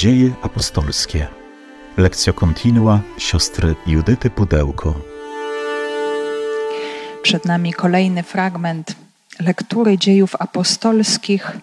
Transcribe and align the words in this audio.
Dzieje 0.00 0.32
apostolskie. 0.42 1.26
Lekcja 1.96 2.32
kontinua 2.32 3.00
siostry 3.18 3.74
Judyty 3.86 4.30
Pudełko. 4.30 4.94
Przed 7.22 7.44
nami 7.44 7.72
kolejny 7.72 8.22
fragment 8.22 8.94
lektury 9.40 9.98
dziejów 9.98 10.36
apostolskich 10.38 11.56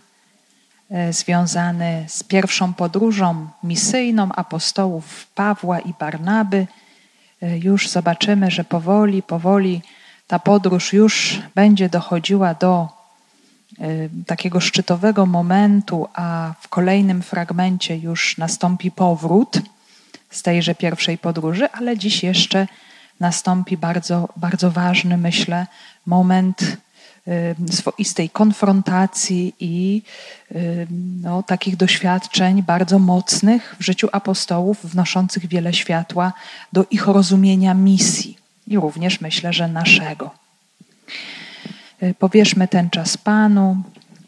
e, 0.92 1.14
związany 1.14 2.06
z 2.08 2.24
pierwszą 2.24 2.74
podróżą 2.74 3.48
misyjną 3.64 4.32
apostołów 4.32 5.28
Pawła 5.36 5.80
i 5.80 5.94
Barnaby. 6.00 6.68
E, 7.42 7.58
już 7.58 7.90
zobaczymy, 7.90 8.52
że 8.52 8.64
powoli, 8.64 9.24
powoli 9.24 9.82
ta 10.28 10.40
podróż 10.40 10.94
już 10.94 11.40
będzie 11.56 11.90
dochodziła 11.90 12.54
do 12.54 12.97
takiego 14.28 14.60
szczytowego 14.60 15.26
momentu, 15.26 16.08
a 16.14 16.54
w 16.60 16.68
kolejnym 16.68 17.22
fragmencie 17.22 17.98
już 17.98 18.38
nastąpi 18.38 18.92
powrót 18.92 19.62
z 20.32 20.42
tejże 20.42 20.76
pierwszej 20.76 21.18
podróży, 21.18 21.70
ale 21.72 21.98
dziś 21.98 22.24
jeszcze 22.24 22.68
nastąpi 23.20 23.78
bardzo, 23.78 24.30
bardzo 24.38 24.72
ważny, 24.72 25.18
myślę, 25.18 25.68
moment 26.06 26.78
y, 27.28 27.76
swoistej 27.76 28.30
konfrontacji 28.30 29.54
i 29.60 30.02
y, 30.52 30.88
no, 31.22 31.44
takich 31.44 31.76
doświadczeń 31.76 32.64
bardzo 32.64 33.00
mocnych 33.00 33.76
w 33.80 33.84
życiu 33.84 34.08
apostołów, 34.12 34.86
wnoszących 34.86 35.48
wiele 35.48 35.74
światła 35.74 36.34
do 36.74 36.86
ich 36.92 37.08
rozumienia 37.08 37.74
misji 37.74 38.38
i 38.68 38.78
również 38.78 39.22
myślę, 39.22 39.54
że 39.54 39.68
naszego. 39.68 40.47
Y, 42.04 42.14
powierzmy 42.14 42.68
ten 42.68 42.90
czas 42.90 43.18
Panu, 43.18 43.84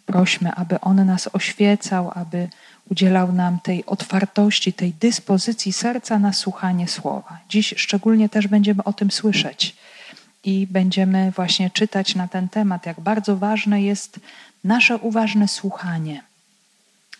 prośmy, 0.06 0.52
aby 0.52 0.80
On 0.80 1.06
nas 1.06 1.30
oświecał, 1.34 2.12
aby 2.16 2.50
udzielał 2.92 3.34
nam 3.34 3.60
tej 3.60 3.86
otwartości, 3.86 4.74
tej 4.74 4.94
dyspozycji 4.94 5.74
serca 5.74 6.20
na 6.20 6.34
słuchanie 6.34 6.88
słowa. 6.88 7.40
Dziś 7.50 7.74
szczególnie 7.78 8.30
też 8.30 8.48
będziemy 8.48 8.84
o 8.84 8.94
tym 8.94 9.12
słyszeć 9.12 9.76
i 10.44 10.68
będziemy 10.68 11.32
właśnie 11.32 11.70
czytać 11.70 12.16
na 12.16 12.28
ten 12.28 12.50
temat, 12.50 12.86
jak 12.86 13.00
bardzo 13.00 13.38
ważne 13.38 13.82
jest 13.82 14.20
nasze 14.64 14.98
uważne 14.98 15.48
słuchanie. 15.48 16.24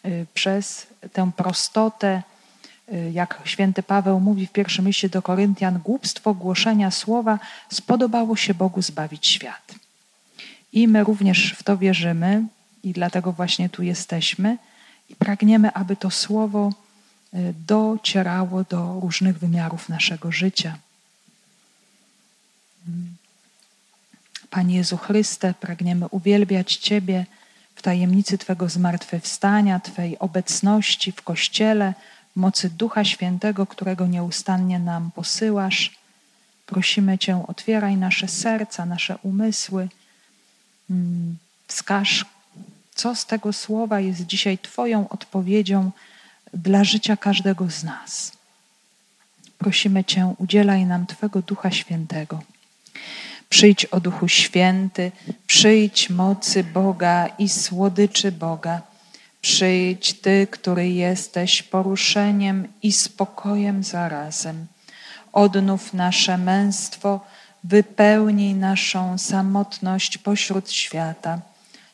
Y, 0.06 0.26
przez 0.34 0.88
tę 1.14 1.32
prostotę, 1.36 2.24
y, 2.94 3.12
jak 3.14 3.42
święty 3.46 3.84
Paweł 3.84 4.20
mówi 4.20 4.48
w 4.48 4.52
pierwszym 4.52 4.88
liście 4.88 5.10
do 5.10 5.22
Koryntian, 5.22 5.80
głupstwo 5.80 6.34
głoszenia 6.34 6.92
słowa 6.92 7.40
spodobało 7.70 8.36
się 8.36 8.54
Bogu 8.54 8.82
zbawić 8.82 9.28
świat. 9.28 9.79
I 10.74 10.88
my 10.88 11.04
również 11.04 11.54
w 11.58 11.64
to 11.64 11.78
wierzymy 11.78 12.44
i 12.84 12.94
dlatego 12.94 13.32
właśnie 13.32 13.70
tu 13.70 13.84
jesteśmy 13.84 14.58
i 15.10 15.16
pragniemy, 15.16 15.74
aby 15.74 15.96
to 15.96 16.12
słowo 16.12 16.74
y, 17.34 17.54
docierało 17.68 18.64
do 18.64 19.00
różnych 19.00 19.40
wymiarów 19.40 19.90
naszego 19.90 20.32
życia. 20.32 20.78
Panie 24.50 24.76
Jezu 24.76 24.98
Chryste, 24.98 25.54
pragniemy 25.54 26.08
uwielbiać 26.08 26.76
Ciebie 26.76 27.26
w 27.76 27.82
tajemnicy 27.82 28.38
Twego 28.38 28.70
zmartwychwstania, 28.70 29.80
Twej 29.80 30.20
obecności 30.20 31.12
w 31.12 31.22
Kościele, 31.22 31.94
mocy 32.36 32.70
Ducha 32.70 33.04
Świętego, 33.04 33.68
którego 33.68 34.08
nieustannie 34.08 34.80
nam 34.80 35.12
posyłasz. 35.12 35.92
Prosimy 36.66 37.18
Cię, 37.18 37.44
otwieraj 37.48 37.98
nasze 37.98 38.28
serca, 38.28 38.86
nasze 38.86 39.18
umysły, 39.24 39.88
wskaż, 41.68 42.26
co 42.96 43.16
z 43.16 43.26
tego 43.26 43.54
słowa 43.54 44.00
jest 44.00 44.26
dzisiaj 44.26 44.58
Twoją 44.58 45.10
odpowiedzią 45.10 45.92
dla 46.54 46.84
życia 46.84 47.18
każdego 47.18 47.70
z 47.70 47.84
nas. 47.84 48.32
Prosimy 49.58 50.04
Cię, 50.04 50.34
udzielaj 50.38 50.86
nam 50.86 51.06
Twego 51.06 51.42
Ducha 51.42 51.72
Świętego. 51.72 52.40
Przyjdź 53.50 53.86
o 53.86 54.00
Duchu 54.00 54.28
Święty, 54.28 55.12
przyjdź 55.48 56.10
mocy 56.10 56.64
Boga 56.64 57.28
i 57.28 57.50
słodyczy 57.50 58.32
Boga. 58.32 58.82
Przyjdź 59.42 60.14
Ty, 60.14 60.48
który 60.52 60.90
jesteś 60.90 61.64
poruszeniem 61.64 62.68
i 62.84 62.92
spokojem 62.92 63.84
zarazem. 63.84 64.66
Odnów 65.34 65.94
nasze 65.94 66.38
męstwo 66.38 67.20
wypełnij 67.64 68.56
naszą 68.56 69.18
samotność 69.18 70.18
pośród 70.18 70.72
świata. 70.72 71.40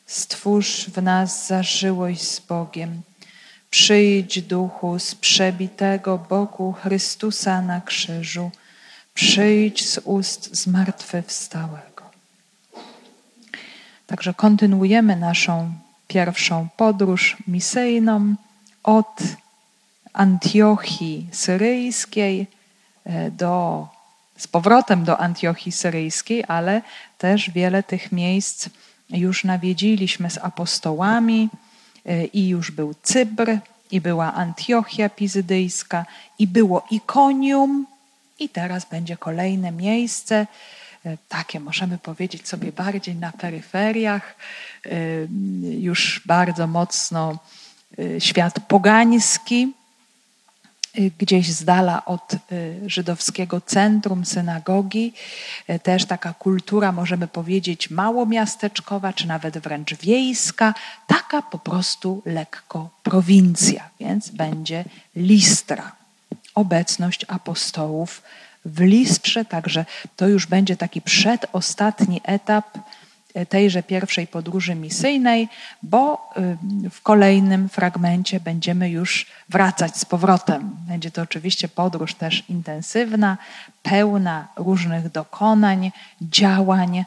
Stwórz 0.06 0.86
w 0.86 1.02
nas 1.02 1.46
zażyłość 1.46 2.22
z 2.22 2.40
Bogiem. 2.40 3.02
Przyjdź, 3.70 4.42
duchu, 4.42 4.98
z 4.98 5.14
przebitego 5.14 6.18
boku 6.18 6.72
Chrystusa 6.72 7.62
na 7.62 7.80
krzyżu. 7.80 8.50
Przyjdź 9.14 9.88
z 9.88 9.98
ust 10.04 10.56
zmartwychwstałego. 10.56 12.02
Także 14.06 14.34
kontynuujemy 14.34 15.16
naszą 15.16 15.72
pierwszą 16.08 16.68
podróż 16.76 17.36
misyjną 17.48 18.34
od 18.82 19.22
Antiochii 20.12 21.28
Syryjskiej 21.32 22.46
e, 23.04 23.30
do 23.30 23.88
z 24.36 24.46
powrotem 24.46 25.04
do 25.04 25.18
Antiochii 25.18 25.72
Syryjskiej, 25.72 26.44
ale 26.48 26.82
też 27.18 27.50
wiele 27.50 27.82
tych 27.82 28.12
miejsc 28.12 28.68
już 29.10 29.44
nawiedziliśmy 29.44 30.30
z 30.30 30.38
apostołami 30.38 31.48
y, 32.06 32.24
i 32.32 32.48
już 32.48 32.70
był 32.70 32.94
Cybr, 33.02 33.58
i 33.90 34.00
była 34.00 34.34
Antiochia 34.34 35.08
Pizydyjska, 35.08 36.06
i 36.38 36.46
było 36.46 36.86
Ikonium, 36.90 37.86
i 38.38 38.48
teraz 38.48 38.84
będzie 38.90 39.16
kolejne 39.16 39.72
miejsce, 39.72 40.46
y, 41.06 41.18
takie 41.28 41.60
możemy 41.60 41.98
powiedzieć 41.98 42.48
sobie 42.48 42.72
bardziej 42.72 43.14
na 43.14 43.32
peryferiach, 43.32 44.36
y, 44.86 45.28
już 45.78 46.22
bardzo 46.26 46.66
mocno 46.66 47.38
świat 48.18 48.60
pogański, 48.68 49.72
gdzieś 51.18 51.52
z 51.52 51.64
dala 51.64 52.04
od 52.04 52.34
y, 52.34 52.80
żydowskiego 52.86 53.60
centrum, 53.60 54.24
synagogi. 54.24 55.12
Y, 55.70 55.78
też 55.78 56.04
taka 56.04 56.34
kultura, 56.34 56.92
możemy 56.92 57.28
powiedzieć, 57.28 57.90
małomiasteczkowa, 57.90 59.12
czy 59.12 59.28
nawet 59.28 59.58
wręcz 59.58 59.94
wiejska, 59.94 60.74
taka 61.06 61.42
po 61.42 61.58
prostu 61.58 62.22
lekko 62.26 62.90
prowincja, 63.02 63.88
więc 64.00 64.30
będzie 64.30 64.84
listra. 65.16 65.92
Obecność 66.54 67.26
apostołów 67.28 68.22
w 68.64 68.80
listrze, 68.80 69.44
także 69.44 69.84
to 70.16 70.28
już 70.28 70.46
będzie 70.46 70.76
taki 70.76 71.02
przedostatni 71.02 72.20
etap 72.24 72.78
tejże 73.44 73.82
pierwszej 73.82 74.26
podróży 74.26 74.74
misyjnej, 74.74 75.48
bo 75.82 76.30
y, 76.84 76.90
w 76.90 77.02
kolejnym 77.02 77.68
fragmencie 77.68 78.40
będziemy 78.40 78.90
już 78.90 79.26
wracać 79.48 79.96
z 79.96 80.04
powrotem. 80.04 80.76
Będzie 80.88 81.10
to 81.10 81.22
oczywiście 81.22 81.68
podróż 81.68 82.14
też 82.14 82.44
intensywna, 82.48 83.38
pełna 83.82 84.48
różnych 84.56 85.10
dokonań, 85.10 85.92
działań, 86.22 87.04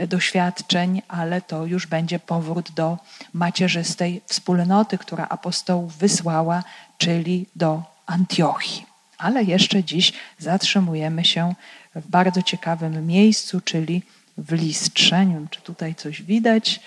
y, 0.00 0.06
doświadczeń, 0.06 1.02
ale 1.08 1.40
to 1.40 1.66
już 1.66 1.86
będzie 1.86 2.18
powrót 2.18 2.70
do 2.70 2.98
macierzystej 3.32 4.20
wspólnoty, 4.26 4.98
która 4.98 5.26
apostołów 5.28 5.96
wysłała, 5.96 6.64
czyli 6.98 7.46
do 7.56 7.82
Antiochii. 8.06 8.86
Ale 9.18 9.44
jeszcze 9.44 9.84
dziś 9.84 10.12
zatrzymujemy 10.38 11.24
się 11.24 11.54
w 11.94 12.08
bardzo 12.08 12.42
ciekawym 12.42 13.06
miejscu, 13.06 13.60
czyli 13.60 14.02
w 14.38 14.52
listrze. 14.52 15.26
Nie 15.26 15.34
wiem, 15.34 15.48
czy 15.48 15.60
tutaj 15.60 15.94
coś 15.94 16.22
widać. 16.22 16.80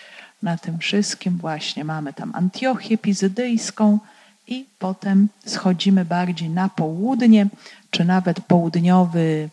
Na 0.43 0.57
tym 0.57 0.79
wszystkim 0.79 1.37
właśnie 1.37 1.85
mamy 1.85 2.13
tam 2.13 2.31
Antiochię 2.35 2.97
Pizydyjską 2.97 3.99
i 4.47 4.65
potem 4.79 5.27
schodzimy 5.45 6.05
bardziej 6.05 6.49
na 6.49 6.69
południe, 6.69 7.47
czy 7.89 8.05
nawet 8.05 8.39
południowy 8.39 9.49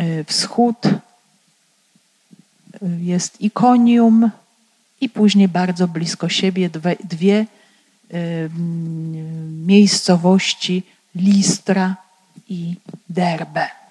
y, 0.00 0.24
wschód. 0.24 0.76
Jest 2.98 3.40
Ikonium 3.40 4.30
i 5.00 5.08
później 5.08 5.48
bardzo 5.48 5.88
blisko 5.88 6.28
siebie 6.28 6.70
dwie, 6.70 6.96
dwie 7.04 7.46
y, 8.14 8.50
miejscowości 9.66 10.82
Listra 11.14 11.96
i 12.48 12.76
Derbe. 13.08 13.85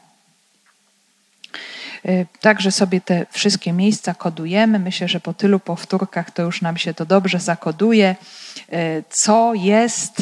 Y, 2.10 2.26
także 2.42 2.72
sobie 2.72 3.02
te 3.02 3.26
wszystkie 3.32 3.74
miejsca 3.74 4.14
kodujemy. 4.14 4.80
Myślę, 4.80 5.08
że 5.08 5.20
po 5.20 5.34
tylu 5.34 5.60
powtórkach 5.60 6.32
to 6.32 6.42
już 6.42 6.62
nam 6.62 6.78
się 6.78 6.94
to 6.94 7.06
dobrze 7.06 7.40
zakoduje, 7.40 8.16
y, 8.74 9.04
co 9.10 9.54
jest 9.54 10.22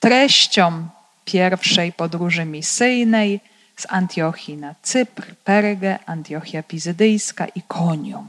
treścią 0.00 0.88
pierwszej 1.24 1.92
podróży 1.92 2.44
misyjnej 2.44 3.40
z 3.76 3.86
Antiochii 3.88 4.56
na 4.56 4.74
Cypr, 4.82 5.34
Pergę, 5.44 5.98
Antiochia 6.06 6.62
Pizydyjska 6.62 7.46
i 7.46 7.62
Konium. 7.62 8.28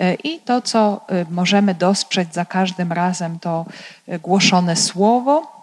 Y, 0.00 0.14
I 0.24 0.40
to, 0.40 0.62
co 0.62 1.06
możemy 1.30 1.74
dostrzec 1.74 2.34
za 2.34 2.44
każdym 2.44 2.92
razem, 2.92 3.38
to 3.38 3.66
głoszone 4.22 4.76
słowo, 4.76 5.58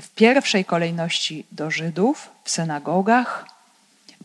w 0.00 0.08
pierwszej 0.08 0.64
kolejności 0.64 1.46
do 1.52 1.70
Żydów 1.70 2.30
w 2.44 2.50
synagogach. 2.50 3.51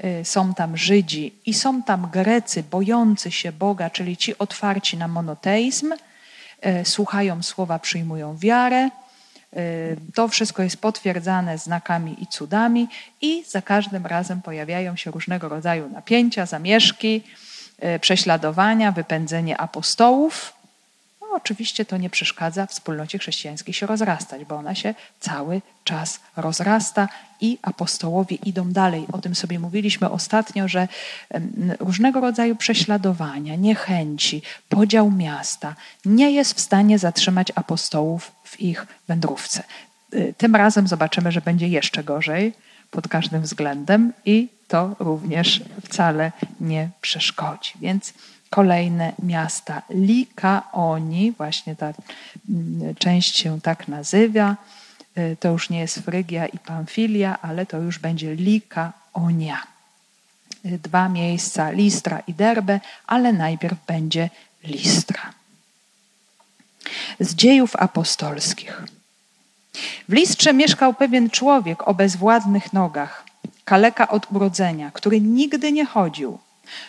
Y, 0.03 0.25
są 0.25 0.53
tam 0.53 0.77
Żydzi 0.77 1.33
i 1.45 1.53
są 1.53 1.83
tam 1.83 2.09
Grecy 2.11 2.63
bojący 2.63 3.31
się 3.31 3.51
Boga, 3.51 3.89
czyli 3.89 4.17
ci 4.17 4.37
otwarci 4.37 4.97
na 4.97 5.07
monoteizm, 5.07 5.93
y, 5.93 6.85
słuchają 6.85 7.43
słowa, 7.43 7.79
przyjmują 7.79 8.37
wiarę. 8.37 8.89
Y, 9.57 9.97
to 10.13 10.27
wszystko 10.27 10.63
jest 10.63 10.77
potwierdzane 10.77 11.57
znakami 11.57 12.23
i 12.23 12.27
cudami, 12.27 12.87
i 13.21 13.43
za 13.47 13.61
każdym 13.61 14.05
razem 14.05 14.41
pojawiają 14.41 14.95
się 14.95 15.11
różnego 15.11 15.49
rodzaju 15.49 15.89
napięcia, 15.89 16.45
zamieszki, 16.45 17.23
prześladowania, 18.01 18.91
wypędzenie 18.91 19.57
apostołów. 19.57 20.53
Oczywiście 21.37 21.85
to 21.85 21.97
nie 21.97 22.09
przeszkadza 22.09 22.65
wspólnocie 22.65 23.19
chrześcijańskiej 23.19 23.73
się 23.73 23.85
rozrastać, 23.85 24.45
bo 24.45 24.55
ona 24.55 24.75
się 24.75 24.93
cały 25.19 25.61
czas 25.83 26.19
rozrasta 26.35 27.09
i 27.41 27.57
apostołowie 27.61 28.35
idą 28.35 28.71
dalej. 28.71 29.05
O 29.11 29.17
tym 29.17 29.35
sobie 29.35 29.59
mówiliśmy 29.59 30.09
ostatnio, 30.09 30.67
że 30.67 30.87
różnego 31.79 32.21
rodzaju 32.21 32.55
prześladowania, 32.55 33.55
niechęci, 33.55 34.41
podział 34.69 35.11
miasta 35.11 35.75
nie 36.05 36.31
jest 36.31 36.53
w 36.53 36.59
stanie 36.59 36.99
zatrzymać 36.99 37.51
apostołów 37.55 38.31
w 38.43 38.61
ich 38.61 38.87
wędrówce. 39.07 39.63
Y, 40.13 40.33
tym 40.37 40.55
razem 40.55 40.87
zobaczymy, 40.87 41.31
że 41.31 41.41
będzie 41.41 41.67
jeszcze 41.67 42.03
gorzej 42.03 42.53
pod 42.91 43.07
każdym 43.07 43.41
względem 43.41 44.13
i 44.25 44.47
to 44.67 44.95
również 44.99 45.61
wcale 45.85 46.31
nie 46.59 46.89
przeszkodzi. 47.01 47.71
Więc 47.81 48.13
kolejne 48.49 49.13
miasta. 49.23 49.81
Likaoni, 49.89 51.31
właśnie 51.31 51.75
ta 51.75 51.93
mm, 52.49 52.95
część 52.95 53.37
się 53.37 53.61
tak 53.61 53.87
nazywa. 53.87 54.55
Y, 55.17 55.37
to 55.39 55.49
już 55.49 55.69
nie 55.69 55.79
jest 55.79 55.99
Frygia 55.99 56.45
i 56.45 56.59
Pamfilia, 56.59 57.37
ale 57.41 57.65
to 57.65 57.77
już 57.77 57.99
będzie 57.99 58.35
Likaonia. 58.35 59.63
Y, 60.65 60.79
dwa 60.83 61.09
miejsca, 61.09 61.71
Listra 61.71 62.19
i 62.27 62.33
Derbe, 62.33 62.79
ale 63.07 63.33
najpierw 63.33 63.77
będzie 63.87 64.29
Listra. 64.63 65.33
Z 67.19 67.35
dziejów 67.35 67.75
apostolskich. 67.75 68.83
W 70.09 70.13
Listrze 70.13 70.53
mieszkał 70.53 70.93
pewien 70.93 71.29
człowiek 71.29 71.87
o 71.87 71.93
bezwładnych 71.93 72.73
nogach, 72.73 73.25
kaleka 73.65 74.07
od 74.07 74.31
urodzenia, 74.31 74.91
który 74.91 75.21
nigdy 75.21 75.71
nie 75.71 75.85
chodził 75.85 76.39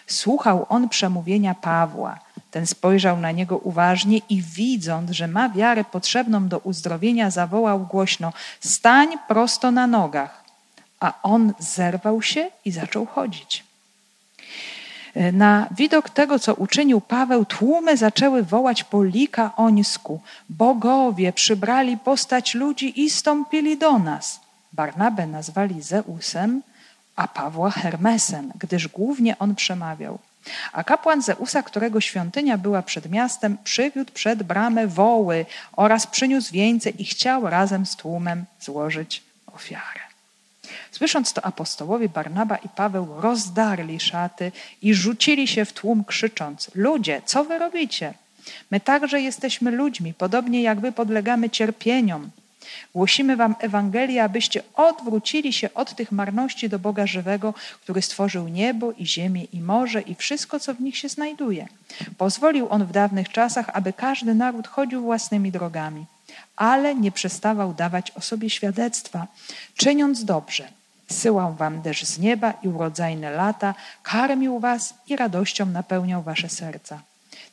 Słuchał 0.06 0.66
on 0.68 0.88
przemówienia 0.88 1.54
Pawła. 1.54 2.18
Ten 2.50 2.66
spojrzał 2.66 3.16
na 3.20 3.30
niego 3.30 3.58
uważnie 3.58 4.18
i 4.28 4.42
widząc, 4.42 5.10
że 5.10 5.28
ma 5.28 5.48
wiarę 5.48 5.84
potrzebną 5.84 6.48
do 6.48 6.58
uzdrowienia, 6.58 7.30
zawołał 7.30 7.80
głośno: 7.80 8.32
Stań 8.60 9.08
prosto 9.28 9.70
na 9.70 9.86
nogach. 9.86 10.44
A 11.00 11.12
on 11.22 11.52
zerwał 11.58 12.22
się 12.22 12.50
i 12.64 12.70
zaczął 12.70 13.06
chodzić. 13.06 13.64
Na 15.32 15.68
widok 15.70 16.10
tego, 16.10 16.38
co 16.38 16.54
uczynił 16.54 17.00
Paweł, 17.00 17.44
tłumy 17.44 17.96
zaczęły 17.96 18.42
wołać 18.42 18.84
po 18.84 19.04
likaońsku: 19.04 20.20
Bogowie 20.48 21.32
przybrali 21.32 21.96
postać 21.96 22.54
ludzi 22.54 23.02
i 23.04 23.10
stąpili 23.10 23.78
do 23.78 23.98
nas. 23.98 24.40
Barnabę 24.72 25.26
nazwali 25.26 25.82
Zeusem, 25.82 26.62
a 27.18 27.28
Pawła 27.28 27.70
Hermesem, 27.70 28.52
gdyż 28.58 28.88
głównie 28.88 29.38
on 29.38 29.54
przemawiał. 29.54 30.18
A 30.72 30.84
kapłan 30.84 31.22
Zeusa, 31.22 31.62
którego 31.62 32.00
świątynia 32.00 32.58
była 32.58 32.82
przed 32.82 33.10
miastem, 33.10 33.56
przywiódł 33.64 34.12
przed 34.12 34.42
bramę 34.42 34.86
woły 34.86 35.46
oraz 35.72 36.06
przyniósł 36.06 36.52
wieńce 36.52 36.90
i 36.90 37.04
chciał 37.04 37.50
razem 37.50 37.86
z 37.86 37.96
tłumem 37.96 38.44
złożyć 38.60 39.22
ofiarę. 39.46 40.00
Słysząc 40.90 41.32
to 41.32 41.44
apostołowie 41.44 42.08
Barnaba 42.08 42.56
i 42.56 42.68
Paweł 42.68 43.20
rozdarli 43.20 44.00
szaty 44.00 44.52
i 44.82 44.94
rzucili 44.94 45.48
się 45.48 45.64
w 45.64 45.72
tłum 45.72 46.04
krzycząc: 46.04 46.70
Ludzie, 46.74 47.22
co 47.24 47.44
wy 47.44 47.58
robicie? 47.58 48.14
My 48.70 48.80
także 48.80 49.20
jesteśmy 49.20 49.70
ludźmi, 49.70 50.14
podobnie 50.14 50.62
jak 50.62 50.80
wy 50.80 50.92
podlegamy 50.92 51.50
cierpieniom. 51.50 52.30
Głosimy 52.94 53.36
wam 53.36 53.54
Ewangelię, 53.60 54.24
abyście 54.24 54.62
odwrócili 54.74 55.52
się 55.52 55.74
od 55.74 55.94
tych 55.94 56.12
marności 56.12 56.68
do 56.68 56.78
Boga 56.78 57.06
żywego, 57.06 57.54
który 57.82 58.02
stworzył 58.02 58.48
niebo 58.48 58.92
i 58.92 59.06
ziemię 59.06 59.44
i 59.44 59.60
morze 59.60 60.00
i 60.00 60.14
wszystko, 60.14 60.60
co 60.60 60.74
w 60.74 60.80
nich 60.80 60.96
się 60.96 61.08
znajduje. 61.08 61.68
Pozwolił 62.18 62.68
on 62.70 62.84
w 62.84 62.92
dawnych 62.92 63.28
czasach, 63.28 63.70
aby 63.72 63.92
każdy 63.92 64.34
naród 64.34 64.68
chodził 64.68 65.02
własnymi 65.02 65.52
drogami, 65.52 66.06
ale 66.56 66.94
nie 66.94 67.12
przestawał 67.12 67.74
dawać 67.74 68.10
o 68.10 68.20
sobie 68.20 68.50
świadectwa, 68.50 69.26
czyniąc 69.76 70.24
dobrze. 70.24 70.68
Syłał 71.10 71.54
wam 71.54 71.82
deszcz 71.82 72.04
z 72.04 72.18
nieba 72.18 72.54
i 72.62 72.68
urodzajne 72.68 73.30
lata, 73.30 73.74
karmił 74.02 74.60
was 74.60 74.94
i 75.06 75.16
radością 75.16 75.66
napełniał 75.66 76.22
wasze 76.22 76.48
serca. 76.48 77.02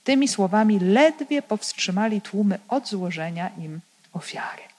Tymi 0.03 0.27
słowami 0.27 0.79
ledwie 0.79 1.41
powstrzymali 1.41 2.21
tłumy 2.21 2.59
od 2.67 2.87
złożenia 2.87 3.49
im 3.57 3.79
ofiary. 4.13 4.74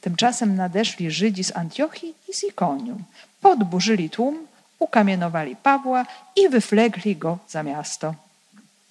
Tymczasem 0.00 0.56
nadeszli 0.56 1.10
Żydzi 1.10 1.44
z 1.44 1.56
Antiochii 1.56 2.14
i 2.28 2.32
z 2.34 2.44
Ikonium. 2.44 3.04
Podburzyli 3.40 4.10
tłum, 4.10 4.46
ukamienowali 4.78 5.56
Pawła 5.56 6.06
i 6.36 6.48
wyflegli 6.48 7.16
go 7.16 7.38
za 7.48 7.62
miasto, 7.62 8.14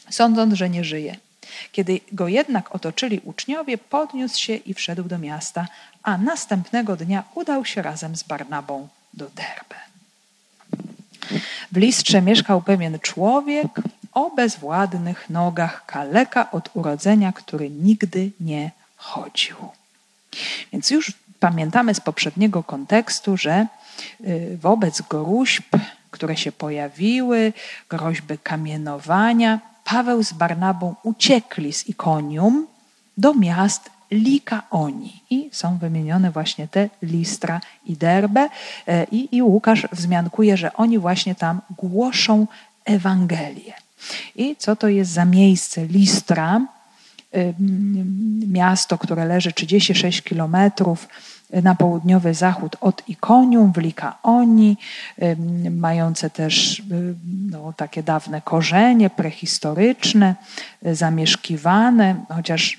sądząc, 0.10 0.54
że 0.54 0.70
nie 0.70 0.84
żyje. 0.84 1.16
Kiedy 1.72 2.00
go 2.12 2.28
jednak 2.28 2.76
otoczyli 2.76 3.22
uczniowie, 3.24 3.78
podniósł 3.78 4.40
się 4.40 4.56
i 4.56 4.74
wszedł 4.74 5.04
do 5.04 5.18
miasta, 5.18 5.68
a 6.04 6.18
następnego 6.18 6.96
dnia 6.96 7.24
udał 7.36 7.66
się 7.66 7.82
razem 7.82 8.16
z 8.16 8.24
Barnabą 8.24 8.88
do 9.14 9.26
Derbe. 9.26 9.76
W 11.72 11.78
Listrze 11.78 12.22
mieszkał 12.22 12.62
pewien 12.62 13.00
człowiek 13.00 13.70
o 14.12 14.30
bezwładnych 14.30 15.30
nogach, 15.30 15.86
kaleka 15.86 16.52
od 16.52 16.70
urodzenia, 16.74 17.32
który 17.32 17.70
nigdy 17.70 18.32
nie 18.40 18.72
chodził. 18.96 19.56
Więc 20.72 20.90
już 20.92 21.14
pamiętamy 21.40 21.94
z 21.94 22.00
poprzedniego 22.00 22.64
kontekstu, 22.64 23.38
że 23.38 23.68
y, 24.22 24.58
wobec 24.62 25.02
gruźb, 25.02 25.64
które 26.12 26.38
się 26.38 26.52
pojawiły, 26.52 27.54
groźby 27.90 28.38
kamienowania, 28.38 29.60
Paweł 29.84 30.24
z 30.24 30.34
Barnabą 30.34 30.96
uciekli 31.04 31.74
z 31.74 31.90
Ikonium 31.90 32.68
do 33.18 33.34
miast 33.34 33.90
Likaoni. 34.12 35.22
I 35.30 35.50
są 35.52 35.78
wymienione 35.78 36.32
właśnie 36.32 36.68
te 36.68 36.90
Listra 37.02 37.62
i 37.86 37.98
Derbe. 37.98 38.50
I, 39.12 39.30
I 39.32 39.42
Łukasz 39.42 39.88
wzmiankuje, 39.92 40.58
że 40.58 40.74
oni 40.74 41.00
właśnie 41.00 41.36
tam 41.36 41.62
głoszą 41.78 42.48
Ewangelię. 42.86 43.74
I 44.36 44.56
co 44.56 44.76
to 44.76 44.88
jest 44.88 45.12
za 45.12 45.26
miejsce 45.26 45.86
Listra? 45.86 46.62
Miasto, 48.48 48.98
które 48.98 49.26
leży 49.26 49.52
36 49.52 50.22
kilometrów 50.22 51.08
na 51.64 51.76
południowy 51.76 52.34
zachód 52.34 52.76
od 52.82 53.10
Ikonium 53.10 53.74
w 53.74 53.78
Likaoni, 53.78 54.78
mające 55.72 56.30
też 56.30 56.82
no, 57.52 57.74
takie 57.78 58.04
dawne 58.04 58.42
korzenie 58.42 59.10
prehistoryczne, 59.10 60.36
zamieszkiwane, 60.82 62.16
chociaż 62.30 62.78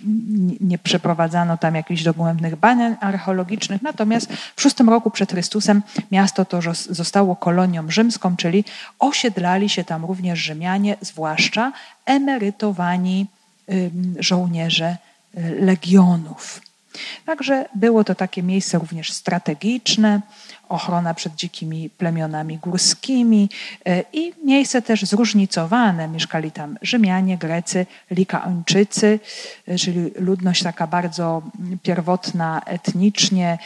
nie 0.61 0.78
przeprowadzano 0.78 1.58
tam 1.58 1.75
jakichś 1.75 2.02
dogłębnych 2.02 2.56
badań 2.56 2.96
archeologicznych. 3.00 3.82
Natomiast 3.82 4.32
w 4.56 4.62
szóstym 4.62 4.88
roku 4.88 5.11
przed 5.11 5.30
Chrystusem 5.32 5.82
miasto 6.12 6.44
to 6.44 6.61
zostało 6.90 7.37
kolonią 7.37 7.90
rzymską, 7.90 8.37
czyli 8.37 8.64
osiedlali 8.99 9.68
się 9.68 9.84
tam 9.84 10.04
również 10.04 10.38
Rzymianie, 10.38 10.96
zwłaszcza 11.00 11.73
emerytowani 12.06 13.26
żołnierze 14.18 14.97
y, 15.38 15.56
legionów. 15.61 16.61
Także 17.26 17.68
było 17.75 18.04
to 18.04 18.14
takie 18.14 18.42
miejsce 18.42 18.78
również 18.78 19.12
strategiczne, 19.12 20.21
ochrona 20.68 21.14
przed 21.14 21.35
dzikimi 21.35 21.90
plemionami 21.90 22.59
górskimi 22.59 23.49
y, 23.88 24.04
i 24.12 24.33
miejsce 24.44 24.83
też 24.83 25.04
zróżnicowane. 25.04 26.09
Mieszkali 26.09 26.52
tam 26.52 26.78
Rzymianie, 26.83 27.38
Grecy, 27.38 27.87
Likaończycy, 28.11 29.21
y, 29.68 29.78
czyli 29.78 30.11
ludność 30.16 30.62
taka 30.62 30.87
bardzo 30.87 31.42
pierwotna 31.83 32.62
etnicznie, 32.66 33.59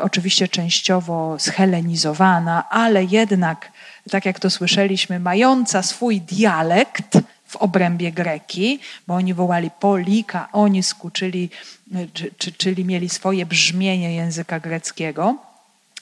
oczywiście 0.00 0.48
częściowo 0.48 1.36
schelenizowana, 1.38 2.68
ale 2.70 3.04
jednak, 3.04 3.72
tak 4.10 4.26
jak 4.26 4.40
to 4.40 4.50
słyszeliśmy, 4.50 5.20
mająca 5.20 5.82
swój 5.82 6.20
dialekt, 6.20 7.18
w 7.50 7.56
obrębie 7.56 8.12
Greki, 8.12 8.78
bo 9.06 9.14
oni 9.14 9.34
wołali 9.34 9.70
polika, 9.80 10.48
onisku, 10.52 11.10
czyli, 11.10 11.50
czy, 12.38 12.52
czyli 12.52 12.84
mieli 12.84 13.08
swoje 13.08 13.46
brzmienie 13.46 14.14
języka 14.14 14.60
greckiego 14.60 15.36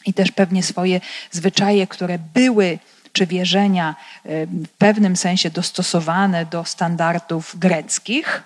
i 0.06 0.14
też 0.14 0.32
pewnie 0.32 0.62
swoje 0.62 1.00
zwyczaje, 1.30 1.86
które 1.86 2.18
były 2.34 2.78
czy 3.12 3.26
wierzenia 3.26 3.96
w 4.24 4.68
pewnym 4.78 5.16
sensie 5.16 5.50
dostosowane 5.50 6.46
do 6.46 6.64
standardów 6.64 7.58
greckich 7.58 8.42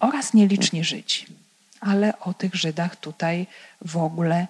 oraz 0.00 0.34
nieliczni 0.34 0.84
Żydzi. 0.84 1.41
Ale 1.82 2.18
o 2.20 2.34
tych 2.34 2.54
Żydach 2.54 2.96
tutaj 2.96 3.46
w 3.84 3.96
ogóle 3.96 4.46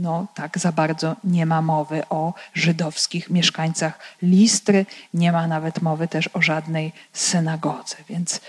no, 0.00 0.26
tak 0.34 0.58
za 0.58 0.72
bardzo 0.72 1.16
nie 1.24 1.46
ma 1.46 1.62
mowy 1.62 2.08
o 2.08 2.34
żydowskich 2.54 3.30
mieszkańcach 3.30 3.98
Listry, 4.22 4.86
nie 5.14 5.32
ma 5.32 5.46
nawet 5.46 5.82
mowy 5.82 6.08
też 6.08 6.30
o 6.32 6.42
żadnej 6.42 6.92
synagodze. 7.12 7.96
Więc 8.08 8.40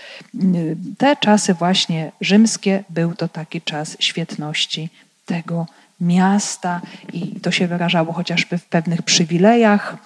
te 0.98 1.16
czasy 1.16 1.54
właśnie 1.54 2.12
rzymskie 2.20 2.84
był 2.90 3.14
to 3.14 3.28
taki 3.28 3.60
czas 3.62 3.96
świetności 4.00 4.90
tego 5.26 5.66
miasta 6.00 6.80
i 7.12 7.40
to 7.40 7.50
się 7.50 7.66
wyrażało 7.66 8.12
chociażby 8.12 8.58
w 8.58 8.64
pewnych 8.64 9.02
przywilejach, 9.02 9.96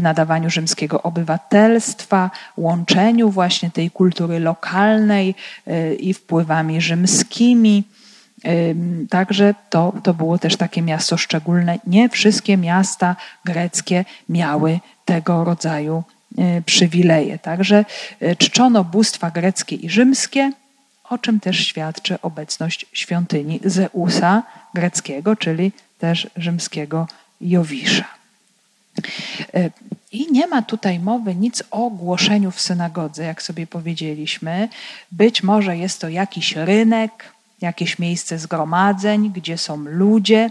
nadawaniu 0.00 0.50
rzymskiego 0.50 1.02
obywatelstwa, 1.02 2.30
łączeniu 2.56 3.30
właśnie 3.30 3.70
tej 3.70 3.90
kultury 3.90 4.38
lokalnej 4.38 5.34
y, 5.68 5.94
i 5.94 6.14
wpływami 6.14 6.80
rzymskimi. 6.80 7.84
Także 9.10 9.54
to, 9.70 9.92
to 10.02 10.14
było 10.14 10.38
też 10.38 10.56
takie 10.56 10.82
miasto 10.82 11.16
szczególne. 11.16 11.78
Nie 11.86 12.08
wszystkie 12.08 12.56
miasta 12.56 13.16
greckie 13.44 14.04
miały 14.28 14.80
tego 15.04 15.44
rodzaju 15.44 16.02
y, 16.38 16.62
przywileje. 16.66 17.38
Także 17.38 17.84
y, 18.22 18.36
czczono 18.36 18.84
bóstwa 18.84 19.30
greckie 19.30 19.76
i 19.76 19.90
rzymskie, 19.90 20.52
o 21.08 21.18
czym 21.18 21.40
też 21.40 21.66
świadczy 21.66 22.20
obecność 22.22 22.86
świątyni 22.92 23.60
Zeusa 23.64 24.42
greckiego, 24.74 25.36
czyli 25.36 25.72
też 25.98 26.30
rzymskiego 26.36 27.06
Jowisza. 27.40 28.04
I 30.12 30.32
nie 30.32 30.46
ma 30.46 30.62
tutaj 30.62 31.00
mowy 31.00 31.34
nic 31.34 31.62
o 31.70 31.90
głoszeniu 31.90 32.50
w 32.50 32.60
synagodze, 32.60 33.24
jak 33.24 33.42
sobie 33.42 33.66
powiedzieliśmy. 33.66 34.68
Być 35.12 35.42
może 35.42 35.76
jest 35.76 36.00
to 36.00 36.08
jakiś 36.08 36.56
rynek, 36.56 37.32
jakieś 37.60 37.98
miejsce 37.98 38.38
zgromadzeń, 38.38 39.30
gdzie 39.30 39.58
są 39.58 39.76
ludzie 39.76 40.50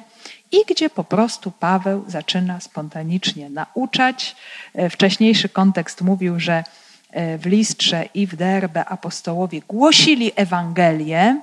i 0.52 0.58
gdzie 0.70 0.90
po 0.90 1.04
prostu 1.04 1.52
Paweł 1.52 2.04
zaczyna 2.08 2.60
spontanicznie 2.60 3.50
nauczać. 3.50 4.36
E, 4.74 4.90
wcześniejszy 4.90 5.50
kontekst 5.50 6.02
mówił, 6.02 6.40
że 6.40 6.64
e, 7.12 7.38
w 7.38 7.46
Listrze 7.46 8.06
i 8.14 8.28
w 8.28 8.36
Derbe 8.36 8.86
apostołowie 8.86 9.62
głosili 9.68 10.32
Ewangelię, 10.36 11.42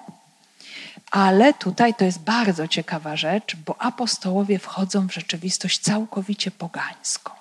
ale 1.11 1.55
tutaj 1.55 1.95
to 1.95 2.05
jest 2.05 2.19
bardzo 2.19 2.69
ciekawa 2.69 3.17
rzecz, 3.17 3.57
bo 3.67 3.83
apostołowie 3.83 4.59
wchodzą 4.59 5.09
w 5.09 5.15
rzeczywistość 5.15 5.79
całkowicie 5.79 6.51
pogańską. 6.51 7.33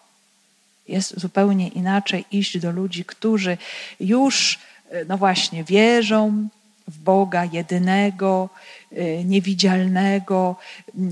Jest 0.87 1.19
zupełnie 1.19 1.67
inaczej 1.67 2.25
iść 2.31 2.59
do 2.59 2.71
ludzi, 2.71 3.05
którzy 3.05 3.57
już, 3.99 4.59
no 5.07 5.17
właśnie, 5.17 5.63
wierzą, 5.63 6.47
w 6.87 6.97
Boga 6.97 7.45
jedynego, 7.45 8.49
niewidzialnego, 9.25 10.55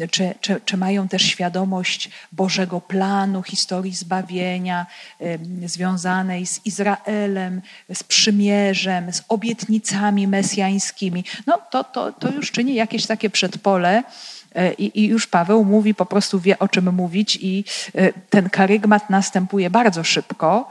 y, 0.01 0.07
czy, 0.07 0.33
czy, 0.41 0.61
czy, 0.65 0.77
mają 0.77 1.07
też 1.07 1.21
świadomość 1.21 2.09
Bożego 2.31 2.81
planu, 2.81 3.43
historii 3.43 3.95
zbawienia 3.95 4.85
y, 5.21 5.39
związanej 5.65 6.45
z 6.45 6.65
Izraelem, 6.65 7.61
z 7.93 8.03
przymierzem, 8.03 9.13
z 9.13 9.23
obietnicami 9.29 10.27
mesjańskimi. 10.27 11.23
No 11.47 11.57
to, 11.71 11.83
to, 11.83 12.11
to 12.11 12.31
już 12.31 12.51
czyni 12.51 12.75
jakieś 12.75 13.05
takie 13.05 13.29
przedpole 13.29 14.03
E, 14.55 14.73
I, 14.73 14.99
I, 15.03 15.07
już 15.07 15.27
Paweł 15.27 15.65
mówi, 15.65 15.93
po 15.93 16.05
prostu 16.05 16.39
wie 16.39 16.59
o 16.59 16.67
czym 16.67 16.93
mówić, 16.93 17.37
i 17.41 17.63
ten 18.29 18.49
karygmat 18.49 19.09
następuje 19.09 19.69
bardzo 19.69 20.03
szybko 20.03 20.69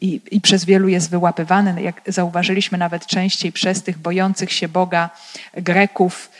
i, 0.00 0.20
i 0.30 0.40
przez 0.40 0.64
wielu 0.64 0.88
jest 0.88 1.10
wyłapywany, 1.10 1.82
jak 1.82 2.00
zauważyliśmy 2.06 2.78
nawet 2.78 3.06
częściej 3.06 3.52
przez 3.52 3.82
tych 3.82 3.98
bojących 3.98 4.52
się 4.52 4.68
Boga 4.68 5.10
Greków, 5.54 6.30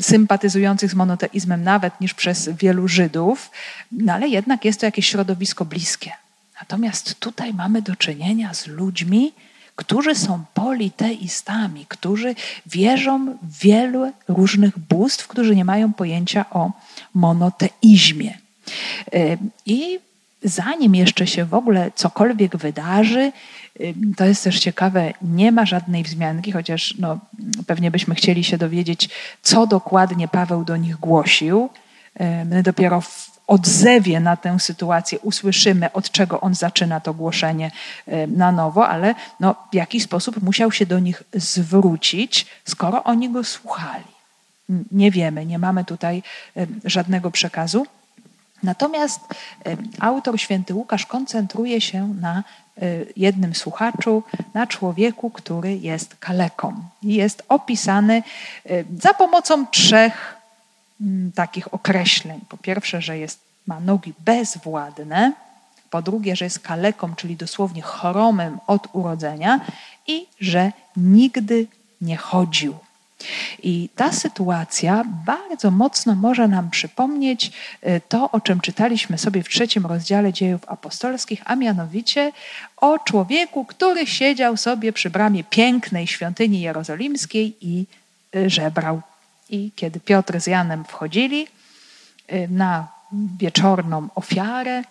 sympatyzujących 0.00 0.90
z 0.90 0.94
monoteizmem 0.94 1.64
nawet 1.64 2.00
niż 2.00 2.14
przez 2.14 2.48
wielu 2.48 2.88
Żydów, 2.88 3.50
no 3.92 4.12
ale 4.12 4.28
jednak 4.28 4.64
jest 4.64 4.80
to 4.80 4.86
jakieś 4.86 5.08
środowisko 5.08 5.64
bliskie. 5.64 6.12
Natomiast 6.60 7.20
tutaj 7.20 7.54
mamy 7.54 7.82
do 7.82 7.96
czynienia 7.96 8.54
z 8.54 8.66
ludźmi, 8.66 9.32
którzy 9.76 10.14
są 10.14 10.44
politeistami, 10.54 11.86
którzy 11.88 12.34
wierzą 12.66 13.36
w 13.42 13.58
wielu 13.58 14.12
różnych 14.28 14.78
bóstw, 14.78 15.26
którzy 15.28 15.56
nie 15.56 15.64
mają 15.64 15.92
pojęcia 15.92 16.44
o 16.50 16.70
monoteizmie. 17.14 18.38
I 19.66 19.98
zanim 20.44 20.94
jeszcze 20.94 21.26
się 21.26 21.44
w 21.44 21.54
ogóle 21.54 21.90
cokolwiek 21.94 22.56
wydarzy, 22.56 23.32
to 24.16 24.24
jest 24.24 24.44
też 24.44 24.60
ciekawe, 24.60 25.12
nie 25.22 25.52
ma 25.52 25.66
żadnej 25.66 26.02
wzmianki, 26.02 26.52
chociaż 26.52 26.94
no, 26.98 27.18
pewnie 27.66 27.90
byśmy 27.90 28.14
chcieli 28.14 28.44
się 28.44 28.58
dowiedzieć, 28.58 29.08
co 29.42 29.66
dokładnie 29.66 30.28
Paweł 30.28 30.64
do 30.64 30.76
nich 30.76 30.96
głosił. 30.96 31.70
My 32.46 32.62
dopiero 32.62 33.00
w 33.00 33.34
odzewie 33.46 34.20
na 34.20 34.36
tę 34.36 34.60
sytuację 34.60 35.18
usłyszymy, 35.18 35.92
od 35.92 36.10
czego 36.10 36.40
on 36.40 36.54
zaczyna 36.54 37.00
to 37.00 37.14
głoszenie 37.14 37.70
na 38.28 38.52
nowo, 38.52 38.88
ale 38.88 39.14
no, 39.40 39.54
w 39.72 39.74
jakiś 39.74 40.02
sposób 40.02 40.42
musiał 40.42 40.72
się 40.72 40.86
do 40.86 40.98
nich 40.98 41.22
zwrócić, 41.34 42.46
skoro 42.64 43.04
oni 43.04 43.30
go 43.30 43.44
słuchali. 43.44 44.04
Nie 44.92 45.10
wiemy, 45.10 45.46
nie 45.46 45.58
mamy 45.58 45.84
tutaj 45.84 46.22
żadnego 46.84 47.30
przekazu. 47.30 47.86
Natomiast 48.64 49.20
e, 49.66 49.76
autor 50.00 50.40
święty 50.40 50.74
Łukasz 50.74 51.06
koncentruje 51.06 51.80
się 51.80 52.14
na 52.20 52.44
jednym 53.16 53.54
słuchaczu, 53.54 54.22
na 54.54 54.66
człowieku, 54.66 55.30
który 55.30 55.76
jest 55.76 56.16
kaleką. 56.16 56.74
I 57.02 57.14
jest 57.14 57.42
opisany 57.48 58.22
za 59.00 59.14
pomocą 59.14 59.66
trzech 59.66 60.44
Mm, 61.00 61.32
takich 61.32 61.74
określeń. 61.74 62.40
Po 62.48 62.56
pierwsze, 62.56 63.02
że 63.02 63.18
jest, 63.18 63.40
ma 63.66 63.80
nogi 63.80 64.14
bezwładne, 64.18 65.32
po 65.90 66.02
drugie, 66.02 66.36
że 66.36 66.44
jest 66.44 66.58
kaleką, 66.58 67.14
czyli 67.14 67.36
dosłownie 67.36 67.82
choromym 67.82 68.58
od 68.66 68.88
urodzenia 68.92 69.60
i 70.06 70.26
że 70.40 70.72
nigdy 70.96 71.66
nie 72.00 72.16
chodził. 72.16 72.74
I 73.62 73.88
ta 73.96 74.12
sytuacja 74.12 75.04
bardzo 75.26 75.70
mocno 75.70 76.14
może 76.14 76.48
nam 76.48 76.70
przypomnieć 76.70 77.52
y, 77.86 78.00
to, 78.08 78.30
o 78.30 78.40
czym 78.40 78.60
czytaliśmy 78.60 79.18
sobie 79.18 79.42
w 79.42 79.48
trzecim 79.48 79.86
rozdziale 79.86 80.32
dziejów 80.32 80.60
apostolskich, 80.66 81.42
a 81.44 81.56
mianowicie 81.56 82.32
o 82.76 82.98
człowieku, 82.98 83.64
który 83.64 84.06
siedział 84.06 84.56
sobie 84.56 84.92
przy 84.92 85.10
bramie 85.10 85.44
pięknej 85.44 86.06
świątyni 86.06 86.60
jerozolimskiej 86.60 87.56
i 87.60 87.86
y, 88.36 88.50
żebrał. 88.50 89.02
I 89.50 89.70
kiedy 89.76 90.00
Piotr 90.00 90.40
z 90.40 90.46
Janem 90.46 90.84
wchodzili 90.84 91.46
y, 92.32 92.48
na 92.50 92.88
wieczorną 93.38 94.08
ofiarę, 94.14 94.82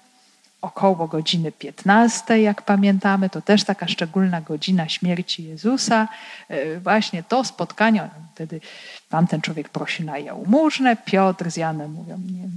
około 0.63 1.07
godziny 1.07 1.51
15, 1.51 2.41
jak 2.41 2.61
pamiętamy, 2.61 3.29
to 3.29 3.41
też 3.41 3.63
taka 3.63 3.87
szczególna 3.87 4.41
godzina 4.41 4.89
śmierci 4.89 5.43
Jezusa. 5.43 6.07
Y, 6.51 6.79
właśnie 6.79 7.23
to 7.23 7.43
spotkanie, 7.43 8.09
wtedy 8.35 8.61
tamten 9.09 9.41
człowiek 9.41 9.69
prosi 9.69 10.03
na 10.03 10.17
jałmużnę, 10.17 10.95
Piotr 10.95 11.51
z 11.51 11.57
Janem 11.57 11.91
mówią, 11.91 12.17
nie, 12.17 12.47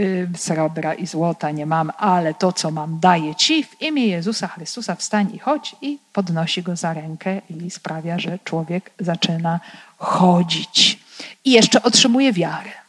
y, 0.00 0.28
srebra 0.36 0.94
i 0.94 1.06
złota 1.06 1.50
nie 1.50 1.66
mam, 1.66 1.92
ale 1.96 2.34
to, 2.34 2.52
co 2.52 2.70
mam, 2.70 3.00
daję 3.00 3.34
ci 3.34 3.64
w 3.64 3.82
imię 3.82 4.06
Jezusa 4.06 4.46
Chrystusa, 4.46 4.94
wstań 4.94 5.34
i 5.34 5.38
chodź 5.38 5.76
i 5.82 5.98
podnosi 6.12 6.62
go 6.62 6.76
za 6.76 6.92
rękę 6.92 7.40
i 7.50 7.70
sprawia, 7.70 8.18
że 8.18 8.38
człowiek 8.44 8.90
zaczyna 9.00 9.60
chodzić 9.96 10.98
i 11.44 11.50
jeszcze 11.50 11.82
otrzymuje 11.82 12.32
wiarę. 12.32 12.87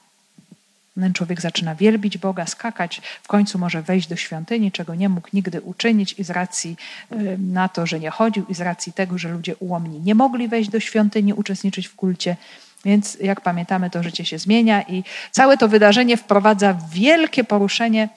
Ten 0.99 1.13
człowiek 1.13 1.41
zaczyna 1.41 1.75
wielbić 1.75 2.17
Boga, 2.17 2.45
skakać, 2.45 3.01
w 3.23 3.27
końcu 3.27 3.59
może 3.59 3.81
wejść 3.81 4.07
do 4.07 4.15
świątyni, 4.15 4.71
czego 4.71 4.95
nie 4.95 5.09
mógł 5.09 5.29
nigdy 5.33 5.61
uczynić, 5.61 6.15
i 6.17 6.23
z 6.23 6.29
racji 6.29 6.75
na 7.37 7.69
to, 7.69 7.85
że 7.85 7.99
nie 7.99 8.09
chodził, 8.09 8.45
i 8.49 8.53
z 8.53 8.61
racji 8.61 8.93
tego, 8.93 9.17
że 9.17 9.29
ludzie 9.29 9.55
ułomni 9.55 9.99
nie 9.99 10.15
mogli 10.15 10.47
wejść 10.47 10.69
do 10.69 10.79
świątyni, 10.79 11.33
uczestniczyć 11.33 11.87
w 11.87 11.95
kulcie. 11.95 12.35
Więc 12.85 13.17
jak 13.21 13.41
pamiętamy, 13.41 13.89
to 13.89 14.03
życie 14.03 14.25
się 14.25 14.39
zmienia 14.39 14.81
i 14.81 15.03
całe 15.31 15.57
to 15.57 15.67
wydarzenie 15.67 16.17
wprowadza 16.17 16.77
wielkie 16.91 17.43
poruszenie 17.43 18.09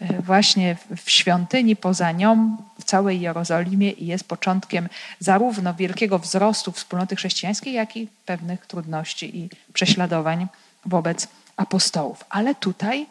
e, 0.00 0.22
właśnie 0.22 0.76
w 1.04 1.10
świątyni, 1.10 1.76
poza 1.76 2.12
nią, 2.12 2.56
w 2.80 2.84
całej 2.84 3.20
Jerozolimie 3.20 3.90
i 3.90 4.06
jest 4.06 4.28
początkiem 4.28 4.88
zarówno 5.18 5.74
wielkiego 5.74 6.18
wzrostu 6.18 6.72
wspólnoty 6.72 7.16
chrześcijańskiej, 7.16 7.72
jak 7.72 7.96
i 7.96 8.08
pewnych 8.26 8.66
trudności 8.66 9.38
i 9.38 9.48
prześladowań 9.72 10.46
wobec 10.86 11.28
apostołów. 11.56 12.24
Ale 12.30 12.54
tutaj 12.54 13.06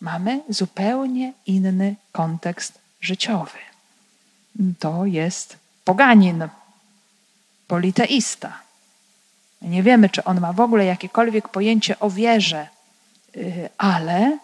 mamy 0.00 0.40
zupełnie 0.48 1.32
inny 1.46 1.96
kontekst 2.12 2.78
życiowy. 3.00 3.58
To 4.78 5.06
jest 5.06 5.58
poganin, 5.84 6.48
politeista. 7.66 8.58
Nie 9.62 9.82
wiemy, 9.82 10.08
czy 10.08 10.24
on 10.24 10.40
ma 10.40 10.52
w 10.52 10.60
ogóle 10.60 10.84
jakiekolwiek 10.84 11.48
pojęcie 11.48 11.98
o 11.98 12.10
wierze, 12.10 12.68
y, 13.36 13.68
ale 13.78 14.38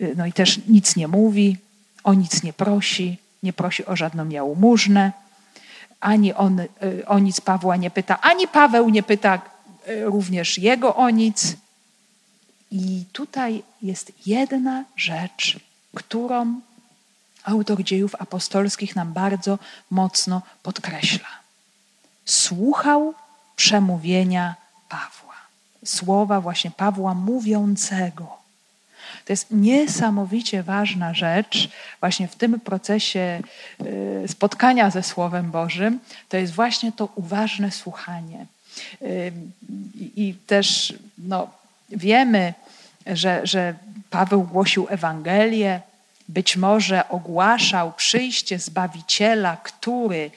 y, 0.00 0.14
no 0.16 0.26
i 0.26 0.32
też 0.32 0.66
nic 0.66 0.96
nie 0.96 1.08
mówi, 1.08 1.56
o 2.04 2.14
nic 2.14 2.42
nie 2.42 2.52
prosi, 2.52 3.18
nie 3.42 3.52
prosi 3.52 3.86
o 3.86 3.96
żadną 3.96 4.28
jałmużnę, 4.28 5.12
ani 6.00 6.34
on 6.34 6.60
o 7.06 7.18
nic 7.18 7.40
Pawła 7.40 7.76
nie 7.76 7.90
pyta, 7.90 8.20
ani 8.20 8.48
Paweł 8.48 8.88
nie 8.88 9.02
pyta 9.02 9.40
również 10.04 10.58
jego 10.58 10.96
o 10.96 11.10
nic. 11.10 11.56
I 12.72 13.04
tutaj 13.12 13.62
jest 13.82 14.12
jedna 14.26 14.84
rzecz, 14.96 15.60
którą 15.94 16.60
autor 17.44 17.84
dziejów 17.84 18.14
apostolskich 18.14 18.96
nam 18.96 19.12
bardzo 19.12 19.58
mocno 19.90 20.42
podkreśla. 20.62 21.28
Słuchał 22.24 23.14
przemówienia 23.56 24.54
Pawła, 24.88 25.34
słowa 25.84 26.40
właśnie 26.40 26.70
Pawła 26.70 27.14
mówiącego. 27.14 28.42
To 29.24 29.32
jest 29.32 29.46
niesamowicie 29.50 30.62
ważna 30.62 31.14
rzecz 31.14 31.68
właśnie 32.00 32.28
w 32.28 32.36
tym 32.36 32.60
procesie 32.60 33.40
y, 34.24 34.28
spotkania 34.28 34.90
ze 34.90 35.02
Słowem 35.02 35.50
Bożym. 35.50 36.00
To 36.28 36.36
jest 36.36 36.52
właśnie 36.52 36.92
to 36.92 37.08
uważne 37.14 37.70
słuchanie. 37.70 38.46
Y, 39.02 39.32
I 40.16 40.34
też 40.46 40.94
no, 41.18 41.50
wiemy, 41.90 42.54
że, 43.06 43.40
że 43.44 43.74
Paweł 44.10 44.42
głosił 44.42 44.86
Ewangelię, 44.90 45.80
być 46.28 46.56
może 46.56 47.08
ogłaszał 47.08 47.92
przyjście 47.92 48.58
Zbawiciela, 48.58 49.56
który 49.56 50.30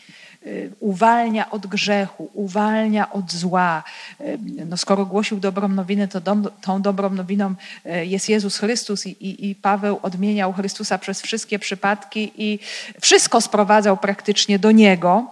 y, 0.45 0.71
uwalnia 0.79 1.51
od 1.51 1.67
grzechu, 1.67 2.29
uwalnia 2.33 3.11
od 3.11 3.31
zła. 3.31 3.83
Y, 4.21 4.37
no 4.65 4.77
skoro 4.77 5.05
głosił 5.05 5.39
dobrą 5.39 5.67
nowinę, 5.67 6.07
to 6.07 6.21
dom, 6.21 6.47
tą 6.61 6.81
dobrą 6.81 7.09
nowiną 7.09 7.55
y, 7.85 8.05
jest 8.05 8.29
Jezus 8.29 8.57
Chrystus 8.57 9.05
i, 9.05 9.09
i, 9.09 9.49
i, 9.49 9.55
Paweł 9.55 9.99
odmieniał 10.01 10.53
Chrystusa 10.53 10.97
przez 10.97 11.21
wszystkie 11.21 11.59
przypadki 11.59 12.31
i 12.37 12.59
wszystko 13.01 13.41
sprowadzał 13.41 13.97
praktycznie 13.97 14.59
do 14.59 14.71
Niego, 14.71 15.31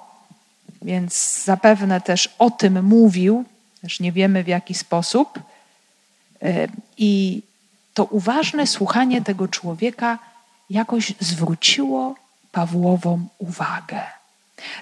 więc 0.81 1.43
zapewne 1.43 2.01
też 2.01 2.29
o 2.39 2.51
tym 2.51 2.85
mówił, 2.85 3.45
też 3.81 3.99
nie 3.99 4.11
wiemy 4.11 4.43
w 4.43 4.47
jaki 4.47 4.73
sposób. 4.73 5.39
I 6.97 7.41
to 7.93 8.05
uważne 8.05 8.67
słuchanie 8.67 9.21
tego 9.21 9.47
człowieka 9.47 10.19
jakoś 10.69 11.13
zwróciło 11.19 12.15
Pawłową 12.51 13.27
uwagę. 13.37 14.01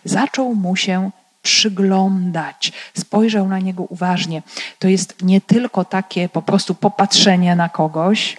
Zaczął 0.06 0.56
mu 0.56 0.76
się 0.76 1.12
przyglądać, 1.44 2.74
spojrzał 2.98 3.48
na 3.48 3.60
niego 3.60 3.84
uważnie. 3.84 4.44
To 4.80 4.88
jest 4.88 5.22
nie 5.22 5.42
tylko 5.42 5.86
takie 5.86 6.30
po 6.30 6.42
prostu 6.42 6.76
popatrzenie 6.76 7.56
na 7.56 7.70
kogoś, 7.70 8.38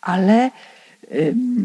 ale 0.00 0.50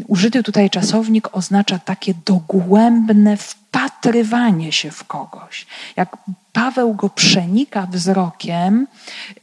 użyty 0.06 0.42
tutaj 0.42 0.70
czasownik 0.70 1.36
oznacza 1.36 1.78
takie 1.78 2.14
dogłębne 2.26 3.36
wpatrywanie 3.36 4.72
się 4.72 4.90
w 4.90 5.04
kogoś. 5.04 5.66
Jak 5.96 6.16
Paweł 6.52 6.94
go 6.94 7.10
przenika 7.10 7.86
wzrokiem 7.86 8.86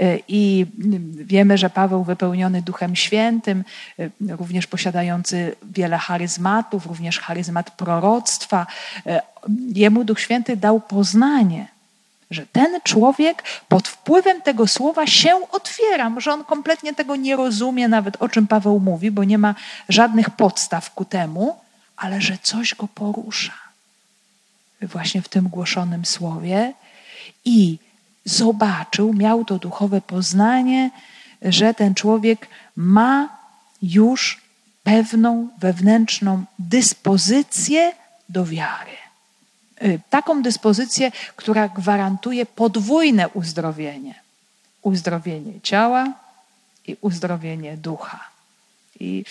y, 0.01 0.19
i 0.27 0.65
wiemy, 1.13 1.57
że 1.57 1.69
Paweł 1.69 2.03
wypełniony 2.03 2.61
Duchem 2.61 2.95
Świętym, 2.95 3.63
y, 3.99 4.11
również 4.29 4.67
posiadający 4.67 5.55
wiele 5.73 5.97
charyzmatów, 5.97 6.85
również 6.85 7.19
charyzmat 7.19 7.71
proroctwa, 7.71 8.67
y, 9.07 9.19
jemu 9.75 10.03
Duch 10.03 10.19
Święty 10.19 10.57
dał 10.57 10.81
poznanie 10.81 11.78
że 12.31 12.45
ten 12.47 12.81
człowiek 12.83 13.43
pod 13.67 13.87
wpływem 13.87 14.41
tego 14.41 14.67
słowa 14.67 15.07
się 15.07 15.49
otwiera. 15.51 16.09
Może 16.09 16.33
on 16.33 16.43
kompletnie 16.43 16.93
tego 16.93 17.15
nie 17.15 17.35
rozumie, 17.35 17.87
nawet 17.87 18.21
o 18.21 18.29
czym 18.29 18.47
Paweł 18.47 18.79
mówi, 18.79 19.11
bo 19.11 19.23
nie 19.23 19.37
ma 19.37 19.55
żadnych 19.89 20.29
podstaw 20.29 20.93
ku 20.93 21.05
temu, 21.05 21.59
ale 21.97 22.21
że 22.21 22.37
coś 22.43 22.75
go 22.75 22.87
porusza. 22.87 23.53
Właśnie 24.81 25.21
w 25.21 25.29
tym 25.29 25.47
głoszonym 25.47 26.05
słowie 26.05 26.73
i 27.45 27.77
zobaczył, 28.25 29.13
miał 29.13 29.45
to 29.45 29.57
duchowe 29.57 30.01
poznanie, 30.01 30.91
że 31.41 31.73
ten 31.73 31.95
człowiek 31.95 32.47
ma 32.75 33.29
już 33.81 34.41
pewną 34.83 35.47
wewnętrzną 35.57 36.43
dyspozycję 36.59 37.91
do 38.29 38.45
wiary. 38.45 39.08
Y, 39.83 39.99
taką 40.09 40.41
dyspozycję, 40.41 41.11
która 41.35 41.67
gwarantuje 41.67 42.45
podwójne 42.45 43.29
uzdrowienie: 43.29 44.15
uzdrowienie 44.81 45.53
ciała 45.63 46.13
i 46.87 46.97
uzdrowienie 47.01 47.77
ducha. 47.77 48.19
I 48.99 49.25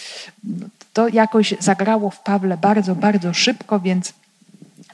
no, 0.44 0.66
to 0.92 1.08
jakoś 1.08 1.54
zagrało 1.60 2.10
w 2.10 2.20
Pawle 2.20 2.56
bardzo, 2.56 2.94
bardzo 2.94 3.34
szybko, 3.34 3.80
więc 3.80 4.12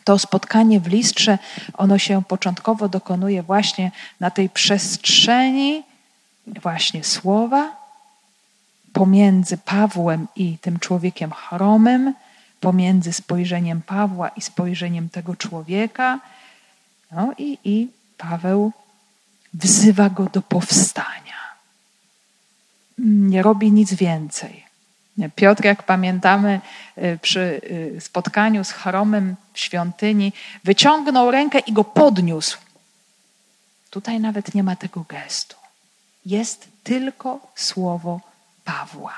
to 0.04 0.18
spotkanie 0.18 0.80
w 0.80 0.86
listrze, 0.86 1.38
ono 1.74 1.98
się 1.98 2.22
początkowo 2.28 2.88
dokonuje 2.88 3.42
właśnie 3.42 3.90
na 4.20 4.30
tej 4.30 4.48
przestrzeni 4.50 5.82
właśnie 6.46 7.04
słowa 7.04 7.76
pomiędzy 8.92 9.58
Pawłem 9.58 10.26
i 10.36 10.58
tym 10.58 10.78
człowiekiem 10.78 11.30
chromym, 11.32 12.14
pomiędzy 12.64 13.12
spojrzeniem 13.12 13.82
Pawła 13.82 14.28
i 14.28 14.40
spojrzeniem 14.40 15.08
tego 15.08 15.36
człowieka. 15.36 16.20
No 17.12 17.32
i, 17.38 17.58
i 17.64 17.88
Paweł 18.18 18.72
wzywa 19.54 20.10
go 20.10 20.24
do 20.24 20.42
powstania. 20.42 21.34
Nie 22.98 23.42
robi 23.42 23.72
nic 23.72 23.94
więcej. 23.94 24.64
Piotr, 25.36 25.64
jak 25.64 25.82
pamiętamy, 25.82 26.60
y, 26.98 27.18
przy 27.22 27.60
y, 27.96 28.00
spotkaniu 28.00 28.64
z 28.64 28.70
Chromem 28.70 29.36
w 29.52 29.58
świątyni, 29.58 30.32
wyciągnął 30.64 31.30
rękę 31.30 31.58
i 31.58 31.72
go 31.72 31.84
podniósł. 31.84 32.58
Tutaj 33.90 34.20
nawet 34.20 34.54
nie 34.54 34.62
ma 34.62 34.76
tego 34.76 35.04
gestu. 35.08 35.56
Jest 36.26 36.68
tylko 36.84 37.52
słowo 37.54 38.20
Pawła. 38.64 39.14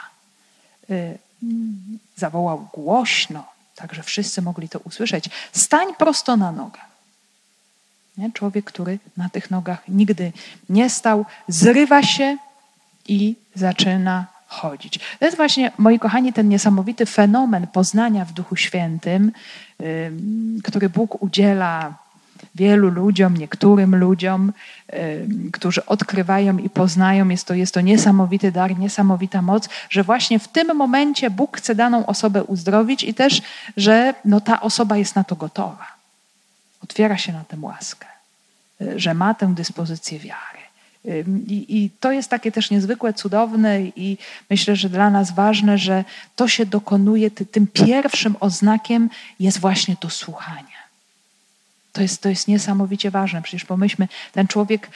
Zawołał 2.17 2.69
głośno, 2.73 3.45
tak 3.75 3.95
że 3.95 4.03
wszyscy 4.03 4.43
mogli 4.43 4.69
to 4.69 4.79
usłyszeć: 4.79 5.31
Stań 5.53 5.95
prosto 5.99 6.37
na 6.37 6.53
nogach. 6.53 6.89
Nie? 8.19 8.33
Człowiek, 8.33 8.65
który 8.65 8.99
na 9.17 9.29
tych 9.29 9.51
nogach 9.51 9.89
nigdy 9.89 10.33
nie 10.69 10.91
stał, 10.91 11.25
zrywa 11.49 12.03
się 12.03 12.37
i 13.09 13.37
zaczyna 13.55 14.27
chodzić. 14.47 14.99
To 15.19 15.25
jest 15.25 15.37
właśnie, 15.37 15.73
moi 15.79 15.99
kochani, 15.99 16.33
ten 16.33 16.49
niesamowity 16.49 17.07
fenomen 17.07 17.67
poznania 17.67 18.25
w 18.25 18.33
Duchu 18.33 18.57
Świętym, 18.57 19.33
który 20.65 20.89
Bóg 20.89 21.23
udziela 21.23 21.95
wielu 22.55 22.91
ludziom, 22.91 23.37
niektórym 23.37 23.97
ludziom, 23.97 24.53
którzy 25.53 25.87
odkrywają 25.87 26.59
i 26.59 26.71
poznają. 26.71 27.29
Jest 27.29 27.47
to, 27.47 27.55
jest 27.55 27.75
to 27.75 27.81
niesamowity 27.81 28.53
dar, 28.53 28.79
niesamowita 28.79 29.43
moc, 29.43 29.69
że 29.91 30.03
właśnie 30.03 30.39
w 30.39 30.49
tym 30.49 30.77
momencie 30.77 31.31
Bóg 31.31 31.57
chce 31.57 31.75
daną 31.75 32.07
osobę 32.07 32.45
uzdrowić 32.45 33.05
i 33.05 33.15
też, 33.15 33.43
że 33.77 34.15
no, 34.25 34.41
ta 34.41 34.61
osoba 34.61 34.97
jest 34.97 35.17
na 35.17 35.25
to 35.25 35.37
gotowa. 35.37 35.87
Otwiera 36.83 37.19
się 37.19 37.33
na 37.33 37.45
tę 37.45 37.57
łaskę, 37.61 38.07
y, 38.81 39.01
że 39.01 39.15
ma 39.15 39.35
tę 39.35 39.55
dyspozycję 39.55 40.19
wiary. 40.19 40.57
I, 41.49 41.67
I, 41.69 41.91
to 42.01 42.13
jest 42.13 42.31
takie 42.31 42.53
też 42.53 42.71
niezwykłe, 42.71 43.13
cudowne 43.13 43.83
i 43.83 44.19
myślę, 44.51 44.77
że 44.77 44.89
dla 44.89 45.11
nas 45.11 45.35
ważne, 45.35 45.79
że 45.79 46.05
to 46.37 46.49
się 46.49 46.67
dokonuje, 46.67 47.31
tym 47.31 47.67
pierwszym 47.67 48.37
oznakiem 48.41 49.11
jest 49.41 49.59
właśnie 49.59 49.97
to 49.97 50.11
słuchanie. 50.11 50.76
To 51.97 52.03
jest, 52.03 52.23
to 52.23 52.29
jest 52.29 52.49
niesamowicie 52.49 53.11
ważne. 53.11 53.43
Przecież 53.43 53.65
pomyślmy, 53.65 54.09
ten 54.33 54.47
człowiek, 54.47 54.91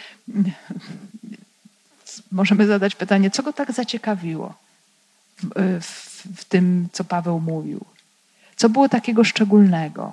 możemy 2.33 2.67
zadać 2.67 2.95
pytanie, 2.95 3.31
co 3.31 3.43
go 3.43 3.53
tak 3.53 3.73
zaciekawiło 3.73 4.55
w, 5.43 5.81
w, 5.81 6.27
w 6.37 6.45
tym, 6.45 6.89
co 6.93 7.05
Paweł 7.05 7.41
mówił? 7.41 7.85
Co 8.57 8.69
było 8.69 8.89
takiego 8.89 9.25
szczególnego? 9.25 10.13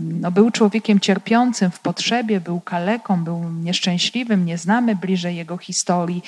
No, 0.00 0.30
był 0.30 0.50
człowiekiem 0.50 1.00
cierpiącym 1.00 1.70
w 1.70 1.78
potrzebie, 1.78 2.40
był 2.40 2.60
kaleką, 2.60 3.24
był 3.24 3.50
nieszczęśliwym, 3.50 4.44
nie 4.44 4.58
znamy 4.58 4.96
bliżej 4.96 5.36
jego 5.36 5.56
historii. 5.56 6.22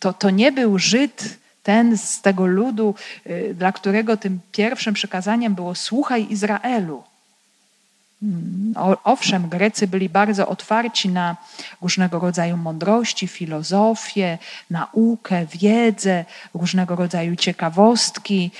To, 0.00 0.12
to 0.12 0.30
nie 0.30 0.52
był 0.52 0.78
Żyd, 0.78 1.38
ten 1.62 1.98
z 1.98 2.22
tego 2.22 2.46
ludu, 2.46 2.94
y, 3.26 3.54
dla 3.54 3.72
którego 3.72 4.16
tym 4.16 4.40
pierwszym 4.52 4.94
przykazaniem 4.94 5.54
było 5.54 5.74
słuchaj 5.74 6.26
Izraelu. 6.30 7.02
Mm, 8.22 8.74
owszem, 9.04 9.48
Grecy 9.48 9.86
byli 9.86 10.08
bardzo 10.08 10.48
otwarci 10.48 11.08
na 11.08 11.36
różnego 11.82 12.18
rodzaju 12.18 12.56
mądrości, 12.56 13.28
filozofię, 13.28 14.38
naukę, 14.70 15.46
wiedzę, 15.46 16.24
różnego 16.54 16.96
rodzaju 16.96 17.36
ciekawostki, 17.36 18.50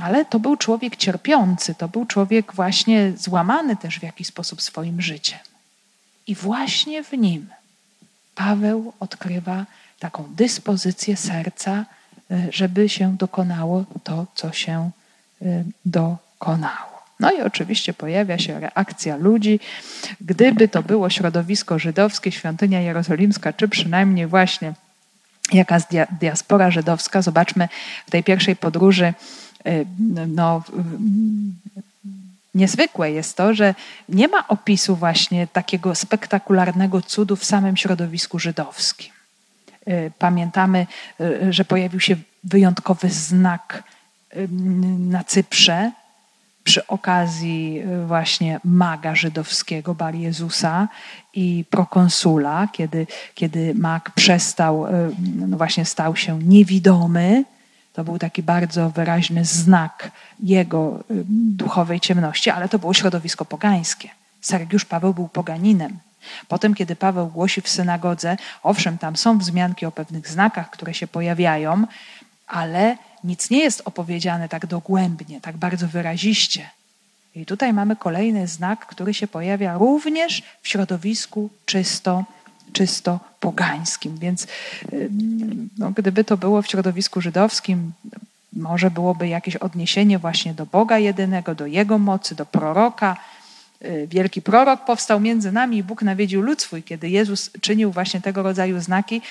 ale 0.00 0.24
to 0.24 0.40
był 0.40 0.56
człowiek 0.56 0.96
cierpiący, 0.96 1.74
to 1.74 1.88
był 1.88 2.06
człowiek 2.06 2.54
właśnie 2.54 3.12
złamany 3.16 3.76
też 3.76 3.98
w 3.98 4.02
jakiś 4.02 4.26
sposób 4.26 4.62
swoim 4.62 5.02
życiem. 5.02 5.38
I 6.26 6.34
właśnie 6.34 7.04
w 7.04 7.12
nim 7.12 7.48
Paweł 8.34 8.92
odkrywa 9.00 9.66
taką 9.98 10.24
dyspozycję 10.30 11.16
serca, 11.16 11.84
y, 12.30 12.48
żeby 12.52 12.88
się 12.88 13.16
dokonało 13.16 13.84
to, 14.04 14.26
co 14.34 14.52
się 14.52 14.90
y, 15.42 15.64
dokonało. 15.84 16.93
No 17.20 17.32
i 17.32 17.42
oczywiście 17.42 17.94
pojawia 17.94 18.38
się 18.38 18.60
reakcja 18.60 19.16
ludzi. 19.16 19.60
Gdyby 20.20 20.68
to 20.68 20.82
było 20.82 21.10
środowisko 21.10 21.78
żydowskie, 21.78 22.32
świątynia 22.32 22.80
jerozolimska, 22.80 23.52
czy 23.52 23.68
przynajmniej 23.68 24.26
właśnie 24.26 24.74
jakaś 25.52 25.82
diaspora 26.20 26.70
żydowska, 26.70 27.22
zobaczmy 27.22 27.68
w 28.06 28.10
tej 28.10 28.24
pierwszej 28.24 28.56
podróży, 28.56 29.14
y, 29.66 29.86
no, 30.28 30.62
niezwykłe 32.54 33.10
jest 33.10 33.36
to, 33.36 33.54
że 33.54 33.74
nie 34.08 34.28
ma 34.28 34.48
opisu 34.48 34.96
właśnie 34.96 35.46
takiego 35.46 35.94
spektakularnego 35.94 37.02
cudu 37.02 37.36
w 37.36 37.44
samym 37.44 37.76
środowisku 37.76 38.38
żydowskim. 38.38 39.12
Y, 39.88 40.12
pamiętamy, 40.18 40.86
y, 41.20 41.52
że 41.52 41.64
pojawił 41.64 42.00
się 42.00 42.16
wyjątkowy 42.44 43.10
znak 43.10 43.82
na 44.98 45.24
Cyprze, 45.24 45.92
przy 46.64 46.86
okazji 46.86 47.82
y, 48.02 48.06
właśnie 48.06 48.60
maga 48.64 49.14
żydowskiego, 49.14 49.94
Bar 49.94 50.14
Jezusa 50.14 50.88
i 51.34 51.64
prokonsula, 51.70 52.68
kiedy, 52.72 53.06
kiedy 53.34 53.74
mag 53.74 54.10
przestał, 54.10 54.86
y, 54.86 54.90
no 55.34 55.56
właśnie 55.56 55.84
stał 55.84 56.16
się 56.16 56.38
niewidomy, 56.38 57.44
to 57.92 58.04
był 58.04 58.18
taki 58.18 58.42
bardzo 58.42 58.90
wyraźny 58.90 59.44
znak 59.44 60.10
jego 60.40 61.04
y, 61.10 61.24
duchowej 61.28 62.00
ciemności, 62.00 62.50
ale 62.50 62.68
to 62.68 62.78
było 62.78 62.94
środowisko 62.94 63.44
pogańskie. 63.44 64.08
Sergiusz 64.40 64.84
Paweł 64.84 65.14
był 65.14 65.28
poganinem. 65.28 65.98
Potem, 66.48 66.74
kiedy 66.74 66.96
Paweł 66.96 67.26
głosi 67.26 67.60
w 67.60 67.68
synagodze, 67.68 68.36
owszem, 68.62 68.98
tam 68.98 69.16
są 69.16 69.38
wzmianki 69.38 69.86
o 69.86 69.92
pewnych 69.92 70.28
znakach, 70.28 70.70
które 70.70 70.94
się 70.94 71.06
pojawiają, 71.06 71.86
ale 72.54 72.96
nic 73.24 73.50
nie 73.50 73.58
jest 73.58 73.82
opowiedziane 73.84 74.48
tak 74.48 74.66
dogłębnie, 74.66 75.40
tak 75.40 75.56
bardzo 75.56 75.88
wyraziście. 75.88 76.70
I 77.34 77.46
tutaj 77.46 77.72
mamy 77.72 77.96
kolejny 77.96 78.46
znak, 78.46 78.86
który 78.86 79.14
się 79.14 79.26
pojawia 79.26 79.78
również 79.78 80.42
w 80.62 80.68
środowisku 80.68 81.50
czysto, 81.66 82.24
czysto 82.72 83.20
pogańskim. 83.40 84.18
Więc 84.18 84.46
no, 85.78 85.90
gdyby 85.90 86.24
to 86.24 86.36
było 86.36 86.62
w 86.62 86.66
środowisku 86.66 87.20
żydowskim, 87.20 87.92
może 88.52 88.90
byłoby 88.90 89.28
jakieś 89.28 89.56
odniesienie 89.56 90.18
właśnie 90.18 90.54
do 90.54 90.66
Boga 90.66 90.98
jedynego, 90.98 91.54
do 91.54 91.66
Jego 91.66 91.98
mocy, 91.98 92.34
do 92.34 92.46
proroka. 92.46 93.16
Y, 93.84 94.06
wielki 94.10 94.42
prorok 94.42 94.84
powstał 94.84 95.20
między 95.20 95.52
nami 95.52 95.76
i 95.76 95.82
Bóg 95.82 96.02
nawiedził 96.02 96.42
lud 96.42 96.62
swój. 96.62 96.82
Kiedy 96.82 97.08
Jezus 97.08 97.50
czynił 97.60 97.92
właśnie 97.92 98.20
tego 98.20 98.42
rodzaju 98.42 98.80
znaki, 98.80 99.22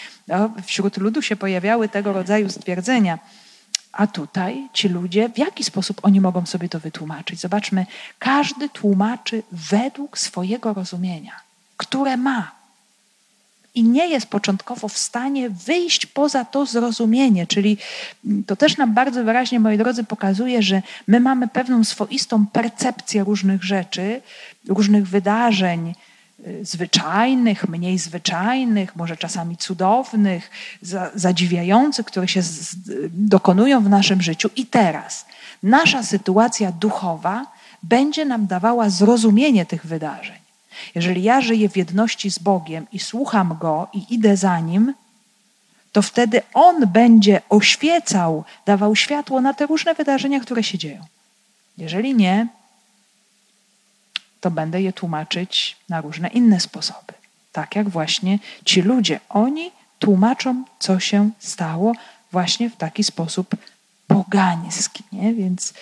wśród 0.66 0.98
ludu 0.98 1.22
się 1.22 1.36
pojawiały 1.36 1.90
tego 1.90 2.14
rodzaju 2.14 2.50
stwierdzenia. 2.50 3.20
A 3.92 4.08
tutaj 4.08 4.68
ci 4.74 4.90
ludzie, 4.90 5.30
w 5.30 5.38
jaki 5.38 5.64
sposób 5.64 6.00
oni 6.04 6.22
mogą 6.22 6.46
sobie 6.46 6.70
to 6.70 6.80
wytłumaczyć? 6.80 7.40
Zobaczmy, 7.40 7.86
każdy 8.20 8.70
tłumaczy 8.70 9.44
według 9.52 10.18
swojego 10.18 10.74
rozumienia, 10.74 11.32
które 11.78 12.18
ma. 12.18 12.63
I 13.76 13.84
nie 13.84 14.08
jest 14.08 14.26
początkowo 14.26 14.88
w 14.88 14.98
stanie 14.98 15.50
wyjść 15.50 16.06
poza 16.06 16.46
to 16.46 16.66
zrozumienie. 16.66 17.48
Czyli 17.48 17.78
to 18.46 18.56
też 18.56 18.78
nam 18.78 18.94
bardzo 18.94 19.24
wyraźnie, 19.24 19.60
moi 19.60 19.78
drodzy, 19.78 20.04
pokazuje, 20.04 20.62
że 20.62 20.82
my 21.08 21.20
mamy 21.20 21.48
pewną 21.48 21.84
swoistą 21.84 22.48
percepcję 22.48 23.24
różnych 23.24 23.64
rzeczy, 23.64 24.22
różnych 24.68 25.08
wydarzeń, 25.08 25.94
Y, 26.48 26.66
zwyczajnych, 26.66 27.70
mniej 27.70 27.98
zwyczajnych, 27.98 28.96
może 28.96 29.18
czasami 29.18 29.58
cudownych, 29.58 30.50
zadziwiających, 31.16 32.06
które 32.06 32.28
się 32.28 32.42
dokonują 33.12 33.84
w 33.84 33.90
naszym 33.90 34.22
życiu. 34.22 34.50
I 34.56 34.66
teraz 34.66 35.26
nasza 35.64 36.04
sytuacja 36.04 36.72
duchowa 36.72 37.46
będzie 37.84 38.26
nam 38.26 38.48
dawała 38.48 38.90
zrozumienie 38.90 39.66
tych 39.66 39.86
wydarzeń. 39.86 40.43
Jeżeli 40.96 41.24
ja 41.24 41.42
żyję 41.42 41.70
w 41.70 41.78
jedności 41.78 42.32
z 42.32 42.40
Bogiem 42.40 42.88
i 42.92 43.00
słucham 43.00 43.58
Go 43.60 43.88
i 43.94 44.14
idę 44.14 44.38
za 44.38 44.60
Nim, 44.60 44.94
to 45.92 46.02
wtedy 46.02 46.42
On 46.54 46.88
będzie 46.88 47.42
oświecał, 47.50 48.44
dawał 48.66 48.96
światło 48.96 49.42
na 49.42 49.54
te 49.54 49.66
różne 49.66 49.94
wydarzenia, 49.94 50.40
które 50.40 50.64
się 50.64 50.78
dzieją. 50.78 51.06
Jeżeli 51.78 52.16
nie, 52.16 52.48
to 54.42 54.52
będę 54.52 54.82
je 54.82 54.94
tłumaczyć 54.94 55.78
na 55.90 56.02
różne 56.02 56.28
inne 56.28 56.60
sposoby. 56.60 57.14
Tak 57.52 57.76
jak 57.76 57.90
właśnie 57.90 58.40
ci 58.66 58.82
ludzie, 58.82 59.20
oni 59.30 59.72
tłumaczą, 60.00 60.64
co 60.80 61.00
się 61.00 61.30
stało 61.40 61.94
właśnie 62.32 62.70
w 62.70 62.76
taki 62.76 63.04
sposób 63.04 63.56
pogański. 64.08 65.04
Nie? 65.12 65.34
Więc 65.34 65.74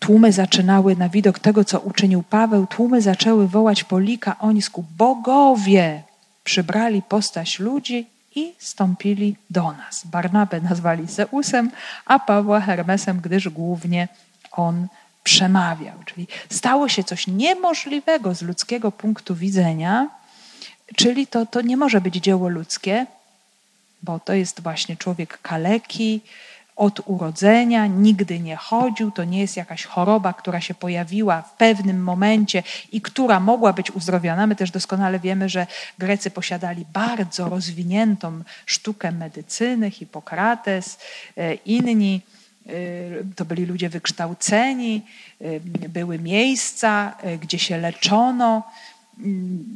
tłumy 0.00 0.32
zaczynały 0.32 0.96
na 0.96 1.08
widok 1.08 1.38
tego, 1.38 1.64
co 1.64 1.80
uczynił 1.80 2.22
Paweł, 2.22 2.66
tłumy 2.66 3.02
zaczęły 3.02 3.48
wołać 3.48 3.84
po 3.84 3.98
likaońsku. 3.98 4.84
Bogowie 4.96 6.02
przybrali 6.44 7.02
postać 7.02 7.58
ludzi 7.58 8.06
i 8.34 8.52
stąpili 8.58 9.36
do 9.50 9.72
nas. 9.72 10.06
Barnabę 10.06 10.60
nazwali 10.60 11.06
Zeusem, 11.06 11.70
a 12.06 12.18
Pawła 12.18 12.60
Hermesem, 12.60 13.20
gdyż 13.20 13.48
głównie 13.48 14.08
on 14.52 14.86
przemawiał. 15.24 15.94
Czyli 16.04 16.28
stało 16.50 16.88
się 16.88 17.04
coś 17.04 17.26
niemożliwego 17.26 18.34
z 18.34 18.42
ludzkiego 18.42 18.92
punktu 18.92 19.34
widzenia, 19.34 20.08
czyli 20.96 21.26
to, 21.26 21.46
to 21.46 21.60
nie 21.60 21.76
może 21.76 22.00
być 22.00 22.14
dzieło 22.14 22.48
ludzkie, 22.48 23.06
bo 24.02 24.20
to 24.20 24.32
jest 24.32 24.60
właśnie 24.60 24.96
człowiek 24.96 25.38
kaleki, 25.42 26.20
od 26.76 27.00
urodzenia, 27.06 27.86
nigdy 27.86 28.40
nie 28.40 28.56
chodził, 28.56 29.10
to 29.10 29.24
nie 29.24 29.40
jest 29.40 29.56
jakaś 29.56 29.84
choroba, 29.84 30.32
która 30.32 30.60
się 30.60 30.74
pojawiła 30.74 31.42
w 31.42 31.52
pewnym 31.52 32.02
momencie 32.02 32.62
i 32.92 33.00
która 33.00 33.40
mogła 33.40 33.72
być 33.72 33.90
uzdrowiona. 33.90 34.46
My 34.46 34.56
też 34.56 34.70
doskonale 34.70 35.20
wiemy, 35.20 35.48
że 35.48 35.66
Grecy 35.98 36.30
posiadali 36.30 36.84
bardzo 36.92 37.48
rozwiniętą 37.48 38.42
sztukę 38.66 39.12
medycyny, 39.12 39.90
Hipokrates, 39.90 40.98
e, 41.36 41.54
inni 41.54 42.20
Y, 42.70 43.24
to 43.36 43.44
byli 43.44 43.66
ludzie 43.66 43.88
wykształceni, 43.88 45.02
y, 45.42 45.60
były 45.88 46.18
miejsca, 46.18 47.16
gdzie 47.40 47.58
się 47.58 47.78
leczono. 47.78 48.62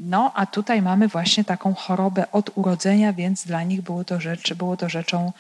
No, 0.09 0.33
a 0.35 0.47
tutaj 0.47 0.83
mamy 0.83 1.09
właśnie 1.09 1.45
taką 1.45 1.75
chorobę 1.75 2.33
od 2.33 2.51
urodzenia, 2.55 3.13
więc 3.13 3.47
dla 3.47 3.63
nich 3.63 3.83
było 3.83 4.05
to, 4.05 4.21
rzecz, 4.21 4.55
było 4.55 4.77
to 4.77 4.89
rzeczą 4.89 5.33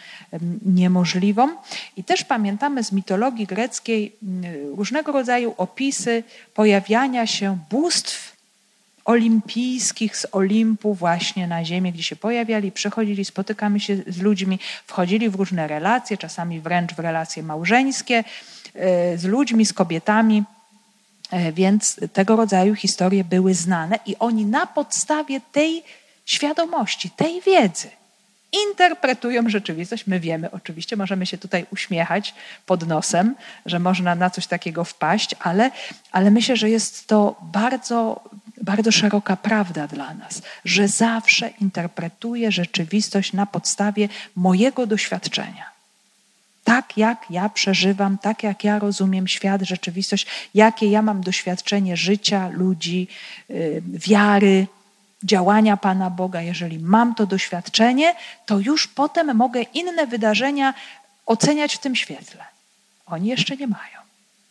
niemożliwą. 0.66 1.48
I 1.96 2.04
też 2.04 2.24
pamiętamy 2.24 2.84
z 2.84 2.92
mitologii 2.92 3.46
greckiej 3.46 4.16
różnego 4.76 5.12
rodzaju 5.12 5.54
opisy 5.56 6.24
pojawiania 6.54 7.26
się 7.26 7.58
bóstw 7.70 8.38
olimpijskich 9.04 10.16
z 10.16 10.26
Olimpu 10.32 10.94
właśnie 10.94 11.46
na 11.46 11.64
ziemię, 11.64 11.92
gdzie 11.92 12.02
się 12.02 12.16
pojawiali, 12.16 12.72
przychodzili, 12.72 13.24
spotykamy 13.24 13.80
się 13.80 13.96
z 14.06 14.18
ludźmi, 14.18 14.58
wchodzili 14.86 15.30
w 15.30 15.34
różne 15.34 15.68
relacje, 15.68 16.16
czasami 16.16 16.60
wręcz 16.60 16.94
w 16.94 16.98
relacje 16.98 17.42
małżeńskie 17.42 18.24
e, 18.74 19.18
z 19.18 19.24
ludźmi, 19.24 19.66
z 19.66 19.72
kobietami. 19.72 20.44
E, 21.30 21.52
więc 21.52 22.00
tego 22.12 22.36
rodzaju 22.36 22.74
historie 22.74 23.24
były 23.24 23.54
znane 23.54 23.98
i 24.06 24.16
oni 24.18 24.46
na 24.46 24.66
podstawie 24.66 25.40
tej 25.52 25.82
świadomości, 26.26 27.10
tej 27.10 27.40
wiedzy 27.40 27.88
interpretują 28.52 29.48
rzeczywistość. 29.48 30.06
My 30.06 30.20
wiemy, 30.20 30.50
oczywiście, 30.50 30.96
możemy 30.96 31.26
się 31.26 31.38
tutaj 31.38 31.66
uśmiechać 31.72 32.34
pod 32.66 32.86
nosem, 32.86 33.34
że 33.66 33.78
można 33.78 34.14
na 34.14 34.30
coś 34.30 34.46
takiego 34.46 34.84
wpaść, 34.84 35.34
ale, 35.40 35.70
ale 36.12 36.30
myślę, 36.30 36.56
że 36.56 36.70
jest 36.70 37.06
to 37.06 37.36
bardzo, 37.42 38.20
bardzo 38.62 38.92
szeroka 38.92 39.36
prawda 39.36 39.86
dla 39.86 40.14
nas, 40.14 40.42
że 40.64 40.88
zawsze 40.88 41.50
interpretuję 41.60 42.52
rzeczywistość 42.52 43.32
na 43.32 43.46
podstawie 43.46 44.08
mojego 44.36 44.86
doświadczenia. 44.86 45.77
Tak 46.68 46.96
jak 46.96 47.26
ja 47.30 47.48
przeżywam, 47.48 48.18
tak 48.18 48.42
jak 48.42 48.64
ja 48.64 48.78
rozumiem 48.78 49.28
świat, 49.28 49.62
rzeczywistość, 49.62 50.26
jakie 50.54 50.86
ja 50.86 51.02
mam 51.02 51.20
doświadczenie 51.20 51.96
życia, 51.96 52.48
ludzi, 52.48 53.08
yy, 53.48 53.82
wiary, 53.84 54.66
działania 55.22 55.76
Pana 55.76 56.10
Boga, 56.10 56.42
jeżeli 56.42 56.78
mam 56.78 57.14
to 57.14 57.26
doświadczenie, 57.26 58.14
to 58.46 58.58
już 58.58 58.86
potem 58.86 59.36
mogę 59.36 59.62
inne 59.62 60.06
wydarzenia 60.06 60.74
oceniać 61.26 61.74
w 61.74 61.78
tym 61.78 61.96
świetle. 61.96 62.44
Oni 63.06 63.28
jeszcze 63.28 63.56
nie 63.56 63.66
mają. 63.66 63.98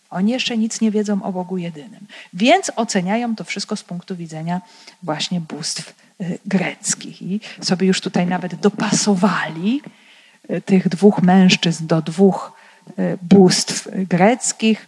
Oni 0.09 0.31
jeszcze 0.31 0.57
nic 0.57 0.81
nie 0.81 0.91
wiedzą 0.91 1.23
o 1.23 1.31
Bogu 1.31 1.57
jedynym. 1.57 2.07
Więc 2.33 2.71
oceniają 2.75 3.35
to 3.35 3.43
wszystko 3.43 3.75
z 3.75 3.83
punktu 3.83 4.15
widzenia 4.15 4.61
właśnie 5.03 5.41
bóstw 5.41 5.93
y, 6.21 6.39
greckich. 6.45 7.21
I 7.21 7.39
sobie 7.61 7.87
już 7.87 8.01
tutaj 8.01 8.27
nawet 8.27 8.55
dopasowali 8.55 9.81
y, 9.87 10.06
tych 10.65 10.89
dwóch 10.89 11.21
mężczyzn 11.21 11.87
do 11.87 12.01
dwóch 12.01 12.53
y, 12.99 13.17
bóstw 13.21 13.87
greckich. 13.93 14.87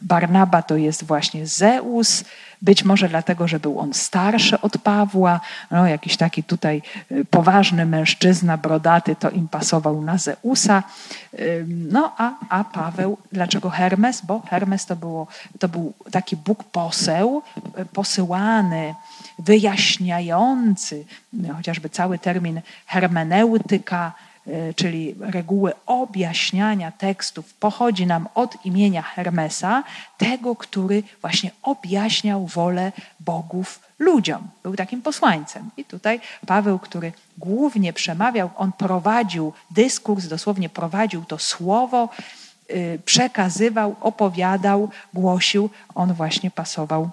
Barnaba 0.00 0.62
to 0.62 0.76
jest 0.76 1.04
właśnie 1.04 1.46
Zeus, 1.46 2.24
Być 2.64 2.84
może 2.84 3.08
dlatego, 3.08 3.48
że 3.48 3.60
był 3.60 3.80
on 3.80 3.94
starszy 3.94 4.60
od 4.60 4.78
Pawła, 4.78 5.40
no, 5.70 5.86
jakiś 5.86 6.16
taki 6.16 6.42
tutaj 6.42 6.82
y, 7.12 7.24
poważny 7.24 7.86
mężczyzna, 7.86 8.58
brodaty, 8.58 9.16
to 9.16 9.30
im 9.30 9.48
pasował 9.48 10.02
na 10.02 10.18
Zeusa. 10.18 10.82
No 11.66 12.14
a, 12.18 12.32
a 12.48 12.64
Paweł, 12.64 13.18
dlaczego 13.32 13.70
Hermes? 13.70 14.20
Bo 14.20 14.40
Hermes 14.40 14.86
to, 14.86 14.96
było, 14.96 15.26
to 15.58 15.68
był 15.68 15.92
taki 16.10 16.36
Bóg 16.36 16.64
poseł, 16.64 17.42
posyłany, 17.92 18.94
wyjaśniający, 19.38 21.04
chociażby 21.56 21.88
cały 21.88 22.18
termin 22.18 22.60
hermeneutyka, 22.86 24.12
E, 24.46 24.74
czyli 24.74 25.14
reguły 25.20 25.72
objaśniania 25.86 26.92
tekstów, 26.92 27.54
pochodzi 27.54 28.06
nam 28.06 28.28
od 28.34 28.64
imienia 28.64 29.02
Hermesa, 29.02 29.84
tego, 30.18 30.56
który 30.56 31.02
właśnie 31.20 31.50
objaśniał 31.62 32.46
wolę 32.46 32.92
bogów 33.20 33.80
ludziom. 33.98 34.48
Był 34.62 34.76
takim 34.76 35.02
posłańcem. 35.02 35.70
I 35.76 35.84
tutaj 35.84 36.20
Paweł, 36.46 36.78
który 36.78 37.12
głównie 37.38 37.92
przemawiał, 37.92 38.50
on 38.56 38.72
prowadził 38.72 39.52
dyskurs, 39.70 40.26
dosłownie 40.26 40.68
prowadził 40.68 41.24
to 41.24 41.38
słowo, 41.38 42.08
e, 42.68 42.98
przekazywał, 42.98 43.96
opowiadał, 44.00 44.90
głosił. 45.14 45.70
On 45.94 46.14
właśnie 46.14 46.50
pasował 46.50 47.10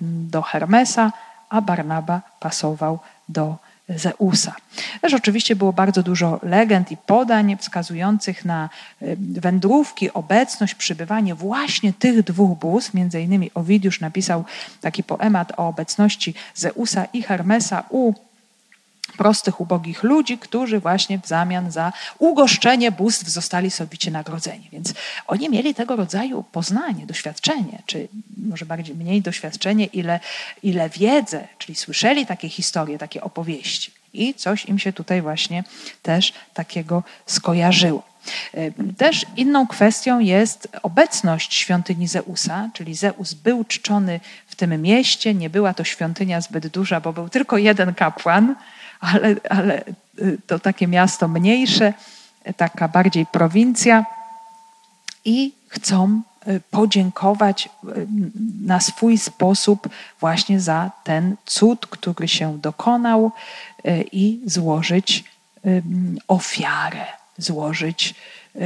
do 0.00 0.42
Hermesa, 0.42 1.12
a 1.48 1.60
Barnaba 1.60 2.22
pasował 2.40 2.98
do 3.28 3.56
Zeusa. 3.96 4.54
Też 5.00 5.14
oczywiście 5.14 5.56
było 5.56 5.72
bardzo 5.72 6.02
dużo 6.02 6.40
legend 6.42 6.92
i 6.92 6.96
podań 6.96 7.56
wskazujących 7.56 8.44
na 8.44 8.68
wędrówki, 9.18 10.12
obecność, 10.12 10.74
przybywanie 10.74 11.34
właśnie 11.34 11.92
tych 11.92 12.22
dwóch 12.22 12.58
bóstw. 12.58 12.94
Między 12.94 13.20
innymi 13.20 13.50
Owidiusz 13.54 14.00
napisał 14.00 14.44
taki 14.80 15.02
poemat 15.02 15.52
o 15.56 15.68
obecności 15.68 16.34
Zeusa 16.54 17.04
i 17.12 17.22
Hermesa 17.22 17.84
u 17.88 18.14
prostych, 19.12 19.60
ubogich 19.60 20.02
ludzi, 20.02 20.38
którzy 20.38 20.80
właśnie 20.80 21.18
w 21.18 21.26
zamian 21.26 21.70
za 21.70 21.92
ugoszczenie 22.18 22.92
bóstw 22.92 23.28
zostali 23.28 23.70
sowicie 23.70 24.10
nagrodzeni. 24.10 24.68
Więc 24.72 24.94
oni 25.26 25.50
mieli 25.50 25.74
tego 25.74 25.96
rodzaju 25.96 26.44
poznanie, 26.52 27.06
doświadczenie, 27.06 27.82
czy 27.86 28.08
może 28.36 28.66
bardziej 28.66 28.96
mniej 28.96 29.22
doświadczenie, 29.22 29.84
ile, 29.86 30.20
ile 30.62 30.88
wiedzę, 30.88 31.48
czyli 31.58 31.74
słyszeli 31.74 32.26
takie 32.26 32.48
historie, 32.48 32.98
takie 32.98 33.20
opowieści. 33.20 33.92
I 34.12 34.34
coś 34.34 34.64
im 34.64 34.78
się 34.78 34.92
tutaj 34.92 35.22
właśnie 35.22 35.64
też 36.02 36.32
takiego 36.54 37.02
skojarzyło. 37.26 38.10
Też 38.96 39.26
inną 39.36 39.66
kwestią 39.66 40.18
jest 40.18 40.68
obecność 40.82 41.54
świątyni 41.54 42.08
Zeusa, 42.08 42.70
czyli 42.74 42.94
Zeus 42.94 43.34
był 43.34 43.64
czczony 43.64 44.20
w 44.46 44.56
tym 44.56 44.82
mieście. 44.82 45.34
Nie 45.34 45.50
była 45.50 45.74
to 45.74 45.84
świątynia 45.84 46.40
zbyt 46.40 46.66
duża, 46.66 47.00
bo 47.00 47.12
był 47.12 47.28
tylko 47.28 47.58
jeden 47.58 47.94
kapłan, 47.94 48.54
ale, 49.00 49.36
ale 49.50 49.84
y, 50.18 50.38
to 50.46 50.58
takie 50.58 50.86
miasto 50.86 51.28
mniejsze, 51.28 51.92
taka 52.56 52.88
bardziej 52.88 53.26
prowincja 53.26 54.04
i 55.24 55.52
chcą 55.68 56.22
y, 56.48 56.60
podziękować 56.70 57.66
y, 57.66 58.06
na 58.60 58.80
swój 58.80 59.18
sposób 59.18 59.88
właśnie 60.20 60.60
za 60.60 60.90
ten 61.04 61.36
cud, 61.46 61.86
który 61.86 62.28
się 62.28 62.58
dokonał 62.58 63.32
i 64.12 64.40
złożyć 64.46 65.24
ofiarę, 66.28 67.06
złożyć 67.38 68.14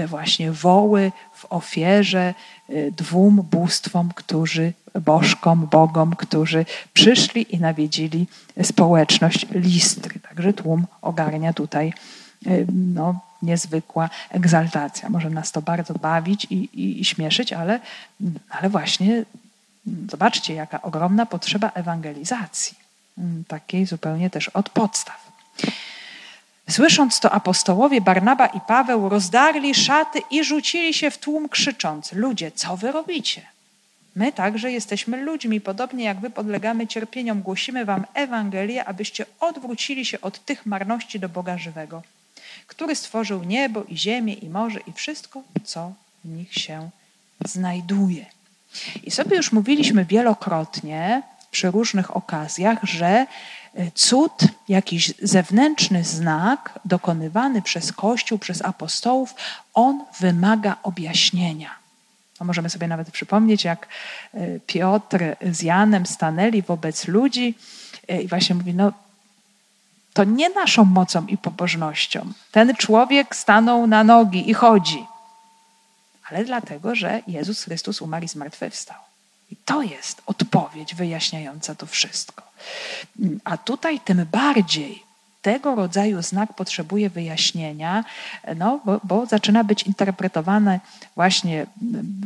właśnie 0.07 0.53
woły 0.53 1.13
w 1.35 1.47
ofierze 1.51 2.35
dwóm 2.93 3.47
bóstwom, 3.51 4.11
którzy 4.15 4.73
bożkom, 5.01 5.67
bogom, 5.67 6.17
którzy 6.17 6.67
przyszli 6.93 7.55
i 7.55 7.61
nawiedzili 7.61 8.27
społeczność 8.63 9.47
Listry. 9.51 10.21
Także 10.21 10.53
tłum 10.53 10.87
ogarnia 11.03 11.53
tutaj 11.53 11.93
y, 12.47 12.67
no, 12.73 13.21
niezwykła 13.43 14.11
egzaltacja. 14.31 15.11
Może 15.11 15.31
nas 15.31 15.53
to 15.53 15.63
bardzo 15.63 15.95
bawić 15.95 16.47
i, 16.51 16.55
i, 16.55 17.01
i 17.01 17.05
śmieszyć, 17.05 17.53
ale, 17.53 17.81
ale 18.51 18.71
właśnie 18.71 19.25
zobaczcie, 20.11 20.55
jaka 20.55 20.83
ogromna 20.83 21.27
potrzeba 21.27 21.71
ewangelizacji. 21.75 22.79
Mm, 23.19 23.45
takiej 23.49 23.87
zupełnie 23.87 24.31
też 24.31 24.49
od 24.49 24.71
podstaw. 24.71 25.33
Słysząc 26.71 27.21
to 27.21 27.31
apostołowie 27.31 28.01
Barnaba 28.01 28.47
i 28.47 28.61
Paweł 28.61 29.09
rozdarli 29.09 29.75
szaty 29.75 30.21
i 30.31 30.45
rzucili 30.45 30.95
się 30.95 31.11
w 31.11 31.19
tłum 31.19 31.49
krzycząc: 31.49 32.13
Ludzie, 32.13 32.53
co 32.53 32.77
wy 32.77 32.93
robicie? 32.93 33.43
My 34.17 34.33
także 34.33 34.73
jesteśmy 34.73 35.17
ludźmi, 35.17 35.61
podobnie 35.61 36.05
jak 36.05 36.21
wy 36.21 36.31
podlegamy 36.31 36.87
cierpieniom, 36.87 37.43
głosimy 37.43 37.85
wam 37.85 38.05
Ewangelię, 38.15 38.85
abyście 38.85 39.27
odwrócili 39.41 40.05
się 40.05 40.21
od 40.21 40.45
tych 40.45 40.67
marności 40.67 41.21
do 41.21 41.29
Boga 41.29 41.59
żywego, 41.59 42.03
który 42.67 42.95
stworzył 42.95 43.43
niebo 43.43 43.83
i 43.83 43.97
ziemię 43.97 44.35
i 44.35 44.49
morze 44.49 44.81
i 44.87 44.93
wszystko, 44.93 45.43
co 45.65 45.93
w 46.25 46.29
nich 46.29 46.55
się 46.55 46.91
znajduje. 47.45 48.27
I 49.03 49.11
sobie 49.11 49.37
już 49.37 49.53
mówiliśmy 49.53 50.05
wielokrotnie 50.05 51.23
przy 51.51 51.71
różnych 51.71 52.17
okazjach, 52.17 52.79
że 52.83 53.27
cud, 53.95 54.33
jakiś 54.69 55.15
zewnętrzny 55.23 56.05
znak 56.05 56.79
dokonywany 56.85 57.63
przez 57.63 57.93
Kościół, 57.93 58.39
przez 58.39 58.63
apostołów, 58.63 59.35
on 59.75 60.05
wymaga 60.21 60.77
objaśnienia. 60.83 61.71
No 62.41 62.47
możemy 62.47 62.71
sobie 62.71 62.89
nawet 62.89 63.11
przypomnieć, 63.11 63.65
jak 63.65 63.89
e, 64.35 64.61
Piotr 64.61 65.19
z 65.53 65.63
Janem 65.63 66.07
stanęli 66.07 66.63
wobec 66.63 67.09
ludzi 67.09 67.55
e, 68.09 68.23
i 68.23 68.29
właśnie 68.29 68.55
mówi, 68.55 68.75
no 68.75 68.93
to 70.13 70.25
nie 70.25 70.51
naszą 70.51 70.85
mocą 70.85 71.27
i 71.27 71.39
pobożnością. 71.39 72.33
Ten 72.53 72.77
człowiek 72.77 73.37
stanął 73.37 73.87
na 73.87 74.05
nogi 74.05 74.51
i 74.51 74.55
chodzi, 74.55 75.07
ale 76.31 76.45
dlatego, 76.45 76.95
że 76.95 77.23
Jezus 77.27 77.65
Chrystus 77.65 78.03
umarł 78.03 78.25
i 78.25 78.29
zmartwychwstał. 78.29 79.04
I 79.55 79.57
to 79.65 79.83
jest 79.83 80.23
odpowiedź 80.27 80.95
wyjaśniająca 80.95 81.75
to 81.75 81.87
wszystko. 81.87 82.43
A 83.45 83.57
tutaj 83.57 84.01
tym 84.01 84.27
bardziej 84.33 85.03
tego 85.43 85.75
rodzaju 85.75 86.23
znak 86.23 86.53
potrzebuje 86.53 87.11
wyjaśnienia, 87.11 88.05
no, 88.57 88.81
bo, 88.85 89.01
bo 89.05 89.27
zaczyna 89.27 89.65
być 89.65 89.83
interpretowany 89.83 90.81
właśnie 91.15 91.67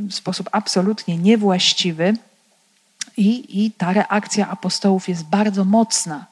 w 0.08 0.14
sposób 0.14 0.48
absolutnie 0.52 1.18
niewłaściwy 1.18 2.16
i, 3.16 3.64
i 3.64 3.70
ta 3.70 3.92
reakcja 3.92 4.48
apostołów 4.48 5.08
jest 5.08 5.24
bardzo 5.24 5.64
mocna. 5.64 6.26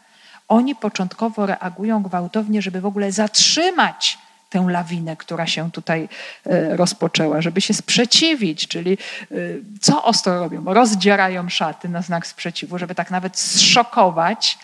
Oni 0.49 0.75
początkowo 0.75 1.47
reagują 1.47 2.03
gwałtownie, 2.03 2.63
żeby 2.63 2.81
w 2.81 2.87
ogóle 2.87 3.13
zatrzymać 3.13 4.19
tę 4.49 4.67
lawinę, 4.69 5.17
która 5.17 5.47
się 5.47 5.71
tutaj 5.71 6.09
e, 6.47 6.77
rozpoczęła, 6.77 7.43
żeby 7.43 7.61
się 7.61 7.75
sprzeciwić, 7.75 8.69
czyli 8.69 8.99
e, 9.31 9.37
co 9.81 10.05
ostro 10.05 10.39
robią? 10.39 10.75
Rozdzierają 10.75 11.49
szaty 11.49 11.89
na 11.89 12.03
znak 12.03 12.27
sprzeciwu, 12.27 12.79
żeby 12.79 12.95
tak 12.95 13.11
nawet 13.11 13.39
zszokować 13.39 14.59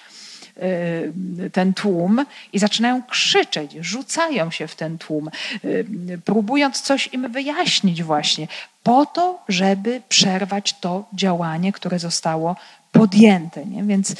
ten 1.52 1.74
tłum 1.74 2.26
i 2.52 2.58
zaczynają 2.58 3.02
krzyczeć, 3.02 3.72
rzucają 3.80 4.50
się 4.50 4.66
w 4.66 4.76
ten 4.76 4.98
tłum, 4.98 5.30
y, 5.64 5.86
próbując 6.24 6.80
coś 6.80 7.08
im 7.12 7.32
wyjaśnić 7.32 8.02
właśnie, 8.02 8.48
po 8.82 9.06
to, 9.06 9.44
żeby 9.48 10.02
przerwać 10.08 10.74
to 10.80 11.04
działanie, 11.14 11.72
które 11.72 11.98
zostało 11.98 12.56
podjęte. 12.92 13.66
Nie? 13.66 13.82
Więc 13.82 14.14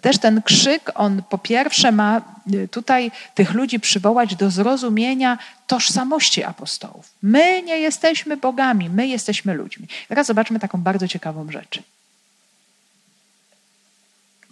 też 0.00 0.18
ten 0.18 0.42
krzyk, 0.42 0.90
on 0.94 1.22
po 1.28 1.38
pierwsze 1.38 1.92
ma 1.92 2.20
y, 2.54 2.68
tutaj 2.68 3.10
tych 3.34 3.52
ludzi 3.54 3.80
przywołać 3.80 4.36
do 4.36 4.50
zrozumienia 4.50 5.38
tożsamości 5.66 6.44
apostołów. 6.44 7.10
My 7.22 7.62
nie 7.62 7.78
jesteśmy 7.78 8.36
bogami, 8.36 8.90
my 8.90 9.06
jesteśmy 9.06 9.54
ludźmi. 9.54 9.86
Teraz 10.08 10.26
zobaczmy 10.26 10.58
taką 10.58 10.82
bardzo 10.82 11.08
ciekawą 11.08 11.50
rzecz. 11.50 11.82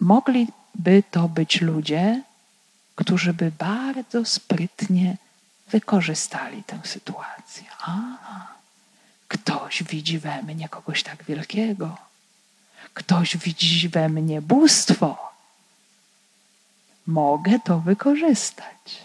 Mogli 0.00 0.46
by 0.74 1.02
to 1.10 1.28
być 1.28 1.60
ludzie, 1.60 2.22
którzy 2.94 3.34
by 3.34 3.52
bardzo 3.58 4.24
sprytnie 4.24 5.16
wykorzystali 5.70 6.64
tę 6.64 6.78
sytuację. 6.84 7.64
A, 7.80 8.00
ktoś 9.28 9.82
widzi 9.82 10.18
we 10.18 10.42
mnie 10.42 10.68
kogoś 10.68 11.02
tak 11.02 11.24
wielkiego. 11.24 11.96
Ktoś 12.94 13.36
widzi 13.36 13.88
we 13.88 14.08
mnie 14.08 14.42
bóstwo. 14.42 15.32
Mogę 17.06 17.58
to 17.60 17.78
wykorzystać. 17.78 19.04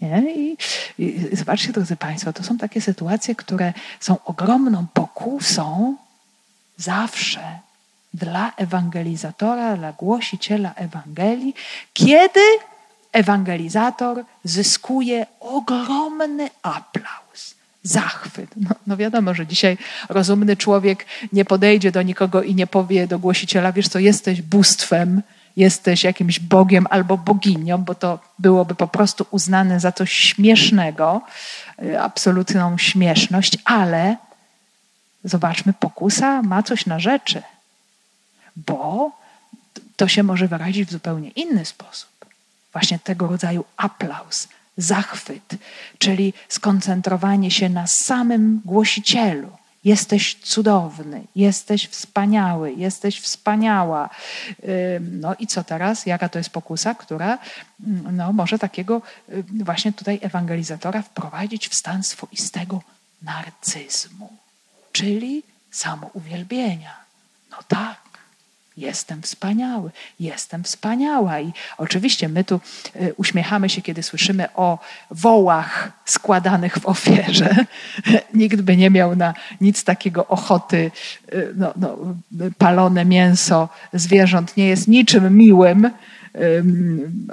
Nie? 0.00 0.34
I, 0.34 0.56
I 0.98 1.36
zobaczcie, 1.36 1.72
drodzy 1.72 1.96
Państwo, 1.96 2.32
to 2.32 2.42
są 2.44 2.58
takie 2.58 2.80
sytuacje, 2.80 3.34
które 3.34 3.72
są 4.00 4.24
ogromną 4.24 4.86
pokusą 4.94 5.96
zawsze 6.76 7.58
dla 8.14 8.52
ewangelizatora, 8.56 9.76
dla 9.76 9.92
głosiciela 9.92 10.74
Ewangelii, 10.74 11.54
kiedy 11.92 12.40
ewangelizator 13.12 14.24
zyskuje 14.44 15.26
ogromny 15.40 16.50
aplauz, 16.62 17.54
Zachwyt. 17.82 18.50
No, 18.56 18.70
no, 18.86 18.96
wiadomo, 18.96 19.34
że 19.34 19.46
dzisiaj 19.46 19.78
rozumny 20.08 20.56
człowiek 20.56 21.06
nie 21.32 21.44
podejdzie 21.44 21.92
do 21.92 22.02
nikogo 22.02 22.42
i 22.42 22.54
nie 22.54 22.66
powie 22.66 23.06
do 23.06 23.18
głosiciela, 23.18 23.72
wiesz 23.72 23.88
co, 23.88 23.98
jesteś 23.98 24.42
bóstwem, 24.42 25.22
jesteś 25.56 26.04
jakimś 26.04 26.40
Bogiem 26.40 26.86
albo 26.90 27.16
boginią, 27.16 27.78
bo 27.78 27.94
to 27.94 28.18
byłoby 28.38 28.74
po 28.74 28.88
prostu 28.88 29.26
uznane 29.30 29.80
za 29.80 29.92
coś 29.92 30.12
śmiesznego, 30.12 31.22
y, 31.82 32.00
absolutną 32.00 32.78
śmieszność, 32.78 33.58
ale 33.64 34.16
zobaczmy, 35.24 35.72
pokusa 35.72 36.42
ma 36.42 36.62
coś 36.62 36.86
na 36.86 36.98
rzeczy, 37.00 37.42
bo 38.66 39.10
to 39.96 40.08
się 40.08 40.22
może 40.22 40.48
wyrazić 40.48 40.88
w 40.88 40.92
zupełnie 40.92 41.30
inny 41.30 41.64
sposób. 41.64 42.10
Właśnie 42.72 42.98
tego 42.98 43.26
rodzaju 43.26 43.64
aplauz, 43.76 44.48
zachwyt, 44.76 45.54
czyli 45.98 46.32
skoncentrowanie 46.48 47.50
się 47.50 47.68
na 47.68 47.86
samym 47.86 48.60
głosicielu. 48.64 49.50
Jesteś 49.84 50.34
cudowny, 50.34 51.24
jesteś 51.36 51.88
wspaniały, 51.88 52.72
jesteś 52.72 53.20
wspaniała. 53.20 54.10
No 55.00 55.34
i 55.38 55.46
co 55.46 55.64
teraz? 55.64 56.06
Jaka 56.06 56.28
to 56.28 56.38
jest 56.38 56.50
pokusa, 56.50 56.94
która 56.94 57.38
no, 58.12 58.32
może 58.32 58.58
takiego 58.58 59.02
właśnie 59.50 59.92
tutaj 59.92 60.18
ewangelizatora 60.22 61.02
wprowadzić 61.02 61.68
w 61.68 61.74
stan 61.74 62.02
swoistego 62.02 62.82
narcyzmu, 63.22 64.36
czyli 64.92 65.42
samouwielbienia. 65.70 66.96
No 67.50 67.56
tak, 67.68 68.00
Jestem 68.78 69.22
wspaniały, 69.22 69.90
jestem 70.20 70.64
wspaniała. 70.64 71.40
I 71.40 71.52
oczywiście 71.78 72.28
my 72.28 72.44
tu 72.44 72.60
y, 72.96 73.14
uśmiechamy 73.16 73.68
się, 73.68 73.82
kiedy 73.82 74.02
słyszymy 74.02 74.54
o 74.54 74.78
wołach 75.10 75.92
składanych 76.04 76.78
w 76.78 76.86
ofierze. 76.86 77.56
Nikt 78.34 78.60
by 78.60 78.76
nie 78.76 78.90
miał 78.90 79.16
na 79.16 79.34
nic 79.60 79.84
takiego 79.84 80.26
ochoty. 80.26 80.90
Y, 81.32 81.52
no, 81.56 81.72
no, 81.76 81.96
palone 82.58 83.04
mięso 83.04 83.68
zwierząt 83.92 84.56
nie 84.56 84.68
jest 84.68 84.88
niczym 84.88 85.36
miłym. 85.36 85.90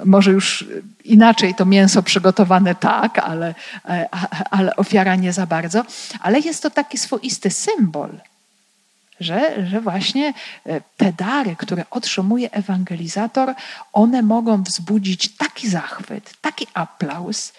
Może 0.04 0.30
już 0.30 0.66
inaczej 1.04 1.54
to 1.54 1.66
mięso 1.66 2.02
przygotowane 2.02 2.74
tak, 2.74 3.18
ale, 3.18 3.54
e, 3.88 4.08
ale 4.50 4.76
ofiara 4.76 5.16
nie 5.16 5.32
za 5.32 5.46
bardzo. 5.46 5.84
Ale 6.20 6.40
jest 6.40 6.62
to 6.62 6.70
taki 6.70 6.98
swoisty 6.98 7.50
symbol 7.50 8.10
że, 9.20 9.66
że 9.66 9.80
właśnie 9.80 10.34
e, 10.66 10.80
te 10.96 11.12
dary, 11.12 11.56
które 11.56 11.84
otrzymuje 11.90 12.50
ewangelizator, 12.50 13.54
one 13.92 14.22
mogą 14.22 14.62
wzbudzić 14.62 15.36
taki 15.36 15.68
zachwyt, 15.68 16.32
taki 16.40 16.66
aplauz, 16.74 17.52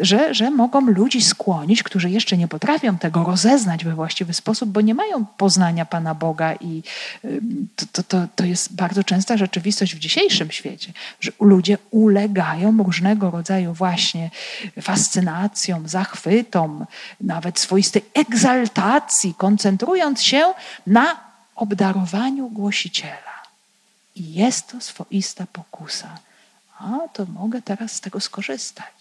że, 0.00 0.34
że 0.34 0.50
mogą 0.50 0.80
ludzi 0.80 1.22
skłonić, 1.22 1.82
którzy 1.82 2.10
jeszcze 2.10 2.36
nie 2.36 2.48
potrafią 2.48 2.98
tego 2.98 3.24
rozeznać 3.24 3.84
we 3.84 3.94
właściwy 3.94 4.34
sposób, 4.34 4.70
bo 4.70 4.80
nie 4.80 4.94
mają 4.94 5.26
poznania 5.26 5.86
Pana 5.86 6.14
Boga 6.14 6.54
i 6.54 6.82
to, 7.92 8.02
to, 8.02 8.26
to 8.36 8.44
jest 8.44 8.74
bardzo 8.74 9.04
częsta 9.04 9.36
rzeczywistość 9.36 9.94
w 9.94 9.98
dzisiejszym 9.98 10.50
świecie, 10.50 10.92
że 11.20 11.32
ludzie 11.40 11.78
ulegają 11.90 12.82
różnego 12.82 13.30
rodzaju 13.30 13.74
właśnie 13.74 14.30
fascynacjom, 14.80 15.88
zachwytom, 15.88 16.86
nawet 17.20 17.58
swoistej 17.58 18.04
egzaltacji, 18.14 19.34
koncentrując 19.34 20.22
się 20.22 20.54
na 20.86 21.20
obdarowaniu 21.56 22.48
głosiciela. 22.48 23.38
I 24.16 24.34
jest 24.34 24.66
to 24.66 24.80
swoista 24.80 25.46
pokusa. 25.52 26.18
A 26.78 27.08
to 27.12 27.26
mogę 27.26 27.62
teraz 27.62 27.92
z 27.92 28.00
tego 28.00 28.20
skorzystać 28.20 28.97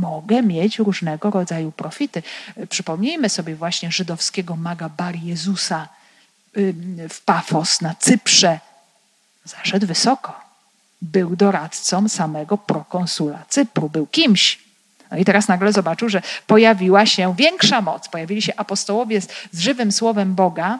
mogę 0.00 0.42
mieć 0.42 0.78
różnego 0.78 1.30
rodzaju 1.30 1.72
profity. 1.72 2.22
Przypomnijmy 2.68 3.28
sobie 3.28 3.56
właśnie 3.56 3.92
żydowskiego 3.92 4.56
maga 4.56 4.88
Bar 4.88 5.16
Jezusa 5.16 5.88
w 7.08 7.20
Pafos 7.24 7.80
na 7.80 7.94
Cyprze. 7.94 8.60
Zaszedł 9.44 9.86
wysoko. 9.86 10.40
Był 11.02 11.36
doradcą 11.36 12.08
samego 12.08 12.58
prokonsula 12.58 13.44
Cypru, 13.48 13.88
był 13.88 14.06
kimś. 14.06 14.58
No 15.10 15.16
i 15.16 15.24
teraz 15.24 15.48
nagle 15.48 15.72
zobaczył, 15.72 16.08
że 16.08 16.22
pojawiła 16.46 17.06
się 17.06 17.34
większa 17.36 17.80
moc. 17.80 18.08
Pojawili 18.08 18.42
się 18.42 18.52
apostołowie 18.56 19.20
z, 19.20 19.28
z 19.52 19.58
żywym 19.58 19.92
słowem 19.92 20.34
Boga, 20.34 20.78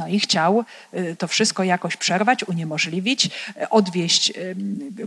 no 0.00 0.08
i 0.08 0.20
chciał 0.20 0.64
y, 0.94 1.16
to 1.16 1.28
wszystko 1.28 1.64
jakoś 1.64 1.96
przerwać, 1.96 2.44
uniemożliwić, 2.44 3.26
y, 3.26 3.68
odwieść 3.68 4.30
y, 4.30 4.56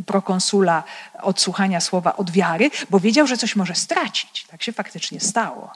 prokonsula 0.06 0.84
od 1.22 1.42
słuchania 1.42 1.80
słowa 1.82 2.16
od 2.16 2.32
wiary, 2.32 2.72
bo 2.90 3.00
wiedział, 3.00 3.28
że 3.28 3.38
coś 3.38 3.56
może 3.56 3.76
stracić. 3.76 4.46
Tak 4.52 4.64
się 4.64 4.72
faktycznie 4.72 5.20
stało. 5.20 5.74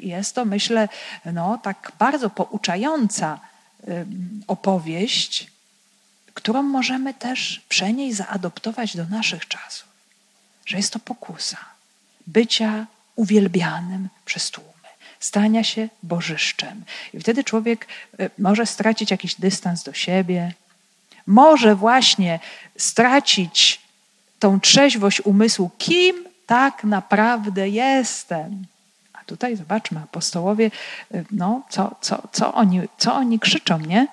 Jest 0.00 0.34
to, 0.34 0.44
myślę, 0.44 0.88
no, 1.24 1.58
tak 1.62 1.92
bardzo 1.98 2.30
pouczająca 2.30 3.40
opowieść, 4.46 5.50
którą 6.34 6.62
możemy 6.62 7.14
też 7.14 7.62
przenieść, 7.68 8.16
zaadoptować 8.16 8.96
do 8.96 9.04
naszych 9.04 9.48
czasów. 9.48 9.88
Że 10.66 10.76
jest 10.76 10.92
to 10.92 10.98
pokusa 10.98 11.58
bycia 12.26 12.86
uwielbianym 13.16 14.08
przez 14.24 14.50
tłum 14.50 14.75
stania 15.20 15.64
się 15.64 15.88
bożyszczem. 16.02 16.84
I 17.14 17.20
wtedy 17.20 17.44
człowiek 17.44 17.86
e, 18.18 18.30
może 18.38 18.66
stracić 18.66 19.10
jakiś 19.10 19.34
dystans 19.34 19.82
do 19.82 19.92
siebie, 19.92 20.52
może 21.26 21.74
właśnie 21.74 22.40
stracić 22.78 23.80
tą 24.38 24.60
trzeźwość 24.60 25.20
umysłu, 25.20 25.70
kim 25.78 26.24
tak 26.46 26.84
naprawdę 26.84 27.68
jestem. 27.68 28.66
A 29.12 29.24
tutaj 29.24 29.56
zobaczmy, 29.56 30.00
apostołowie, 30.00 30.70
e, 31.14 31.24
no, 31.30 31.62
co, 31.70 31.96
co, 32.00 32.22
co, 32.32 32.54
oni, 32.54 32.80
co 32.98 33.14
oni 33.14 33.38
krzyczą, 33.38 33.78
nie? 33.78 34.06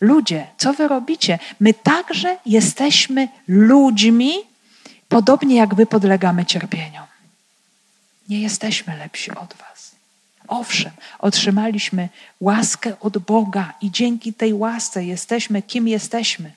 Ludzie, 0.00 0.46
co 0.56 0.72
wy 0.72 0.88
robicie? 0.88 1.38
My 1.60 1.74
także 1.74 2.36
jesteśmy 2.46 3.28
ludźmi, 3.48 4.32
podobnie 5.08 5.56
jak 5.56 5.74
wy 5.74 5.86
podlegamy 5.86 6.44
cierpieniom. 6.44 7.06
Nie 8.28 8.40
jesteśmy 8.40 8.96
lepsi 8.96 9.30
od 9.30 9.54
was. 9.54 9.71
Owszem, 10.52 10.92
otrzymaliśmy 11.18 12.08
łaskę 12.40 13.00
od 13.00 13.18
Boga 13.18 13.74
i 13.80 13.90
dzięki 13.90 14.34
tej 14.34 14.54
łasce 14.54 15.04
jesteśmy 15.04 15.62
kim 15.62 15.88
jesteśmy. 15.88 16.52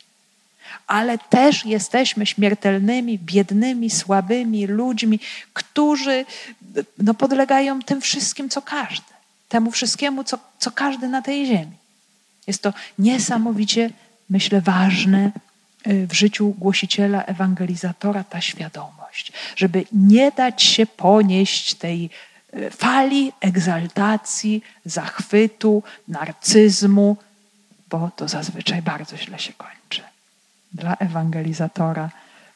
Ale 0.88 1.17
też 1.17 1.65
jesteśmy 1.65 2.25
śmiertelnymi, 2.25 3.19
biednymi, 3.19 3.89
słabymi 3.89 4.67
ludźmi, 4.67 5.19
którzy 5.53 6.25
no, 6.97 7.13
podlegają 7.13 7.81
tym 7.81 8.01
wszystkim, 8.01 8.49
co 8.49 8.62
każdy. 8.62 9.13
Temu 9.49 9.71
wszystkiemu, 9.71 10.23
co, 10.23 10.38
co 10.60 10.71
każdy 10.71 11.08
na 11.08 11.21
tej 11.21 11.45
ziemi. 11.45 11.77
Jest 12.47 12.62
to 12.62 12.73
niesamowicie, 12.99 13.89
myślę, 14.29 14.62
ważne 14.62 15.31
y, 15.88 16.08
w 16.08 16.13
życiu 16.13 16.55
głosiciela, 16.58 17.23
ewangelizatora 17.23 18.23
ta 18.23 18.41
świadomość, 18.41 19.31
żeby 19.55 19.86
nie 19.91 20.31
dać 20.31 20.63
się 20.63 20.86
ponieść 20.86 21.73
tej 21.73 22.10
fali 22.72 23.32
egzaltacji, 23.41 24.63
zachwytu, 24.86 25.84
narcyzmu, 26.08 27.18
bo 27.89 28.12
to 28.15 28.28
zazwyczaj 28.28 28.82
bardzo 28.82 29.18
źle 29.18 29.39
się 29.39 29.54
kończy. 29.54 30.02
Dla 30.74 30.96
ewangelizatora, 30.96 32.10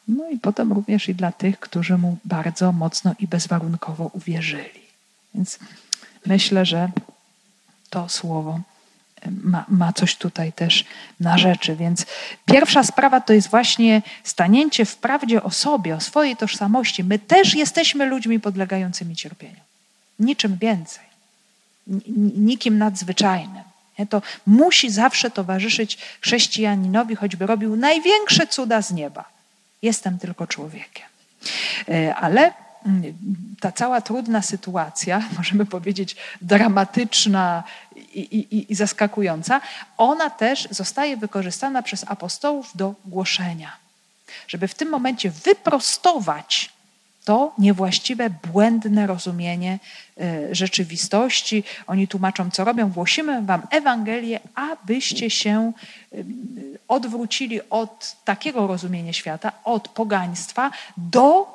no 0.08 0.30
i 0.30 0.38
potem 0.38 0.72
również 0.72 1.08
i 1.08 1.14
dla 1.14 1.32
tych, 1.32 1.60
którzy 1.60 1.98
mu 1.98 2.16
bardzo 2.24 2.72
mocno 2.72 3.14
i 3.18 3.26
bezwarunkowo 3.26 4.10
uwierzyli. 4.12 4.80
Więc 5.34 5.58
myślę, 6.26 6.66
że 6.66 6.90
to 7.90 8.08
słowo 8.08 8.60
ma, 9.30 9.64
ma, 9.68 9.92
coś 9.92 10.16
tutaj 10.16 10.52
też 10.52 10.84
na 11.20 11.38
rzeczy. 11.38 11.76
Więc 11.76 12.06
pierwsza 12.44 12.82
sprawa 12.82 13.20
to 13.20 13.32
jest 13.32 13.48
właśnie 13.48 14.02
stanięcie 14.24 14.84
w 14.84 14.96
prawdzie 14.96 15.42
o 15.42 15.50
sobie, 15.50 15.96
o 15.96 16.00
swojej 16.00 16.36
tożsamości. 16.36 17.04
My 17.04 17.18
też 17.18 17.54
jesteśmy 17.54 18.06
ludźmi 18.06 18.40
podlegającymi 18.40 19.16
cierpieniu 19.16 19.69
niczym 20.20 20.56
więcej, 20.60 21.04
nikim 22.36 22.78
nadzwyczajnym. 22.78 23.62
To 24.10 24.22
musi 24.46 24.90
zawsze 24.90 25.30
towarzyszyć 25.30 25.98
chrześcijaninowi, 26.20 27.16
choćby 27.16 27.46
robił 27.46 27.76
największe 27.76 28.46
cuda 28.46 28.82
z 28.82 28.92
nieba. 28.92 29.24
Jestem 29.82 30.18
tylko 30.18 30.46
człowiekiem. 30.46 31.06
E, 31.88 32.14
ale 32.14 32.52
mm, 32.86 33.14
ta 33.60 33.72
cała 33.72 34.00
trudna 34.00 34.42
sytuacja, 34.42 35.22
możemy 35.38 35.66
powiedzieć 35.66 36.16
dramatyczna 36.42 37.62
i, 37.96 38.20
i, 38.20 38.72
i, 38.72 38.74
zaskakująca, 38.74 39.60
ona 39.96 40.30
też 40.30 40.68
zostaje 40.70 41.16
wykorzystana 41.16 41.82
przez 41.82 42.04
apostołów 42.08 42.70
do 42.74 42.94
głoszenia. 43.04 43.76
Żeby 44.48 44.68
w 44.68 44.74
tym 44.74 44.88
momencie 44.88 45.30
wyprostować 45.30 46.72
to 47.30 47.52
niewłaściwe, 47.58 48.30
błędne 48.52 49.06
rozumienie 49.06 49.78
e, 50.20 50.54
rzeczywistości. 50.54 51.64
Oni 51.86 52.08
tłumaczą, 52.08 52.50
co 52.50 52.64
robią. 52.64 52.90
Głosimy 52.90 53.42
wam 53.42 53.62
Ewangelię, 53.70 54.40
abyście 54.54 55.30
się 55.30 55.72
e, 56.12 56.16
odwrócili 56.88 57.60
od 57.70 58.16
takiego 58.24 58.66
rozumienia 58.66 59.12
świata, 59.12 59.52
od 59.64 59.88
pogaństwa 59.88 60.70
do 60.96 61.46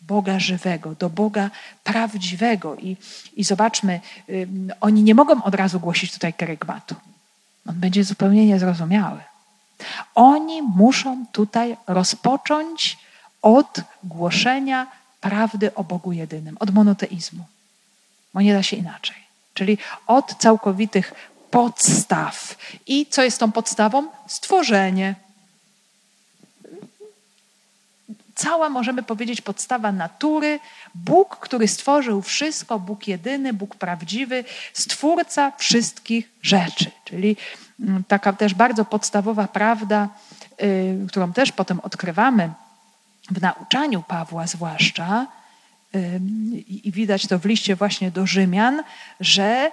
Boga 0.00 0.38
żywego, 0.38 0.94
do 0.94 1.10
Boga 1.10 1.50
prawdziwego. 1.84 2.76
I, 2.76 2.96
i 3.36 3.44
zobaczmy, 3.44 4.00
oni 4.80 5.02
nie 5.02 5.14
mogą 5.14 5.42
od 5.42 5.54
razu 5.54 5.80
głosić 5.80 6.12
tutaj 6.12 6.34
kerygmatu. 6.34 6.94
On 7.68 7.74
będzie 7.74 8.04
zupełnie 8.04 8.46
niezrozumiały. 8.46 9.20
Oni 10.14 10.62
muszą 10.62 11.26
tutaj 11.32 11.76
rozpocząć 11.86 13.05
od 13.42 13.80
głoszenia 14.04 14.86
prawdy 15.20 15.74
o 15.74 15.84
Bogu 15.84 16.12
jedynym, 16.12 16.56
od 16.60 16.74
monoteizmu. 16.74 17.44
Bo 18.34 18.40
nie 18.40 18.52
da 18.52 18.62
się 18.62 18.76
inaczej. 18.76 19.16
Czyli 19.54 19.78
od 20.06 20.34
całkowitych 20.38 21.12
podstaw. 21.50 22.56
I 22.86 23.06
co 23.06 23.22
jest 23.22 23.40
tą 23.40 23.52
podstawą? 23.52 24.08
Stworzenie. 24.26 25.14
Cała, 28.34 28.68
możemy 28.68 29.02
powiedzieć, 29.02 29.40
podstawa 29.40 29.92
natury. 29.92 30.60
Bóg, 30.94 31.36
który 31.36 31.68
stworzył 31.68 32.22
wszystko, 32.22 32.78
Bóg 32.78 33.08
jedyny, 33.08 33.52
Bóg 33.52 33.76
prawdziwy, 33.76 34.44
stwórca 34.72 35.52
wszystkich 35.58 36.28
rzeczy. 36.42 36.90
Czyli 37.04 37.36
mm, 37.80 38.04
taka 38.08 38.32
też 38.32 38.54
bardzo 38.54 38.84
podstawowa 38.84 39.48
prawda, 39.48 40.08
y, 40.62 41.06
którą 41.08 41.32
też 41.32 41.52
potem 41.52 41.80
odkrywamy 41.80 42.50
w 43.30 43.40
nauczaniu 43.40 44.02
Pawła, 44.02 44.46
zwłaszcza, 44.46 45.26
i 46.68 46.92
widać 46.92 47.26
to 47.26 47.38
w 47.38 47.44
liście 47.44 47.76
właśnie 47.76 48.10
do 48.10 48.26
Rzymian, 48.26 48.82
że 49.20 49.70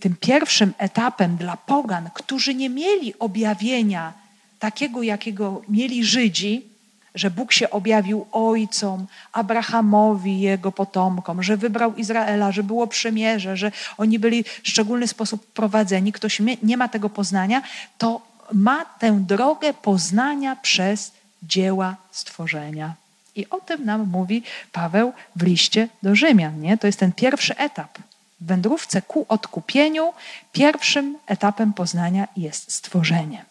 tym 0.00 0.16
pierwszym 0.20 0.74
etapem 0.78 1.36
dla 1.36 1.56
pogan, 1.56 2.10
którzy 2.14 2.54
nie 2.54 2.70
mieli 2.70 3.18
objawienia 3.18 4.12
takiego, 4.58 5.02
jakiego 5.02 5.62
mieli 5.68 6.04
Żydzi, 6.04 6.68
że 7.14 7.30
Bóg 7.30 7.52
się 7.52 7.70
objawił 7.70 8.26
ojcom, 8.32 9.06
Abrahamowi, 9.32 10.40
jego 10.40 10.72
potomkom, 10.72 11.42
że 11.42 11.56
wybrał 11.56 11.94
Izraela, 11.94 12.52
że 12.52 12.62
było 12.62 12.86
przymierze, 12.86 13.56
że 13.56 13.72
oni 13.98 14.18
byli 14.18 14.44
w 14.44 14.68
szczególny 14.68 15.08
sposób 15.08 15.46
prowadzeni, 15.46 16.12
ktoś 16.12 16.40
nie 16.62 16.76
ma 16.76 16.88
tego 16.88 17.10
poznania, 17.10 17.62
to 17.98 18.20
ma 18.52 18.84
tę 18.84 19.18
drogę 19.20 19.74
poznania 19.74 20.56
przez 20.56 21.12
dzieła 21.46 21.96
stworzenia. 22.10 22.94
I 23.36 23.50
o 23.50 23.60
tym 23.60 23.84
nam 23.84 24.08
mówi 24.10 24.42
Paweł 24.72 25.12
w 25.36 25.42
liście 25.42 25.88
do 26.02 26.14
Rzymian. 26.14 26.60
Nie? 26.60 26.78
To 26.78 26.86
jest 26.86 26.98
ten 26.98 27.12
pierwszy 27.12 27.56
etap. 27.56 27.98
W 28.40 28.46
wędrówce 28.46 29.02
ku 29.02 29.26
odkupieniu 29.28 30.12
pierwszym 30.52 31.18
etapem 31.26 31.72
poznania 31.72 32.28
jest 32.36 32.72
stworzenie. 32.72 33.44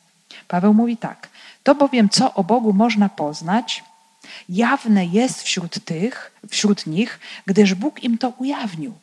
Paweł 0.48 0.74
mówi 0.74 0.98
tak: 0.98 1.30
To 1.64 1.76
bowiem, 1.76 2.10
co 2.10 2.34
o 2.34 2.44
Bogu 2.44 2.74
można 2.74 3.10
poznać, 3.10 3.84
jawne 4.50 5.06
jest 5.06 5.44
wśród 5.44 5.86
tych, 5.86 6.32
wśród 6.50 6.88
nich, 6.88 7.20
gdyż 7.46 7.74
Bóg 7.74 8.04
im 8.04 8.18
to 8.18 8.30
ujawnił. 8.30 8.94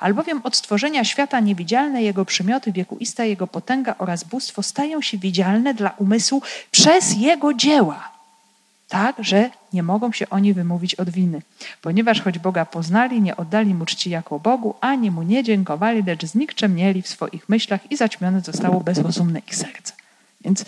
Albowiem 0.00 0.40
od 0.44 0.56
stworzenia 0.56 1.04
świata 1.04 1.40
niewidzialne 1.40 2.02
jego 2.02 2.24
przymioty, 2.24 2.72
wiekuista 2.72 3.24
jego 3.24 3.46
potęga 3.46 3.94
oraz 3.98 4.24
bóstwo 4.24 4.62
stają 4.62 5.02
się 5.02 5.18
widzialne 5.18 5.74
dla 5.74 5.90
umysłu 5.90 6.42
przez 6.70 7.16
jego 7.16 7.54
dzieła 7.54 8.09
tak, 8.90 9.16
że 9.18 9.50
nie 9.72 9.82
mogą 9.82 10.12
się 10.12 10.30
oni 10.30 10.54
wymówić 10.54 10.94
od 10.94 11.10
winy. 11.10 11.42
Ponieważ 11.82 12.20
choć 12.20 12.38
Boga 12.38 12.64
poznali, 12.66 13.22
nie 13.22 13.36
oddali 13.36 13.74
Mu 13.74 13.86
czci 13.86 14.10
jako 14.10 14.38
Bogu, 14.38 14.74
ani 14.80 15.10
Mu 15.10 15.22
nie 15.22 15.44
dziękowali, 15.44 16.02
lecz 16.02 16.26
znikczemnieli 16.26 17.02
w 17.02 17.08
swoich 17.08 17.48
myślach 17.48 17.92
i 17.92 17.96
zaćmione 17.96 18.40
zostało 18.40 18.80
bezrozumne 18.80 19.38
ich 19.38 19.56
serce. 19.56 19.92
Więc 20.44 20.64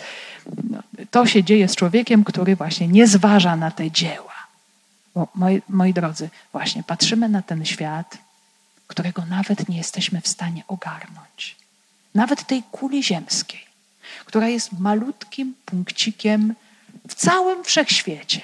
no, 0.69 0.79
to 1.11 1.25
się 1.25 1.43
dzieje 1.43 1.67
z 1.67 1.75
człowiekiem, 1.75 2.23
który 2.23 2.55
właśnie 2.55 2.87
nie 2.87 3.07
zważa 3.07 3.55
na 3.55 3.71
te 3.71 3.91
dzieła. 3.91 4.33
Bo 5.15 5.27
moi, 5.35 5.61
moi 5.69 5.93
drodzy, 5.93 6.29
właśnie 6.51 6.83
patrzymy 6.83 7.29
na 7.29 7.41
ten 7.41 7.65
świat, 7.65 8.17
którego 8.87 9.25
nawet 9.25 9.69
nie 9.69 9.77
jesteśmy 9.77 10.21
w 10.21 10.27
stanie 10.27 10.63
ogarnąć. 10.67 11.55
Nawet 12.15 12.47
tej 12.47 12.63
kuli 12.71 13.03
ziemskiej, 13.03 13.65
która 14.25 14.47
jest 14.47 14.79
malutkim 14.79 15.55
punkcikiem 15.65 16.55
w 17.07 17.15
całym 17.15 17.63
wszechświecie. 17.63 18.41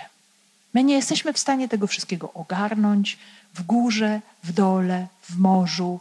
My 0.73 0.83
nie 0.83 0.95
jesteśmy 0.95 1.33
w 1.33 1.39
stanie 1.39 1.69
tego 1.69 1.87
wszystkiego 1.87 2.33
ogarnąć 2.33 3.17
w 3.53 3.63
górze, 3.63 4.21
w 4.43 4.51
dole, 4.51 5.07
w 5.21 5.37
morzu, 5.37 5.99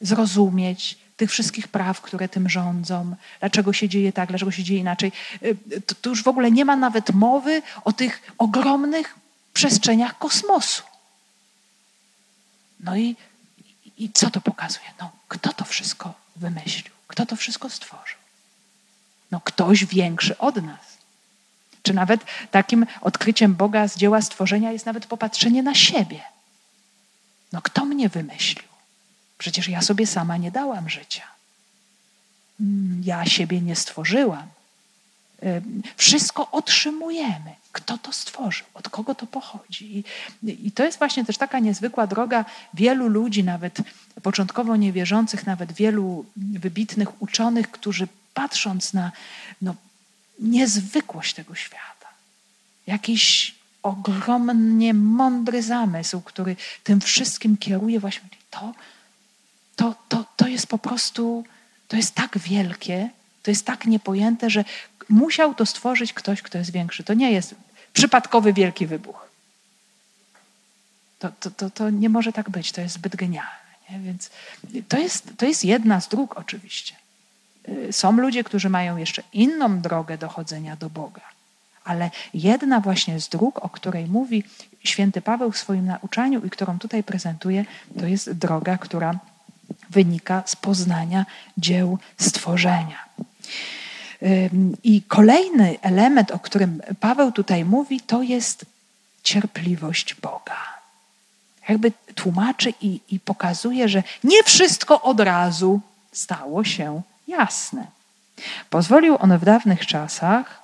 zrozumieć 0.00 0.98
tych 1.16 1.30
wszystkich 1.30 1.68
praw, 1.68 2.00
które 2.00 2.28
tym 2.28 2.48
rządzą, 2.48 3.16
dlaczego 3.40 3.72
się 3.72 3.88
dzieje 3.88 4.12
tak, 4.12 4.28
dlaczego 4.28 4.50
się 4.50 4.62
dzieje 4.62 4.80
inaczej. 4.80 5.12
Y, 5.42 5.80
to, 5.86 5.94
to 5.94 6.10
już 6.10 6.22
w 6.22 6.28
ogóle 6.28 6.50
nie 6.50 6.64
ma 6.64 6.76
nawet 6.76 7.10
mowy 7.10 7.62
o 7.84 7.92
tych 7.92 8.32
ogromnych 8.38 9.14
przestrzeniach 9.52 10.18
kosmosu. 10.18 10.82
No 12.80 12.96
i, 12.96 13.16
i 13.98 14.10
co 14.12 14.30
to 14.30 14.40
pokazuje? 14.40 14.86
No, 15.00 15.10
kto 15.28 15.52
to 15.52 15.64
wszystko 15.64 16.14
wymyślił? 16.36 16.94
Kto 17.06 17.26
to 17.26 17.36
wszystko 17.36 17.70
stworzył? 17.70 18.18
No, 19.30 19.40
ktoś 19.40 19.84
większy 19.84 20.38
od 20.38 20.56
nas. 20.56 20.87
Czy 21.88 21.94
nawet 21.94 22.20
takim 22.50 22.86
odkryciem 23.00 23.54
Boga 23.54 23.88
z 23.88 23.96
dzieła 23.96 24.22
stworzenia 24.22 24.72
jest 24.72 24.86
nawet 24.86 25.06
popatrzenie 25.06 25.62
na 25.62 25.74
siebie. 25.74 26.20
No 27.52 27.62
kto 27.62 27.84
mnie 27.84 28.08
wymyślił? 28.08 28.68
Przecież 29.38 29.68
ja 29.68 29.82
sobie 29.82 30.06
sama 30.06 30.36
nie 30.36 30.50
dałam 30.50 30.90
życia. 30.90 31.22
Mm, 32.60 33.02
ja 33.04 33.26
siebie 33.26 33.60
nie 33.60 33.76
stworzyłam. 33.76 34.46
Wszystko 35.96 36.50
otrzymujemy. 36.50 37.54
Kto 37.72 37.98
to 37.98 38.12
stworzył? 38.12 38.66
Od 38.74 38.88
kogo 38.88 39.14
to 39.14 39.26
pochodzi? 39.26 39.98
I, 39.98 40.04
I, 40.66 40.72
to 40.72 40.84
jest 40.84 40.98
właśnie 40.98 41.24
też 41.24 41.38
taka 41.38 41.58
niezwykła 41.58 42.06
droga 42.06 42.44
wielu 42.74 43.08
ludzi, 43.08 43.44
nawet 43.44 43.78
początkowo 44.22 44.76
niewierzących, 44.76 45.46
nawet 45.46 45.72
wielu 45.72 46.24
wybitnych 46.36 47.22
uczonych, 47.22 47.70
którzy 47.70 48.08
patrząc 48.34 48.94
na 48.94 49.12
no, 49.62 49.74
niezwykłość 50.38 51.34
tego 51.34 51.54
świata. 51.54 52.08
Jakiś 52.86 53.54
ogromnie 53.82 54.94
mądry 54.94 55.62
zamysł, 55.62 56.20
który 56.20 56.56
tym 56.84 57.00
wszystkim 57.00 57.56
kieruje 57.56 58.00
właśnie. 58.00 58.28
To, 58.50 58.74
to, 59.76 59.94
to, 60.08 60.24
to 60.36 60.48
jest 60.48 60.66
po 60.66 60.78
prostu, 60.78 61.44
to 61.88 61.96
jest 61.96 62.14
tak 62.14 62.38
wielkie, 62.38 63.10
to 63.42 63.50
jest 63.50 63.66
tak 63.66 63.86
niepojęte, 63.86 64.50
że 64.50 64.64
musiał 65.08 65.54
to 65.54 65.66
stworzyć 65.66 66.12
ktoś, 66.12 66.42
kto 66.42 66.58
jest 66.58 66.70
większy. 66.70 67.04
To 67.04 67.14
nie 67.14 67.32
jest 67.32 67.54
przypadkowy 67.92 68.52
wielki 68.52 68.86
wybuch. 68.86 69.28
To, 71.18 71.32
to, 71.40 71.50
to, 71.50 71.70
to 71.70 71.90
nie 71.90 72.08
może 72.08 72.32
tak 72.32 72.50
być, 72.50 72.72
to 72.72 72.80
jest 72.80 72.94
zbyt 72.94 73.16
genialne. 73.16 73.68
Nie? 73.90 73.98
Więc 73.98 74.30
to 74.88 74.98
jest, 74.98 75.28
to 75.36 75.46
jest 75.46 75.64
jedna 75.64 76.00
z 76.00 76.08
dróg 76.08 76.36
oczywiście. 76.36 76.94
Y, 77.68 77.92
są 77.92 78.12
ludzie, 78.12 78.44
którzy 78.44 78.68
mają 78.68 78.96
jeszcze 78.96 79.22
inną 79.32 79.80
drogę 79.80 80.18
dochodzenia 80.18 80.76
do 80.76 80.90
Boga. 80.90 81.22
Ale 81.84 82.10
jedna 82.34 82.80
właśnie 82.80 83.20
z 83.20 83.28
dróg, 83.28 83.58
o 83.64 83.68
której 83.68 84.06
mówi 84.06 84.44
święty 84.84 85.22
Paweł 85.22 85.52
w 85.52 85.58
swoim 85.58 85.86
nauczaniu 85.86 86.44
i 86.46 86.50
którą 86.50 86.78
tutaj 86.78 87.02
prezentuje, 87.02 87.64
to 87.98 88.06
jest 88.06 88.32
droga, 88.32 88.78
która 88.78 89.18
wynika 89.90 90.42
z 90.46 90.56
poznania 90.56 91.26
dzieł 91.58 91.98
stworzenia. 92.18 93.08
I 94.84 95.02
kolejny 95.02 95.78
element, 95.82 96.30
o 96.30 96.38
którym 96.38 96.82
Paweł 97.00 97.32
tutaj 97.32 97.64
mówi, 97.64 98.00
to 98.00 98.22
jest 98.22 98.66
cierpliwość 99.22 100.14
Boga. 100.14 100.56
Jakby 101.68 101.92
tłumaczy 102.14 102.72
i, 102.80 103.00
i 103.10 103.20
pokazuje, 103.20 103.88
że 103.88 104.02
nie 104.24 104.42
wszystko 104.42 105.02
od 105.02 105.20
razu 105.20 105.80
stało 106.12 106.64
się 106.64 107.02
jasne. 107.28 107.86
Pozwolił 108.70 109.16
on 109.20 109.38
w 109.38 109.44
dawnych 109.44 109.86
czasach, 109.86 110.62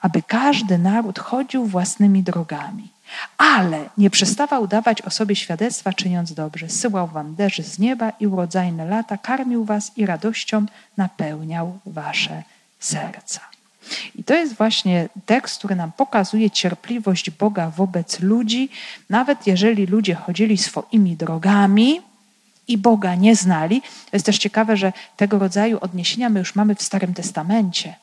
aby 0.00 0.22
każdy 0.22 0.78
naród 0.78 1.18
chodził 1.18 1.66
własnymi 1.66 2.22
drogami, 2.22 2.88
ale 3.38 3.88
nie 3.98 4.10
przestawał 4.10 4.66
dawać 4.66 5.02
o 5.02 5.10
sobie 5.10 5.36
świadectwa, 5.36 5.92
czyniąc 5.92 6.32
dobrze. 6.32 6.68
Syłał 6.68 7.06
wam 7.06 7.34
deszcz 7.34 7.62
z 7.62 7.78
nieba 7.78 8.12
i 8.20 8.26
urodzajne 8.26 8.84
lata, 8.84 9.18
karmił 9.18 9.64
was 9.64 9.92
i 9.96 10.06
radością 10.06 10.66
napełniał 10.96 11.78
wasze 11.86 12.42
serca. 12.80 13.40
I 14.14 14.24
to 14.24 14.34
jest 14.34 14.54
właśnie 14.54 15.08
tekst, 15.26 15.58
który 15.58 15.76
nam 15.76 15.92
pokazuje 15.92 16.50
cierpliwość 16.50 17.30
Boga 17.30 17.70
wobec 17.70 18.20
ludzi, 18.20 18.68
nawet 19.10 19.46
jeżeli 19.46 19.86
ludzie 19.86 20.14
chodzili 20.14 20.58
swoimi 20.58 21.16
drogami, 21.16 22.00
i 22.68 22.78
Boga 22.78 23.14
nie 23.14 23.36
znali. 23.36 23.82
To 23.82 24.16
jest 24.16 24.26
też 24.26 24.38
ciekawe, 24.38 24.76
że 24.76 24.92
tego 25.16 25.38
rodzaju 25.38 25.78
odniesienia 25.80 26.28
my 26.28 26.38
już 26.38 26.54
mamy 26.54 26.74
w 26.74 26.82
Starym 26.82 27.14
Testamencie, 27.14 27.94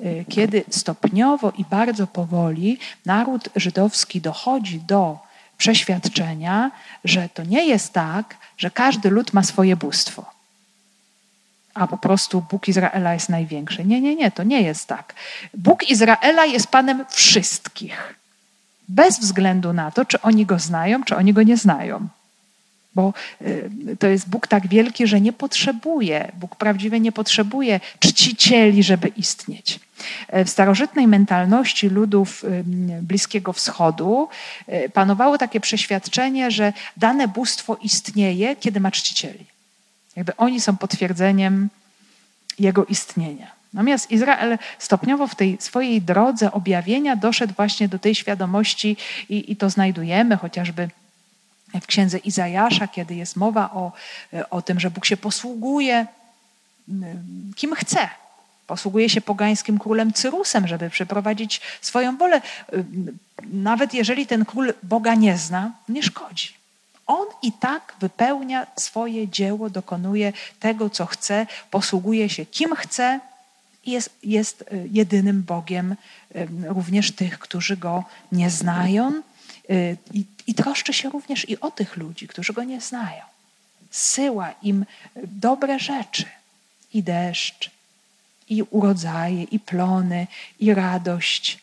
y, 0.00 0.24
kiedy 0.28 0.64
stopniowo 0.70 1.52
i 1.58 1.64
bardzo 1.64 2.06
powoli 2.06 2.78
naród 3.06 3.48
żydowski 3.56 4.20
dochodzi 4.20 4.80
do 4.80 5.18
przeświadczenia, 5.58 6.70
że 7.04 7.28
to 7.28 7.44
nie 7.44 7.66
jest 7.66 7.92
tak, 7.92 8.36
że 8.58 8.70
każdy 8.70 9.10
lud 9.10 9.32
ma 9.32 9.42
swoje 9.42 9.76
bóstwo. 9.76 10.24
A 11.74 11.86
po 11.86 11.98
prostu 11.98 12.44
Bóg 12.50 12.68
Izraela 12.68 13.14
jest 13.14 13.28
największy. 13.28 13.84
Nie, 13.84 14.00
nie, 14.00 14.16
nie, 14.16 14.30
to 14.30 14.42
nie 14.42 14.62
jest 14.62 14.86
tak. 14.86 15.14
Bóg 15.54 15.90
Izraela 15.90 16.44
jest 16.44 16.66
Panem 16.66 17.04
wszystkich. 17.08 18.14
bez 18.88 19.18
względu 19.18 19.72
na 19.72 19.90
to, 19.90 20.04
czy 20.04 20.20
oni 20.20 20.46
go 20.46 20.58
znają, 20.58 21.04
czy 21.04 21.16
oni 21.16 21.32
go 21.32 21.42
nie 21.42 21.56
znają. 21.56 22.08
Bo 22.94 23.12
y, 23.42 23.96
to 23.98 24.06
jest 24.06 24.28
Bóg 24.28 24.46
tak 24.46 24.68
wielki, 24.68 25.06
że 25.06 25.20
nie 25.20 25.32
potrzebuje, 25.32 26.32
Bóg 26.40 26.56
prawdziwie 26.56 27.00
nie 27.00 27.12
potrzebuje 27.12 27.80
czcicieli, 27.98 28.82
żeby 28.82 29.08
istnieć. 29.08 29.80
E, 30.28 30.44
w 30.44 30.50
starożytnej 30.50 31.06
mentalności 31.06 31.88
ludów 31.88 32.44
Bliskiego 33.02 33.52
Wschodu 33.52 34.28
e, 34.66 34.88
panowało 34.88 35.38
takie 35.38 35.60
przeświadczenie, 35.60 36.50
że 36.50 36.72
dane 36.96 37.28
bóstwo 37.28 37.76
istnieje, 37.82 38.56
kiedy 38.56 38.80
ma 38.80 38.90
czcicieli. 38.90 39.46
Jakby 40.16 40.36
oni 40.36 40.60
są 40.60 40.76
potwierdzeniem 40.76 41.68
jego 42.58 42.84
istnienia. 42.84 43.50
Natomiast 43.72 44.10
Izrael 44.10 44.58
stopniowo 44.78 45.26
w 45.26 45.34
tej 45.34 45.56
swojej 45.60 46.02
drodze 46.02 46.52
objawienia 46.52 47.16
doszedł 47.16 47.54
właśnie 47.56 47.88
do 47.88 47.98
tej 47.98 48.14
świadomości 48.14 48.96
i, 49.28 49.52
i 49.52 49.56
to 49.56 49.70
znajdujemy 49.70 50.36
chociażby 50.36 50.88
w 51.80 51.86
księdze 51.86 52.18
Izajasza, 52.18 52.88
kiedy 52.88 53.14
jest 53.14 53.36
mowa 53.36 53.70
o, 53.70 53.92
o 54.50 54.62
tym, 54.62 54.80
że 54.80 54.90
Bóg 54.90 55.06
się 55.06 55.16
posługuje 55.16 56.06
kim 57.56 57.74
chce. 57.74 58.08
Posługuje 58.66 59.08
się 59.08 59.20
pogańskim 59.20 59.78
królem 59.78 60.12
Cyrusem, 60.12 60.68
żeby 60.68 60.90
przeprowadzić 60.90 61.60
swoją 61.80 62.16
wolę. 62.16 62.40
Nawet 63.42 63.94
jeżeli 63.94 64.26
ten 64.26 64.44
król 64.44 64.74
Boga 64.82 65.14
nie 65.14 65.38
zna, 65.38 65.72
nie 65.88 66.02
szkodzi. 66.02 66.54
On 67.06 67.26
i 67.42 67.52
tak 67.52 67.94
wypełnia 68.00 68.66
swoje 68.76 69.28
dzieło, 69.28 69.70
dokonuje 69.70 70.32
tego, 70.60 70.90
co 70.90 71.06
chce, 71.06 71.46
posługuje 71.70 72.28
się 72.28 72.46
kim 72.46 72.76
chce 72.76 73.20
i 73.84 73.90
jest, 73.90 74.10
jest 74.22 74.62
y, 74.62 74.88
jedynym 74.92 75.42
Bogiem 75.42 75.96
również 76.66 77.12
tych, 77.12 77.38
którzy 77.38 77.76
go 77.76 78.04
nie 78.32 78.50
znają. 78.50 79.22
Y, 79.70 79.96
I, 80.12 80.24
I 80.46 80.54
troszczy 80.54 80.92
się 80.92 81.10
również 81.10 81.48
i 81.48 81.60
o 81.60 81.70
tych 81.70 81.96
ludzi, 81.96 82.28
którzy 82.28 82.52
go 82.52 82.64
nie 82.64 82.80
znają. 82.80 83.22
Syła 83.90 84.54
im 84.62 84.84
dobre 85.24 85.78
rzeczy 85.78 86.24
i 86.94 87.02
deszcz, 87.02 87.70
i 88.48 88.62
urodzaje, 88.62 89.42
i 89.42 89.60
plony, 89.60 90.26
i 90.60 90.74
radość. 90.74 91.58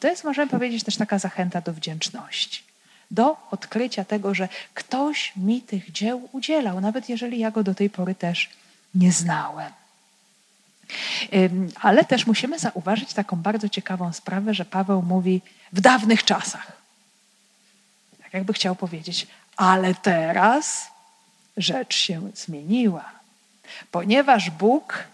To 0.00 0.08
jest, 0.08 0.24
możemy 0.24 0.50
powiedzieć, 0.50 0.84
też 0.84 0.96
taka 0.96 1.18
zachęta 1.18 1.60
do 1.60 1.72
wdzięczności. 1.72 2.62
Do 3.10 3.36
odkrycia 3.50 4.04
tego, 4.04 4.34
że 4.34 4.48
ktoś 4.74 5.32
mi 5.36 5.62
tych 5.62 5.92
dzieł 5.92 6.28
udzielał, 6.32 6.80
nawet 6.80 7.08
jeżeli 7.08 7.38
ja 7.38 7.50
go 7.50 7.62
do 7.62 7.74
tej 7.74 7.90
pory 7.90 8.14
też 8.14 8.50
nie 8.94 9.12
znałem. 9.12 9.72
Ale 11.80 12.04
też 12.04 12.26
musimy 12.26 12.58
zauważyć 12.58 13.14
taką 13.14 13.36
bardzo 13.36 13.68
ciekawą 13.68 14.12
sprawę, 14.12 14.54
że 14.54 14.64
Paweł 14.64 15.02
mówi 15.02 15.42
w 15.72 15.80
dawnych 15.80 16.24
czasach. 16.24 16.75
Jakby 18.36 18.52
chciał 18.52 18.76
powiedzieć, 18.76 19.26
ale 19.56 19.94
teraz 19.94 20.86
rzecz 21.56 21.96
się 21.96 22.30
zmieniła, 22.34 23.04
ponieważ 23.90 24.50
Bóg 24.50 25.04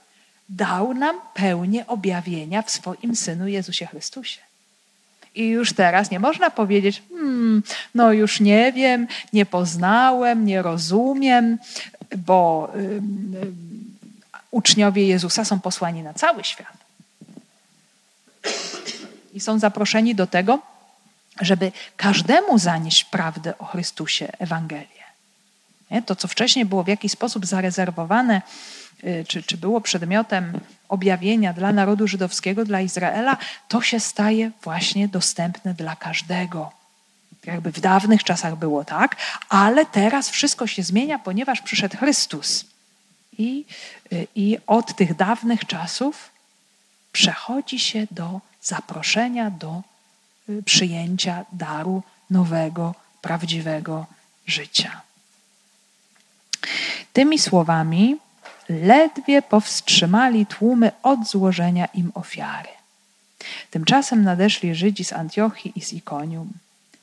dał 0.48 0.94
nam 0.94 1.16
pełnię 1.34 1.86
objawienia 1.86 2.62
w 2.62 2.70
swoim 2.70 3.16
Synu 3.16 3.48
Jezusie 3.48 3.86
Chrystusie. 3.86 4.40
I 5.34 5.48
już 5.48 5.72
teraz 5.72 6.10
nie 6.10 6.20
można 6.20 6.50
powiedzieć, 6.50 7.02
hmm, 7.10 7.62
no 7.94 8.12
już 8.12 8.40
nie 8.40 8.72
wiem, 8.72 9.06
nie 9.32 9.46
poznałem, 9.46 10.46
nie 10.46 10.62
rozumiem, 10.62 11.58
bo 12.16 12.72
y, 12.76 13.02
uczniowie 14.50 15.06
Jezusa 15.06 15.44
są 15.44 15.60
posłani 15.60 16.02
na 16.02 16.14
cały 16.14 16.44
świat. 16.44 16.76
I 19.34 19.40
są 19.40 19.58
zaproszeni 19.58 20.14
do 20.14 20.26
tego, 20.26 20.71
żeby 21.40 21.72
każdemu 21.96 22.58
zanieść 22.58 23.04
prawdę 23.04 23.58
o 23.58 23.64
Chrystusie, 23.64 24.28
Ewangelię. 24.38 25.02
Nie? 25.90 26.02
To, 26.02 26.16
co 26.16 26.28
wcześniej 26.28 26.64
było 26.64 26.82
w 26.82 26.88
jakiś 26.88 27.12
sposób 27.12 27.46
zarezerwowane, 27.46 28.42
y, 29.04 29.24
czy, 29.28 29.42
czy 29.42 29.56
było 29.56 29.80
przedmiotem 29.80 30.60
objawienia 30.88 31.52
dla 31.52 31.72
narodu 31.72 32.08
żydowskiego, 32.08 32.64
dla 32.64 32.80
Izraela, 32.80 33.36
to 33.68 33.82
się 33.82 34.00
staje 34.00 34.50
właśnie 34.62 35.08
dostępne 35.08 35.74
dla 35.74 35.96
każdego. 35.96 36.72
Jakby 37.44 37.72
w 37.72 37.80
dawnych 37.80 38.24
czasach 38.24 38.56
było 38.56 38.84
tak, 38.84 39.16
ale 39.48 39.86
teraz 39.86 40.30
wszystko 40.30 40.66
się 40.66 40.82
zmienia, 40.82 41.18
ponieważ 41.18 41.60
przyszedł 41.60 41.96
Chrystus. 41.96 42.64
I, 43.38 43.64
y, 44.12 44.26
I 44.34 44.58
od 44.66 44.96
tych 44.96 45.16
dawnych 45.16 45.66
czasów 45.66 46.30
przechodzi 47.12 47.78
się 47.78 48.06
do 48.10 48.40
zaproszenia, 48.62 49.50
do 49.50 49.82
przyjęcia 50.64 51.45
daru 51.53 52.03
nowego, 52.30 52.95
prawdziwego 53.20 54.07
życia. 54.47 55.01
Tymi 57.12 57.38
słowami 57.38 58.16
ledwie 58.68 59.43
powstrzymali 59.43 60.47
tłumy 60.47 60.90
od 61.03 61.26
złożenia 61.28 61.86
im 61.86 62.12
ofiary. 62.14 62.68
Tymczasem 63.70 64.22
nadeszli 64.22 64.74
Żydzi 64.74 65.05
z 65.05 65.12
Antiochii 65.12 65.72
i 65.76 65.80
z 65.80 65.93
Ikonium. 65.93 66.53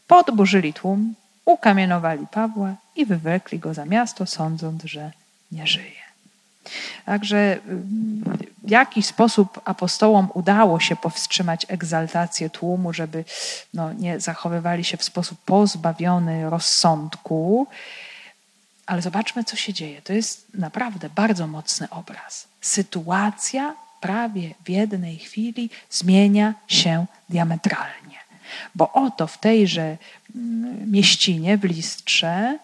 Podburzyli 0.08 0.74
tłum, 0.74 1.16
ukamienowali 1.46 2.28
Pawła 2.32 2.76
i 2.96 3.06
wywlekli 3.06 3.60
go 3.60 3.74
za 3.74 3.86
miasto, 3.86 4.26
sądząc, 4.26 4.84
że 4.84 5.12
nie 5.52 5.68
żyje. 5.68 6.09
Także 7.06 7.60
w 8.64 8.70
jakiś 8.70 9.06
sposób 9.06 9.62
apostołom 9.66 10.28
udało 10.34 10.80
się 10.80 10.96
powstrzymać 10.96 11.66
egzaltację 11.70 12.50
tłumu, 12.50 12.94
żeby 12.94 13.26
no, 13.74 13.94
nie 13.94 14.20
zachowywali 14.20 14.84
się 14.84 14.98
w 14.98 15.04
sposób 15.04 15.40
pozbawiony 15.46 16.50
rozsądku. 16.50 17.68
Ale 18.86 19.02
zobaczmy, 19.02 19.44
co 19.44 19.56
się 19.56 19.74
dzieje. 19.74 20.02
To 20.02 20.14
jest 20.14 20.48
naprawdę 20.54 21.10
bardzo 21.10 21.48
mocny 21.48 21.90
obraz. 21.90 22.48
Sytuacja 22.62 23.76
prawie 24.02 24.54
w 24.66 24.70
jednej 24.70 25.18
chwili 25.18 25.70
zmienia 25.90 26.54
się 26.68 27.06
diametralnie. 27.30 28.20
Bo 28.76 28.94
oto 28.94 29.28
w 29.28 29.38
tejże 29.38 29.98
mm, 30.36 30.92
mieścinie, 30.92 31.58
w 31.58 31.64
Listrze, 31.64 32.60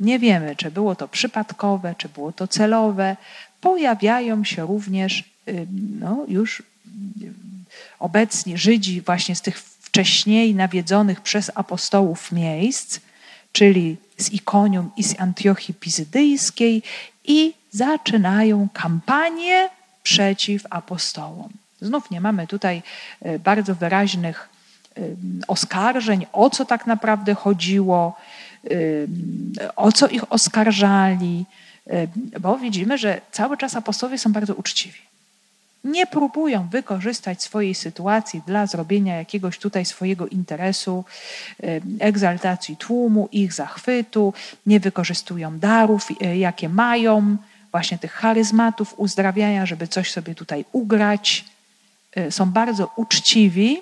nie 0.00 0.18
wiemy, 0.18 0.56
czy 0.56 0.70
było 0.70 0.94
to 0.94 1.08
przypadkowe, 1.08 1.94
czy 1.98 2.08
było 2.08 2.32
to 2.32 2.48
celowe. 2.48 3.16
Pojawiają 3.60 4.44
się 4.44 4.66
również 4.66 5.24
no, 6.00 6.24
już 6.28 6.62
obecni 7.98 8.58
Żydzi 8.58 9.00
właśnie 9.00 9.36
z 9.36 9.42
tych 9.42 9.58
wcześniej 9.60 10.54
nawiedzonych 10.54 11.20
przez 11.20 11.50
apostołów 11.54 12.32
miejsc, 12.32 13.00
czyli 13.52 13.96
z 14.18 14.32
Ikonium 14.32 14.90
i 14.96 15.04
z 15.04 15.20
Antiochii 15.20 15.74
Pizydyjskiej 15.74 16.82
i 17.24 17.54
zaczynają 17.70 18.68
kampanię 18.72 19.68
przeciw 20.02 20.62
apostołom. 20.70 21.48
Znów 21.80 22.10
nie 22.10 22.20
mamy 22.20 22.46
tutaj 22.46 22.82
e, 23.22 23.38
bardzo 23.38 23.74
wyraźnych 23.74 24.48
oskarżeń, 25.48 26.26
o 26.32 26.50
co 26.50 26.64
tak 26.64 26.86
naprawdę 26.86 27.34
chodziło, 27.34 28.16
o 29.76 29.92
co 29.92 30.08
ich 30.08 30.32
oskarżali, 30.32 31.44
bo 32.40 32.58
widzimy, 32.58 32.98
że 32.98 33.20
cały 33.32 33.56
czas 33.56 33.76
apostołowie 33.76 34.18
są 34.18 34.32
bardzo 34.32 34.54
uczciwi. 34.54 34.98
Nie 35.84 36.06
próbują 36.06 36.68
wykorzystać 36.68 37.42
swojej 37.42 37.74
sytuacji 37.74 38.42
dla 38.46 38.66
zrobienia 38.66 39.16
jakiegoś 39.16 39.58
tutaj 39.58 39.84
swojego 39.84 40.26
interesu, 40.26 41.04
egzaltacji 41.98 42.76
tłumu, 42.76 43.28
ich 43.32 43.52
zachwytu, 43.52 44.34
nie 44.66 44.80
wykorzystują 44.80 45.58
darów, 45.58 46.08
jakie 46.34 46.68
mają, 46.68 47.36
właśnie 47.70 47.98
tych 47.98 48.12
charyzmatów 48.12 48.94
uzdrawiania, 48.96 49.66
żeby 49.66 49.88
coś 49.88 50.12
sobie 50.12 50.34
tutaj 50.34 50.64
ugrać. 50.72 51.44
Są 52.30 52.50
bardzo 52.50 52.92
uczciwi, 52.96 53.80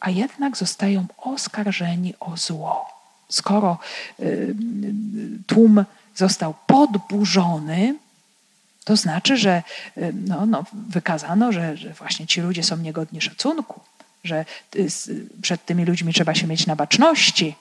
a 0.00 0.10
jednak 0.10 0.56
zostają 0.56 1.06
oskarżeni 1.18 2.14
o 2.20 2.36
zło 2.36 2.93
skoro 3.28 3.78
y, 4.20 4.54
tłum 5.46 5.84
został 6.14 6.54
podburzony, 6.66 7.94
to 8.84 8.96
znaczy, 8.96 9.36
że 9.36 9.62
y, 9.96 10.12
no, 10.26 10.46
no, 10.46 10.64
wykazano, 10.72 11.52
że, 11.52 11.76
że 11.76 11.92
właśnie 11.92 12.26
ci 12.26 12.40
ludzie 12.40 12.62
są 12.62 12.76
niegodni 12.76 13.20
szacunku, 13.20 13.80
że 14.24 14.44
y, 14.76 14.88
przed 15.42 15.64
tymi 15.64 15.84
ludźmi 15.84 16.12
trzeba 16.12 16.34
się 16.34 16.46
mieć 16.46 16.66
na 16.66 16.76
baczności, 16.76 17.54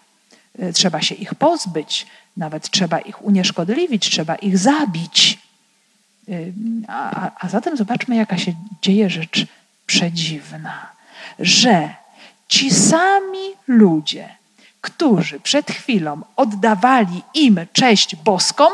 trzeba 0.74 1.01
się 1.01 1.16
ich 1.16 1.36
pozbyć, 1.36 2.07
nawet 2.38 2.70
trzeba 2.70 2.99
ich 2.99 3.26
unieszkodliwić, 3.26 4.09
trzeba 4.09 4.36
ich 4.36 4.57
zabić. 4.57 5.39
A, 6.88 7.32
a 7.39 7.49
zatem 7.49 7.78
zobaczmy, 7.78 8.16
jaka 8.16 8.38
się 8.38 8.53
dzieje 8.82 9.09
rzecz 9.09 9.45
przedziwna, 9.86 10.91
że 11.39 11.95
ci 12.47 12.72
sami 12.72 13.39
ludzie, 13.68 14.30
którzy 14.84 15.40
przed 15.40 15.72
chwilą 15.72 16.22
oddawali 16.36 17.22
im 17.34 17.60
cześć 17.74 18.16
boską, 18.16 18.66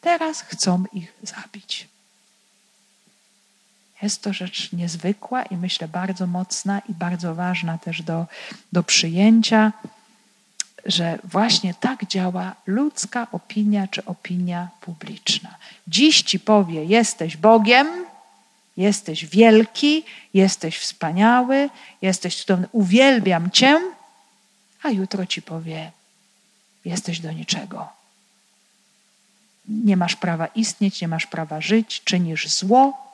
teraz 0.00 0.40
chcą 0.40 0.84
ich 0.92 1.12
zabić. 1.22 1.88
Jest 4.02 4.22
to 4.22 4.32
rzecz 4.32 4.72
niezwykła 4.72 5.42
i 5.42 5.56
myślę 5.56 5.88
bardzo 5.88 6.26
mocna 6.26 6.78
i 6.88 6.94
bardzo 6.94 7.34
ważna 7.34 7.78
też 7.78 8.02
do, 8.02 8.26
do 8.72 8.82
przyjęcia, 8.82 9.72
że 10.86 11.18
właśnie 11.24 11.74
tak 11.74 12.06
działa 12.06 12.54
ludzka 12.66 13.26
opinia 13.32 13.88
czy 13.88 14.04
opinia 14.04 14.68
publiczna. 14.80 15.54
Dziś 15.86 16.22
ci 16.22 16.40
powie: 16.40 16.84
Jesteś 16.84 17.36
Bogiem, 17.36 17.86
jesteś 18.76 19.26
wielki, 19.26 20.04
jesteś 20.34 20.78
wspaniały, 20.78 21.70
jesteś 22.02 22.36
cudowny, 22.36 22.68
uwielbiam 22.72 23.50
cię, 23.50 23.80
a 24.88 24.90
jutro 24.90 25.26
ci 25.26 25.42
powie: 25.42 25.92
Jesteś 26.84 27.20
do 27.20 27.32
niczego. 27.32 27.88
Nie 29.68 29.96
masz 29.96 30.16
prawa 30.16 30.46
istnieć, 30.46 31.00
nie 31.00 31.08
masz 31.08 31.26
prawa 31.26 31.60
żyć, 31.60 32.02
czynisz 32.04 32.48
zło, 32.48 33.08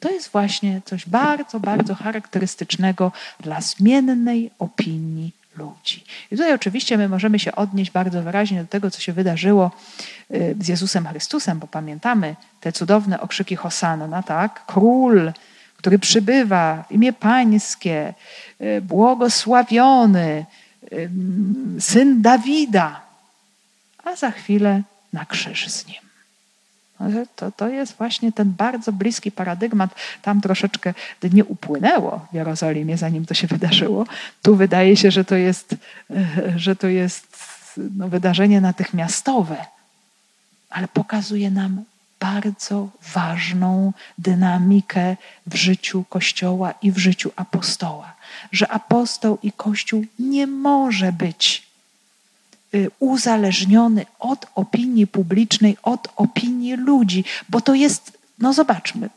to 0.00 0.10
jest 0.10 0.28
właśnie 0.28 0.80
coś 0.84 1.08
bardzo, 1.08 1.60
bardzo 1.60 1.94
charakterystycznego 1.94 3.12
dla 3.40 3.60
zmiennej 3.60 4.50
opinii 4.58 5.32
ludzi. 5.56 6.04
I 6.30 6.36
tutaj 6.36 6.54
oczywiście 6.54 6.98
my 6.98 7.08
możemy 7.08 7.38
się 7.38 7.54
odnieść 7.54 7.90
bardzo 7.90 8.22
wyraźnie 8.22 8.60
do 8.60 8.68
tego, 8.68 8.90
co 8.90 9.00
się 9.00 9.12
wydarzyło 9.12 9.70
y, 10.30 10.56
z 10.60 10.68
Jezusem 10.68 11.06
Chrystusem, 11.06 11.58
bo 11.58 11.66
pamiętamy 11.66 12.36
te 12.60 12.72
cudowne 12.72 13.20
okrzyki 13.20 13.56
Hosanna, 13.56 14.22
tak? 14.22 14.66
Król, 14.66 15.32
który 15.76 15.98
przybywa 15.98 16.84
w 16.88 16.92
imię 16.92 17.12
Pańskie, 17.12 18.14
y, 18.60 18.80
błogosławiony, 18.80 20.46
syn 21.78 22.22
Dawida, 22.22 23.00
a 24.04 24.16
za 24.16 24.30
chwilę 24.30 24.82
na 25.12 25.24
krzyż 25.24 25.68
z 25.68 25.86
nim. 25.86 26.02
To, 27.36 27.52
to 27.52 27.68
jest 27.68 27.96
właśnie 27.98 28.32
ten 28.32 28.52
bardzo 28.52 28.92
bliski 28.92 29.32
paradygmat. 29.32 29.94
Tam 30.22 30.40
troszeczkę 30.40 30.94
dni 31.20 31.42
upłynęło 31.42 32.26
w 32.32 32.34
Jerozolimie, 32.34 32.96
zanim 32.98 33.26
to 33.26 33.34
się 33.34 33.46
wydarzyło. 33.46 34.06
Tu 34.42 34.56
wydaje 34.56 34.96
się, 34.96 35.10
że 35.10 35.24
to 35.24 35.36
jest, 35.36 35.74
że 36.56 36.76
to 36.76 36.86
jest 36.86 37.26
no, 37.76 38.08
wydarzenie 38.08 38.60
natychmiastowe, 38.60 39.56
ale 40.70 40.88
pokazuje 40.88 41.50
nam 41.50 41.84
bardzo 42.20 42.88
ważną 43.14 43.92
dynamikę 44.18 45.16
w 45.46 45.54
życiu 45.54 46.04
Kościoła 46.08 46.74
i 46.82 46.92
w 46.92 46.98
życiu 46.98 47.32
apostoła. 47.36 48.14
Że 48.52 48.68
apostoł 48.68 49.38
i 49.42 49.52
Kościół 49.52 50.04
nie 50.18 50.46
może 50.46 51.12
być 51.12 51.72
Y, 52.74 52.90
uzależniony 52.98 54.06
od 54.18 54.46
opinii 54.54 55.06
publicznej, 55.06 55.76
od 55.82 56.08
opinii 56.16 56.76
ludzi, 56.76 57.24
bo 57.48 57.60
to 57.60 57.74
jest, 57.74 58.18
no 58.38 58.52
zobaczmy, 58.52 59.10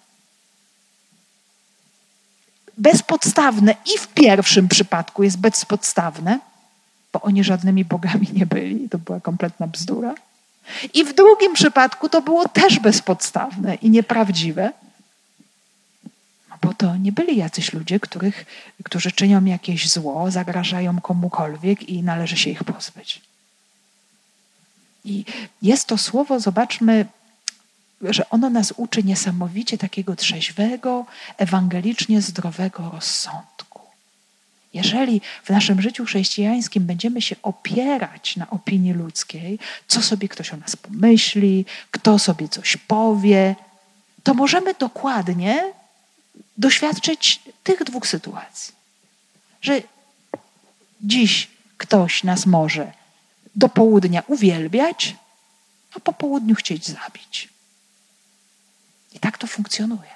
bezpodstawne 2.78 3.76
i 3.96 4.00
w 4.00 4.08
pierwszym 4.08 4.68
przypadku 4.68 5.24
jest 5.24 5.38
bezpodstawne, 5.38 6.40
bo 7.14 7.22
oni 7.22 7.44
żadnymi 7.44 7.86
bogami 7.86 8.28
nie 8.34 8.46
byli, 8.46 8.90
to 8.90 8.98
była 8.98 9.20
kompletna 9.20 9.68
bzdura. 9.68 10.16
I 10.94 11.04
w 11.04 11.14
drugim 11.14 11.54
przypadku 11.54 12.10
to 12.10 12.22
było 12.22 12.48
też 12.48 12.80
bezpodstawne 12.80 13.76
i 13.76 13.90
nieprawdziwe, 13.90 14.72
bo 16.62 16.74
to 16.74 16.98
nie 16.98 17.12
byli 17.12 17.38
jacyś 17.38 17.74
ludzie, 17.74 18.00
których, 18.00 18.46
którzy 18.84 19.12
czynią 19.12 19.46
jakieś 19.46 19.90
zło, 19.90 20.32
zagrażają 20.32 21.02
komukolwiek 21.02 21.90
i 21.90 22.04
należy 22.04 22.38
się 22.38 22.50
ich 22.50 22.64
pozbyć. 22.64 23.22
I 25.06 25.26
jest 25.62 25.88
to 25.88 25.98
słowo, 25.98 26.40
zobaczmy, 26.40 27.06
że 28.02 28.30
ono 28.30 28.50
nas 28.50 28.74
uczy 28.78 29.04
niesamowicie 29.04 29.78
takiego 29.78 30.16
trzeźwego, 30.16 31.06
ewangelicznie 31.38 32.22
zdrowego 32.22 32.90
rozsądku. 32.94 33.80
Jeżeli 34.74 35.22
w 35.44 35.50
naszym 35.50 35.82
życiu 35.82 36.06
chrześcijańskim 36.06 36.86
będziemy 36.86 37.22
się 37.22 37.36
opierać 37.42 38.36
na 38.36 38.50
opinii 38.50 38.94
ludzkiej, 38.94 39.60
co 39.88 40.02
sobie 40.02 40.30
ktoś 40.30 40.54
o 40.54 40.58
nas 40.58 40.76
pomyśli, 40.76 41.66
kto 41.92 42.20
sobie 42.20 42.50
coś 42.50 42.78
powie, 42.78 43.56
to 44.24 44.34
możemy 44.34 44.74
dokładnie 44.74 45.74
doświadczyć 46.58 47.42
tych 47.64 47.84
dwóch 47.84 48.08
sytuacji. 48.08 48.74
Że 49.62 49.82
dziś 51.02 51.48
ktoś 51.78 52.24
nas 52.24 52.46
może 52.46 52.92
do 53.56 53.70
południa 53.70 54.24
uwielbiać, 54.28 55.16
a 55.96 56.00
po 56.00 56.14
południu 56.14 56.56
chcieć 56.56 56.88
zabić. 56.88 57.50
I 59.14 59.20
tak 59.20 59.38
to 59.38 59.48
funkcjonuje. 59.48 60.16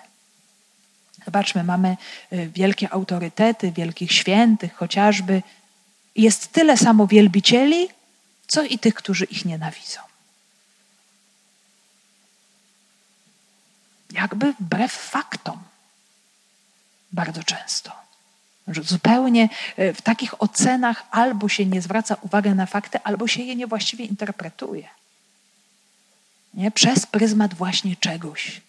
Zobaczmy, 1.25 1.63
mamy 1.63 1.97
y, 2.33 2.49
wielkie 2.55 2.93
autorytety, 2.93 3.71
wielkich 3.71 4.11
świętych 4.11 4.73
chociażby. 4.75 5.43
Jest 6.15 6.51
tyle 6.51 6.77
samo 6.77 7.07
wielbicieli, 7.07 7.87
co 8.47 8.63
i 8.63 8.79
tych, 8.79 8.93
którzy 8.93 9.25
ich 9.25 9.45
nienawidzą. 9.45 9.99
Jakby 14.11 14.53
wbrew 14.59 14.91
faktom. 14.91 15.63
Bardzo 17.11 17.43
często. 17.43 17.91
Że 18.67 18.83
zupełnie 18.83 19.49
e, 19.77 19.93
w 19.93 20.01
takich 20.01 20.41
ocenach 20.41 21.03
albo 21.11 21.49
się 21.49 21.65
nie 21.65 21.81
zwraca 21.81 22.17
uwagi 22.21 22.49
na 22.49 22.65
fakty, 22.65 22.99
albo 23.03 23.27
się 23.27 23.43
je 23.43 23.55
niewłaściwie 23.55 24.05
interpretuje. 24.05 24.87
Nie? 26.53 26.71
Przez 26.71 27.05
pryzmat 27.05 27.53
właśnie 27.53 27.95
czegoś. 27.95 28.61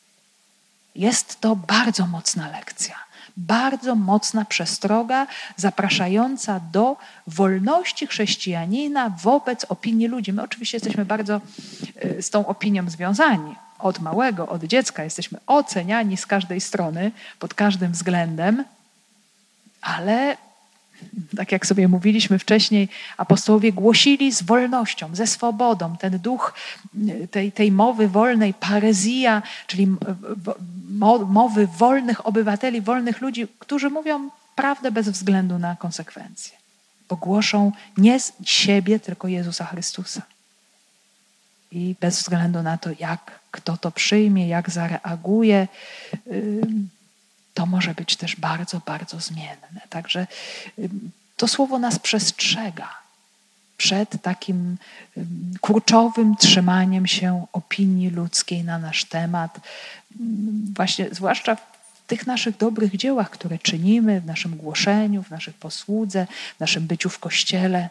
Jest 0.94 1.40
to 1.40 1.56
bardzo 1.56 2.06
mocna 2.06 2.48
lekcja, 2.48 2.94
bardzo 3.36 3.94
mocna 3.94 4.44
przestroga, 4.44 5.26
zapraszająca 5.56 6.60
do 6.60 6.96
wolności 7.26 8.06
chrześcijanina 8.06 9.10
wobec 9.10 9.64
opinii 9.64 10.08
ludzi. 10.08 10.32
My 10.32 10.42
oczywiście 10.42 10.76
jesteśmy 10.76 11.04
bardzo 11.04 11.40
e, 11.96 12.22
z 12.22 12.30
tą 12.30 12.46
opinią 12.46 12.90
związani. 12.90 13.54
Od 13.82 14.00
małego, 14.00 14.48
od 14.48 14.64
dziecka 14.64 15.04
jesteśmy 15.04 15.38
oceniani 15.46 16.16
z 16.16 16.26
każdej 16.26 16.60
strony, 16.60 17.12
pod 17.38 17.54
każdym 17.54 17.92
względem 17.92 18.64
ale 19.80 20.36
tak 21.36 21.52
jak 21.52 21.66
sobie 21.66 21.88
mówiliśmy 21.88 22.38
wcześniej, 22.38 22.88
apostołowie 23.16 23.72
głosili 23.72 24.32
z 24.32 24.42
wolnością, 24.42 25.10
ze 25.12 25.26
swobodą. 25.26 25.96
Ten 25.96 26.18
duch 26.18 26.54
tej, 27.30 27.52
tej 27.52 27.72
mowy 27.72 28.08
wolnej, 28.08 28.54
parezja, 28.54 29.42
czyli 29.66 29.86
mowy 31.26 31.66
wolnych 31.66 32.26
obywateli, 32.26 32.80
wolnych 32.80 33.20
ludzi, 33.20 33.46
którzy 33.58 33.90
mówią 33.90 34.30
prawdę 34.56 34.90
bez 34.90 35.08
względu 35.08 35.58
na 35.58 35.76
konsekwencje. 35.76 36.58
Bo 37.08 37.16
głoszą 37.16 37.72
nie 37.96 38.20
z 38.20 38.32
siebie, 38.44 39.00
tylko 39.00 39.28
Jezusa 39.28 39.64
Chrystusa. 39.64 40.22
I 41.72 41.94
bez 42.00 42.18
względu 42.18 42.62
na 42.62 42.78
to, 42.78 42.90
jak 42.98 43.40
kto 43.50 43.76
to 43.76 43.90
przyjmie, 43.90 44.48
jak 44.48 44.70
zareaguje 44.70 45.68
to 47.54 47.66
może 47.66 47.94
być 47.94 48.16
też 48.16 48.36
bardzo, 48.36 48.80
bardzo 48.86 49.20
zmienne. 49.20 49.80
Także 49.88 50.26
to 51.36 51.48
słowo 51.48 51.78
nas 51.78 51.98
przestrzega 51.98 52.88
przed 53.76 54.22
takim 54.22 54.76
kurczowym 55.60 56.36
trzymaniem 56.36 57.06
się 57.06 57.46
opinii 57.52 58.10
ludzkiej 58.10 58.64
na 58.64 58.78
nasz 58.78 59.04
temat, 59.04 59.60
właśnie 60.74 61.08
zwłaszcza 61.12 61.56
w 61.56 61.60
tych 62.06 62.26
naszych 62.26 62.56
dobrych 62.56 62.96
dziełach, 62.96 63.30
które 63.30 63.58
czynimy, 63.58 64.20
w 64.20 64.26
naszym 64.26 64.56
głoszeniu, 64.56 65.22
w 65.22 65.30
naszych 65.30 65.54
posłudze, 65.54 66.26
w 66.56 66.60
naszym 66.60 66.86
byciu 66.86 67.10
w 67.10 67.18
kościele. 67.18 67.88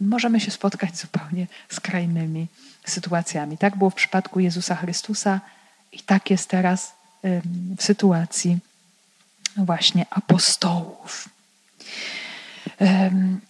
Możemy 0.00 0.40
się 0.40 0.50
spotkać 0.50 0.96
zupełnie 0.96 1.46
skrajnymi 1.68 2.46
sytuacjami. 2.84 3.58
Tak 3.58 3.76
było 3.76 3.90
w 3.90 3.94
przypadku 3.94 4.40
Jezusa 4.40 4.76
Chrystusa 4.76 5.40
i 5.92 6.00
tak 6.00 6.30
jest 6.30 6.48
teraz 6.48 6.92
w 7.76 7.82
sytuacji 7.82 8.58
właśnie 9.56 10.06
apostołów. 10.10 11.28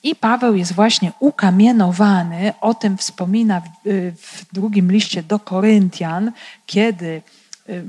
I 0.02 0.14
Paweł 0.14 0.56
jest 0.56 0.72
właśnie 0.72 1.12
ukamienowany, 1.20 2.52
o 2.60 2.74
tym 2.74 2.98
wspomina 2.98 3.62
w, 4.16 4.44
drugim 4.52 4.92
liście 4.92 5.22
do 5.22 5.38
Koryntian, 5.38 6.32
kiedy 6.66 7.22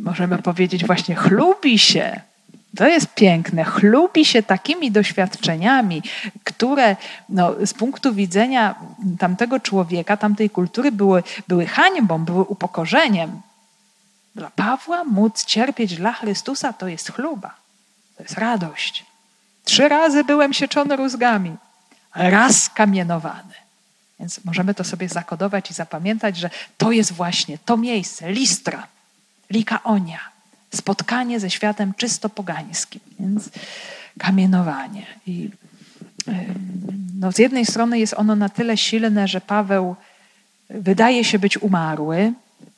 możemy 0.04 0.38
powiedzieć 0.38 0.86
właśnie 0.86 1.16
chlubi 1.16 1.80
się, 1.80 2.22
to 2.78 2.88
jest 2.88 3.14
piękne, 3.14 3.64
chlubi 3.64 4.26
się 4.26 4.44
takimi 4.44 4.92
doświadczeniami, 4.92 6.04
które 6.44 6.96
no, 7.30 7.54
z 7.66 7.74
punktu 7.74 8.14
widzenia 8.14 8.76
tamtego 9.20 9.60
człowieka, 9.60 10.18
tamtej 10.18 10.50
kultury 10.50 10.92
były, 10.92 11.24
były 11.48 11.66
hańbą, 11.66 12.26
były 12.26 12.44
upokorzeniem. 12.44 13.42
Dla 14.36 14.50
Pawła 14.50 15.04
móc 15.04 15.46
cierpieć 15.46 15.96
dla 15.96 16.14
Chrystusa 16.14 16.74
to 16.74 16.88
jest 16.88 17.12
chluba, 17.12 17.56
to 18.18 18.24
jest 18.24 18.38
radość. 18.38 19.06
Trzy 19.64 19.90
razy 19.90 20.24
byłem 20.24 20.54
sieczony 20.54 20.96
rózgami, 20.96 21.56
raz 22.16 22.70
kamienowany. 22.70 23.54
Więc 24.20 24.46
możemy 24.46 24.74
to 24.74 24.84
sobie 24.84 25.10
zakodować 25.10 25.72
i 25.72 25.74
zapamiętać, 25.74 26.38
że 26.38 26.50
to 26.78 26.92
jest 26.92 27.14
właśnie 27.14 27.58
to 27.58 27.78
miejsce, 27.78 28.32
Listra, 28.32 28.88
Likaonia, 29.50 30.37
spotkanie 30.78 31.40
ze 31.40 31.50
światem 31.50 31.94
czysto 31.98 32.30
pogańskim, 32.30 33.02
więc 33.20 33.50
kamienowanie. 34.18 35.06
I 35.28 35.50
no, 37.20 37.32
z 37.32 37.38
jednej 37.38 37.66
strony 37.66 38.00
jest 38.00 38.14
ono 38.14 38.36
na 38.36 38.50
tyle 38.50 38.78
silne, 38.78 39.28
że 39.28 39.42
Paweł 39.42 39.96
wydaje 40.70 41.24
się 41.24 41.40
być 41.40 41.58
umarły, 41.58 42.34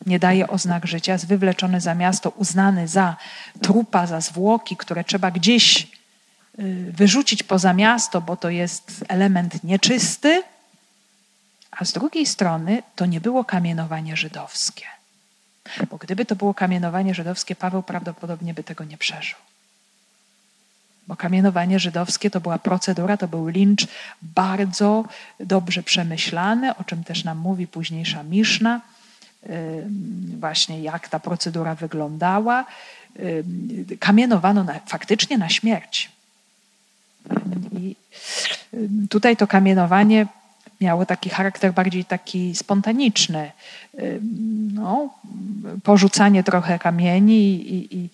nie 0.05 0.19
daje 0.19 0.47
oznak 0.47 0.87
życia, 0.87 1.13
jest 1.13 1.27
wywleczony 1.27 1.81
za 1.81 1.95
miasto, 1.95 2.29
uznany 2.29 2.87
za 2.87 3.15
trupa, 3.61 4.07
za 4.07 4.21
zwłoki, 4.21 4.77
które 4.77 5.03
trzeba 5.03 5.31
gdzieś 5.31 5.87
y, 6.59 6.91
wyrzucić 6.91 7.43
poza 7.43 7.73
miasto, 7.73 8.21
bo 8.21 8.37
to 8.37 8.49
jest 8.49 9.05
element 9.07 9.63
nieczysty. 9.63 10.43
A 11.71 11.85
z 11.85 11.91
drugiej 11.91 12.25
strony 12.25 12.83
to 12.95 13.05
nie 13.05 13.21
było 13.21 13.43
kamienowanie 13.43 14.17
żydowskie. 14.17 14.85
Bo 15.89 15.97
gdyby 15.97 16.25
to 16.25 16.35
było 16.35 16.53
kamienowanie 16.53 17.13
żydowskie, 17.13 17.55
Paweł 17.55 17.83
prawdopodobnie 17.83 18.53
by 18.53 18.63
tego 18.63 18.83
nie 18.83 18.97
przeżył. 18.97 19.37
Bo 21.07 21.15
kamienowanie 21.15 21.79
żydowskie 21.79 22.29
to 22.29 22.41
była 22.41 22.59
procedura, 22.59 23.17
to 23.17 23.27
był 23.27 23.47
lincz 23.47 23.87
bardzo 24.21 25.05
dobrze 25.39 25.83
przemyślany, 25.83 26.75
o 26.75 26.83
czym 26.83 27.03
też 27.03 27.23
nam 27.23 27.37
mówi 27.37 27.67
późniejsza 27.67 28.23
Miszna, 28.23 28.81
właśnie 30.39 30.81
jak 30.81 31.09
ta 31.09 31.19
procedura 31.19 31.75
wyglądała. 31.75 32.65
Kamienowano 33.99 34.63
na, 34.63 34.79
faktycznie 34.85 35.37
na 35.37 35.49
śmierć. 35.49 36.11
I 37.71 37.95
tutaj 39.09 39.37
to 39.37 39.47
kamienowanie 39.47 40.27
miało 40.81 41.05
taki 41.05 41.29
charakter 41.29 41.73
bardziej 41.73 42.05
taki 42.05 42.55
spontaniczny. 42.55 43.51
No, 44.73 45.09
porzucanie 45.83 46.43
trochę 46.43 46.79
kamieni 46.79 47.53
i, 47.73 47.97
i 47.97 48.09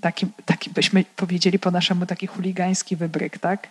taki, 0.00 0.26
taki, 0.44 0.70
byśmy 0.70 1.04
powiedzieli 1.16 1.58
po 1.58 1.70
naszemu, 1.70 2.06
taki 2.06 2.26
chuligański 2.26 2.96
wybryk, 2.96 3.38
tak? 3.38 3.68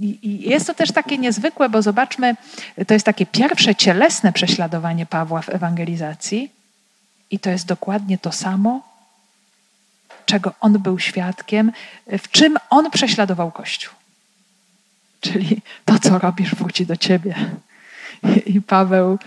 I, 0.00 0.18
I 0.22 0.50
jest 0.50 0.66
to 0.66 0.74
też 0.74 0.92
takie 0.92 1.18
niezwykłe, 1.18 1.68
bo 1.68 1.82
zobaczmy, 1.82 2.36
to 2.86 2.94
jest 2.94 3.06
takie 3.06 3.26
pierwsze 3.26 3.74
cielesne 3.74 4.32
prześladowanie 4.32 5.06
Pawła 5.06 5.42
w 5.42 5.48
ewangelizacji 5.48 6.50
i 7.30 7.38
to 7.38 7.50
jest 7.50 7.66
dokładnie 7.66 8.18
to 8.18 8.32
samo, 8.32 8.82
czego 10.26 10.54
on 10.60 10.78
był 10.78 10.98
świadkiem, 10.98 11.72
w 12.18 12.30
czym 12.30 12.56
on 12.70 12.90
prześladował 12.90 13.52
Kościół. 13.52 13.97
Czyli 15.20 15.62
to, 15.84 15.98
co 15.98 16.18
robisz, 16.18 16.54
wróci 16.54 16.86
do 16.86 16.96
ciebie. 16.96 17.34
I 18.46 18.62
Paweł, 18.62 19.18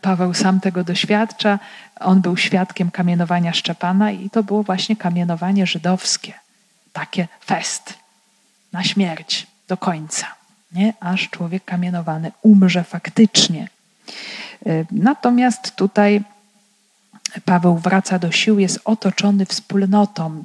Paweł 0.00 0.34
sam 0.34 0.60
tego 0.60 0.84
doświadcza. 0.84 1.58
On 2.00 2.20
był 2.20 2.36
świadkiem 2.36 2.90
kamienowania 2.90 3.52
Szczepana 3.52 4.10
i 4.10 4.30
to 4.30 4.42
było 4.42 4.62
właśnie 4.62 4.96
kamienowanie 4.96 5.66
żydowskie. 5.66 6.32
Takie 6.92 7.28
fest 7.44 7.94
na 8.72 8.84
śmierć 8.84 9.46
do 9.68 9.76
końca, 9.76 10.26
nie? 10.72 10.94
aż 11.00 11.30
człowiek 11.30 11.64
kamienowany 11.64 12.32
umrze 12.42 12.84
faktycznie. 12.84 13.68
Natomiast 14.90 15.76
tutaj 15.76 16.22
Paweł 17.44 17.78
wraca 17.78 18.18
do 18.18 18.32
sił, 18.32 18.58
jest 18.58 18.80
otoczony 18.84 19.46
wspólnotą. 19.46 20.44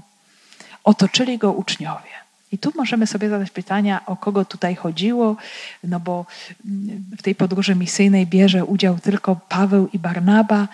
Otoczyli 0.83 1.37
go 1.37 1.51
uczniowie. 1.51 2.18
I 2.51 2.57
tu 2.57 2.71
możemy 2.75 3.07
sobie 3.07 3.29
zadać 3.29 3.51
pytania, 3.51 4.05
o 4.05 4.17
kogo 4.17 4.45
tutaj 4.45 4.75
chodziło, 4.75 5.35
no 5.83 5.99
bo 5.99 6.25
mm, 6.65 7.05
w 7.17 7.21
tej 7.21 7.35
podróży 7.35 7.75
misyjnej 7.75 8.27
bierze 8.27 8.65
udział 8.65 8.99
tylko 8.99 9.35
Paweł 9.35 9.89
i 9.93 9.99
Barnaba. 9.99 10.67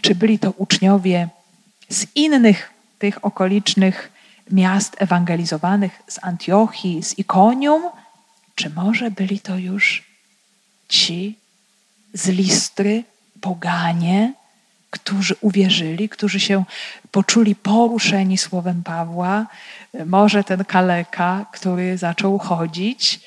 Czy 0.00 0.14
byli 0.14 0.38
to 0.38 0.50
uczniowie 0.50 1.28
z 1.88 2.06
innych 2.14 2.70
tych 2.98 3.24
okolicznych 3.24 4.12
miast 4.50 4.96
ewangelizowanych, 4.98 6.02
z 6.08 6.18
Antiochii, 6.22 7.02
z 7.02 7.18
Ikonium? 7.18 7.82
Czy 8.54 8.70
może 8.70 9.10
byli 9.10 9.40
to 9.40 9.58
już 9.58 10.04
ci 10.88 11.38
z 12.12 12.28
Listry, 12.28 13.04
poganie, 13.40 14.32
którzy 14.94 15.34
uwierzyli, 15.40 16.08
którzy 16.08 16.40
się 16.40 16.64
poczuli 17.10 17.54
poruszeni 17.54 18.38
słowem 18.38 18.82
Pawła, 18.82 19.46
może 20.06 20.44
ten 20.44 20.64
kaleka, 20.64 21.46
który 21.52 21.98
zaczął 21.98 22.38
chodzić. 22.38 23.20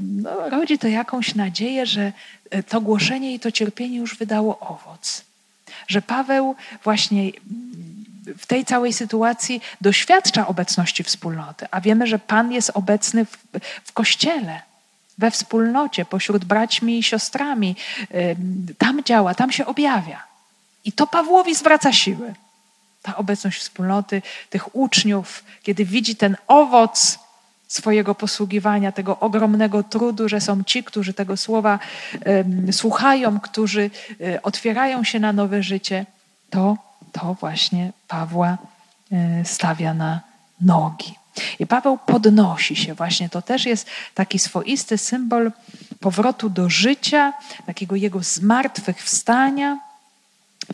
No, 0.00 0.50
rodzi 0.50 0.78
to 0.78 0.88
jakąś 0.88 1.34
nadzieję, 1.34 1.86
że 1.86 2.12
to 2.68 2.80
głoszenie 2.80 3.34
i 3.34 3.40
to 3.40 3.52
cierpienie 3.52 3.96
już 3.96 4.16
wydało 4.16 4.58
owoc. 4.60 5.24
Że 5.88 6.02
Paweł 6.02 6.54
właśnie 6.84 7.30
w 8.38 8.46
tej 8.46 8.64
całej 8.64 8.92
sytuacji 8.92 9.60
doświadcza 9.80 10.46
obecności 10.46 11.04
wspólnoty, 11.04 11.66
a 11.70 11.80
wiemy, 11.80 12.06
że 12.06 12.18
Pan 12.18 12.52
jest 12.52 12.70
obecny 12.74 13.24
w, 13.24 13.38
w 13.84 13.92
kościele, 13.92 14.60
we 15.18 15.30
wspólnocie, 15.30 16.04
pośród 16.04 16.44
braćmi 16.44 16.98
i 16.98 17.02
siostrami. 17.02 17.76
Tam 18.78 19.04
działa, 19.04 19.34
tam 19.34 19.52
się 19.52 19.66
objawia. 19.66 20.29
I 20.84 20.92
to 20.92 21.06
Pawłowi 21.06 21.54
zwraca 21.54 21.92
siły. 21.92 22.34
Ta 23.02 23.16
obecność 23.16 23.60
wspólnoty, 23.60 24.22
tych 24.50 24.76
uczniów, 24.76 25.44
kiedy 25.62 25.84
widzi 25.84 26.16
ten 26.16 26.36
owoc 26.46 27.18
swojego 27.68 28.14
posługiwania, 28.14 28.92
tego 28.92 29.20
ogromnego 29.20 29.82
trudu, 29.82 30.28
że 30.28 30.40
są 30.40 30.64
ci, 30.64 30.84
którzy 30.84 31.14
tego 31.14 31.36
słowa 31.36 31.78
słuchają, 32.72 33.40
którzy 33.40 33.90
um, 34.20 34.38
otwierają 34.42 35.04
się 35.04 35.20
na 35.20 35.32
nowe 35.32 35.62
życie, 35.62 36.06
to, 36.50 36.76
to 37.12 37.36
właśnie 37.40 37.92
Pawła 38.08 38.58
um, 39.10 39.44
stawia 39.44 39.94
na 39.94 40.20
nogi. 40.60 41.14
I 41.58 41.66
Paweł 41.66 41.98
podnosi 42.06 42.76
się, 42.76 42.94
właśnie 42.94 43.28
to 43.28 43.42
też 43.42 43.66
jest 43.66 43.86
taki 44.14 44.38
swoisty 44.38 44.98
symbol 44.98 45.52
powrotu 46.00 46.50
do 46.50 46.70
życia, 46.70 47.32
takiego 47.66 47.96
jego 47.96 48.22
zmartwychwstania 48.22 49.78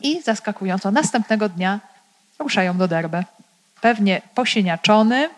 i 0.02 0.22
zaskakująco 0.22 0.90
następnego 0.90 1.48
dnia 1.48 1.80
ruszają 2.38 2.78
do 2.78 2.88
Derbe. 2.88 3.24
Pewnie 3.80 4.22
posieniaczony, 4.34 5.28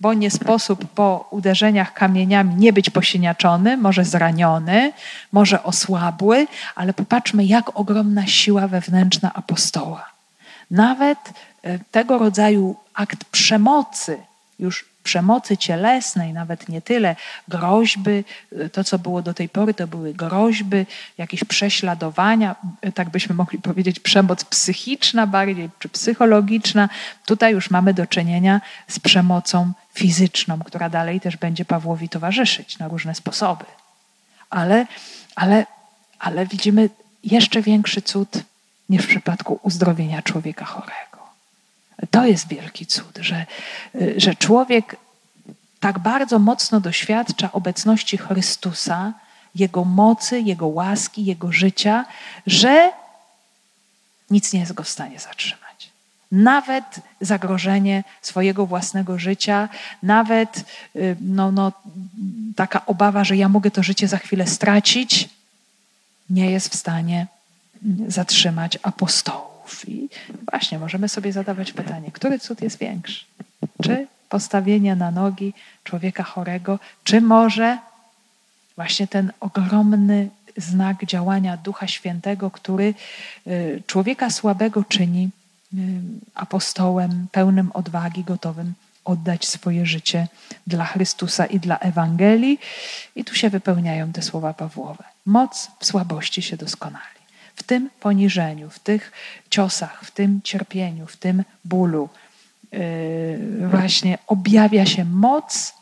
bo 0.00 0.14
nie 0.14 0.30
sposób 0.30 0.86
po 0.94 1.28
uderzeniach 1.30 1.94
kamieniami 1.94 2.54
nie 2.54 2.72
być 2.72 2.90
posieniaczony, 2.90 3.76
może 3.76 4.04
zraniony, 4.04 4.92
może 5.32 5.62
osłabły, 5.62 6.46
ale 6.74 6.94
popatrzmy, 6.94 7.44
jak 7.44 7.80
ogromna 7.80 8.26
siła 8.26 8.68
wewnętrzna 8.68 9.34
apostoła. 9.34 10.10
Nawet 10.70 11.18
e, 11.62 11.78
tego 11.78 12.18
rodzaju 12.18 12.76
akt 12.94 13.24
przemocy, 13.24 14.18
już 14.58 14.91
przemocy 15.02 15.56
cielesnej, 15.56 16.32
nawet 16.32 16.68
nie 16.68 16.82
tyle 16.82 17.16
groźby, 17.48 18.24
to 18.72 18.84
co 18.84 18.98
było 18.98 19.22
do 19.22 19.34
tej 19.34 19.48
pory, 19.48 19.74
to 19.74 19.86
były 19.86 20.14
groźby, 20.14 20.86
jakieś 21.18 21.44
prześladowania, 21.44 22.56
tak 22.94 23.10
byśmy 23.10 23.34
mogli 23.34 23.58
powiedzieć, 23.58 24.00
przemoc 24.00 24.44
psychiczna 24.44 25.26
bardziej, 25.26 25.70
czy 25.78 25.88
psychologiczna. 25.88 26.88
Tutaj 27.26 27.52
już 27.52 27.70
mamy 27.70 27.94
do 27.94 28.06
czynienia 28.06 28.60
z 28.88 28.98
przemocą 28.98 29.72
fizyczną, 29.94 30.58
która 30.58 30.88
dalej 30.88 31.20
też 31.20 31.36
będzie 31.36 31.64
Pawłowi 31.64 32.08
towarzyszyć 32.08 32.78
na 32.78 32.88
różne 32.88 33.14
sposoby. 33.14 33.64
Ale, 34.50 34.86
ale, 35.36 35.66
ale 36.18 36.46
widzimy 36.46 36.90
jeszcze 37.24 37.62
większy 37.62 38.02
cud 38.02 38.38
niż 38.88 39.02
w 39.02 39.08
przypadku 39.08 39.60
uzdrowienia 39.62 40.22
człowieka 40.22 40.64
chorego. 40.64 41.11
To 42.10 42.26
jest 42.26 42.48
wielki 42.48 42.86
cud, 42.86 43.18
że, 43.20 43.46
że 44.16 44.34
człowiek 44.34 44.96
tak 45.80 45.98
bardzo 45.98 46.38
mocno 46.38 46.80
doświadcza 46.80 47.52
obecności 47.52 48.18
Chrystusa, 48.18 49.12
Jego 49.54 49.84
mocy, 49.84 50.40
Jego 50.40 50.66
łaski, 50.66 51.24
Jego 51.24 51.52
życia, 51.52 52.04
że 52.46 52.90
nic 54.30 54.52
nie 54.52 54.60
jest 54.60 54.72
go 54.72 54.82
w 54.82 54.88
stanie 54.88 55.20
zatrzymać. 55.20 55.90
Nawet 56.32 56.84
zagrożenie 57.20 58.04
swojego 58.22 58.66
własnego 58.66 59.18
życia, 59.18 59.68
nawet 60.02 60.64
y, 60.96 61.16
no, 61.20 61.52
no, 61.52 61.72
taka 62.56 62.86
obawa, 62.86 63.24
że 63.24 63.36
ja 63.36 63.48
mogę 63.48 63.70
to 63.70 63.82
życie 63.82 64.08
za 64.08 64.18
chwilę 64.18 64.46
stracić, 64.46 65.28
nie 66.30 66.50
jest 66.50 66.68
w 66.68 66.76
stanie 66.76 67.26
zatrzymać 68.08 68.78
apostołów. 68.82 69.51
I 69.88 70.08
właśnie 70.50 70.78
możemy 70.78 71.08
sobie 71.08 71.32
zadawać 71.32 71.72
pytanie, 71.72 72.10
który 72.12 72.38
cud 72.38 72.62
jest 72.62 72.78
większy? 72.78 73.24
Czy 73.82 74.06
postawienie 74.28 74.96
na 74.96 75.10
nogi 75.10 75.52
człowieka 75.84 76.22
chorego, 76.22 76.78
czy 77.04 77.20
może 77.20 77.78
właśnie 78.76 79.06
ten 79.06 79.32
ogromny 79.40 80.28
znak 80.56 81.04
działania 81.04 81.56
Ducha 81.56 81.86
Świętego, 81.86 82.50
który 82.50 82.94
y, 83.46 83.82
człowieka 83.86 84.30
słabego 84.30 84.84
czyni 84.84 85.30
y, 85.74 85.78
apostołem, 86.34 87.26
pełnym 87.32 87.72
odwagi, 87.72 88.24
gotowym 88.24 88.74
oddać 89.04 89.48
swoje 89.48 89.86
życie 89.86 90.28
dla 90.66 90.84
Chrystusa 90.84 91.46
i 91.46 91.60
dla 91.60 91.78
Ewangelii. 91.78 92.58
I 93.16 93.24
tu 93.24 93.34
się 93.34 93.50
wypełniają 93.50 94.12
te 94.12 94.22
słowa 94.22 94.54
Pawłowe. 94.54 95.04
Moc 95.26 95.70
w 95.80 95.86
słabości 95.86 96.42
się 96.42 96.56
doskonali. 96.56 97.21
W 97.62 97.64
tym 97.64 97.90
poniżeniu, 98.00 98.70
w 98.70 98.78
tych 98.78 99.12
ciosach, 99.50 100.04
w 100.04 100.10
tym 100.10 100.40
cierpieniu, 100.44 101.06
w 101.06 101.16
tym 101.16 101.44
bólu, 101.64 102.08
yy, 102.72 103.68
właśnie 103.68 104.18
objawia 104.26 104.86
się 104.86 105.04
moc 105.04 105.74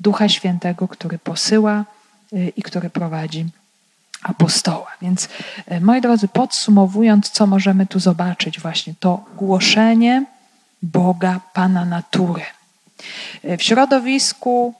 Ducha 0.00 0.28
Świętego, 0.28 0.88
który 0.88 1.18
posyła 1.18 1.84
yy, 2.32 2.48
i 2.48 2.62
który 2.62 2.90
prowadzi 2.90 3.46
apostoła. 4.22 4.86
Więc, 5.02 5.28
yy, 5.70 5.80
moi 5.80 6.00
drodzy, 6.00 6.28
podsumowując, 6.28 7.30
co 7.30 7.46
możemy 7.46 7.86
tu 7.86 8.00
zobaczyć, 8.00 8.60
właśnie 8.60 8.94
to 9.00 9.24
głoszenie 9.36 10.24
Boga, 10.82 11.40
Pana 11.52 11.84
natury. 11.84 12.42
W 13.44 13.62
środowisku 13.62 14.74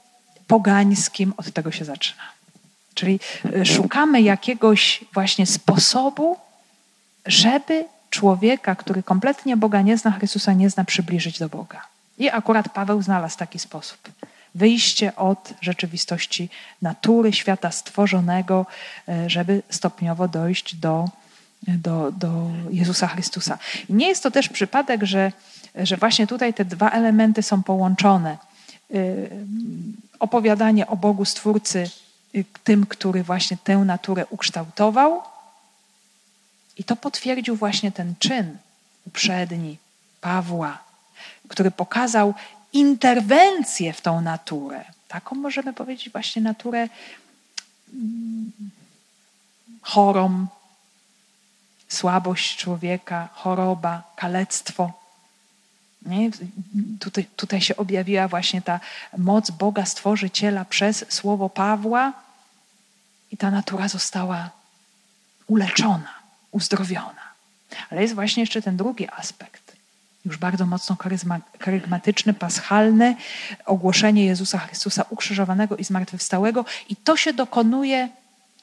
pogańskim 0.47 1.33
od 1.37 1.51
tego 1.51 1.71
się 1.71 1.85
zaczyna. 1.85 2.23
Czyli 2.93 3.19
e, 3.55 3.65
szukamy 3.65 4.21
jakiegoś 4.21 5.03
właśnie 5.13 5.45
sposobu, 5.45 6.37
żeby 7.25 7.85
człowieka, 8.09 8.75
który 8.75 9.03
kompletnie 9.03 9.57
Boga 9.57 9.81
nie 9.81 9.97
zna, 9.97 10.11
Chrystusa 10.11 10.53
nie 10.53 10.69
zna, 10.69 10.85
przybliżyć 10.85 11.39
do 11.39 11.49
Boga. 11.49 11.81
I 12.17 12.29
akurat 12.29 12.69
Paweł 12.69 13.01
znalazł 13.01 13.37
taki 13.37 13.59
sposób. 13.59 13.97
Wyjście 14.55 15.15
od 15.15 15.53
rzeczywistości 15.61 16.49
natury, 16.81 17.33
świata 17.33 17.71
stworzonego, 17.71 18.65
e, 19.09 19.29
żeby 19.29 19.61
stopniowo 19.69 20.27
dojść 20.27 20.75
do, 20.75 21.09
do, 21.67 22.11
do 22.11 22.47
Jezusa 22.71 23.07
Chrystusa. 23.07 23.57
I 23.89 23.93
nie 23.93 24.07
jest 24.07 24.23
to 24.23 24.31
też 24.31 24.49
przypadek, 24.49 25.03
że, 25.03 25.31
że 25.75 25.97
właśnie 25.97 26.27
tutaj 26.27 26.53
te 26.53 26.65
dwa 26.65 26.89
elementy 26.89 27.43
są 27.43 27.63
połączone. 27.63 28.37
E, 28.93 28.95
opowiadanie 30.19 30.87
o 30.87 30.95
Bogu 30.95 31.25
Stwórcy 31.25 31.89
Y, 31.89 32.10
tym, 32.63 32.85
który 32.85 33.23
właśnie 33.23 33.57
tę 33.63 33.77
naturę 33.77 34.25
ukształtował. 34.25 35.21
I 36.77 36.83
to 36.83 36.95
potwierdził 36.95 37.55
właśnie 37.55 37.91
ten 37.91 38.15
czyn 38.19 38.57
uprzedni 39.07 39.77
Pawła, 40.21 40.77
który 41.47 41.71
pokazał 41.71 42.33
interwencję 42.73 43.93
w 43.93 44.01
tą 44.01 44.21
naturę. 44.21 44.85
Taką 45.07 45.35
możemy 45.35 45.73
powiedzieć 45.73 46.09
właśnie 46.09 46.41
naturę 46.41 46.89
mm, 47.93 48.51
chorą, 49.81 50.47
słabość 51.87 52.57
człowieka, 52.57 53.29
choroba, 53.33 54.03
kalectwo. 54.15 55.00
Nie? 56.01 56.29
Tutaj, 56.99 57.25
tutaj 57.35 57.61
się 57.61 57.75
objawiła 57.75 58.27
właśnie 58.27 58.61
ta 58.61 58.79
moc 59.17 59.51
Boga 59.51 59.85
Stworzyciela 59.85 60.65
przez 60.65 61.05
słowo 61.09 61.49
Pawła 61.49 62.13
i 63.31 63.37
ta 63.37 63.51
natura 63.51 63.87
została 63.87 64.49
uleczona, 65.47 66.13
uzdrowiona. 66.51 67.31
Ale 67.89 68.01
jest 68.01 68.15
właśnie 68.15 68.43
jeszcze 68.43 68.61
ten 68.61 68.77
drugi 68.77 69.07
aspekt, 69.09 69.75
już 70.25 70.37
bardzo 70.37 70.65
mocno 70.65 70.97
karygmatyczny, 71.59 72.33
paschalny, 72.33 73.15
ogłoszenie 73.65 74.25
Jezusa 74.25 74.57
Chrystusa 74.57 75.05
ukrzyżowanego 75.09 75.77
i 75.77 75.83
zmartwychwstałego 75.83 76.65
i 76.89 76.95
to 76.95 77.17
się 77.17 77.33
dokonuje 77.33 78.09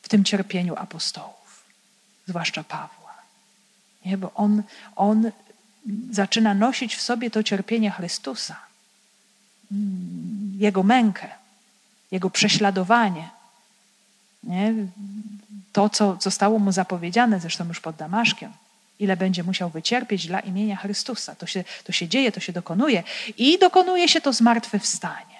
w 0.03 0.09
tym 0.09 0.25
cierpieniu 0.25 0.75
apostołów, 0.77 1.65
zwłaszcza 2.27 2.65
Pawła. 2.65 3.15
Nie? 4.07 4.19
Bo 4.19 4.35
on, 4.35 4.63
on 4.97 5.31
zaczyna 6.11 6.55
nosić 6.55 6.97
w 6.97 7.01
sobie 7.01 7.31
to 7.31 7.43
cierpienie 7.43 7.91
Chrystusa, 7.91 8.57
Jego 10.59 10.83
mękę, 10.83 11.29
Jego 12.11 12.31
prześladowanie. 12.31 13.29
Nie? 14.43 14.75
To, 15.73 15.89
co 15.89 16.17
zostało 16.21 16.59
mu 16.59 16.73
zapowiedziane, 16.73 17.41
zresztą 17.41 17.69
już 17.69 17.81
pod 17.81 17.97
Damaszkiem, 17.97 18.53
ile 18.99 19.17
będzie 19.17 19.43
musiał 19.45 19.71
wycierpieć 19.71 20.27
dla 20.27 20.41
imienia 20.41 20.77
Chrystusa. 20.77 21.35
To 21.35 21.47
się, 21.47 21.65
to 21.85 21.93
się 21.93 22.09
dzieje, 22.09 22.33
to 22.33 22.41
się 22.41 22.53
dokonuje. 22.53 23.03
I 23.39 23.59
dokonuje 23.59 24.09
się 24.09 24.21
to 24.21 24.33
zmartwychwstanie. 24.33 25.39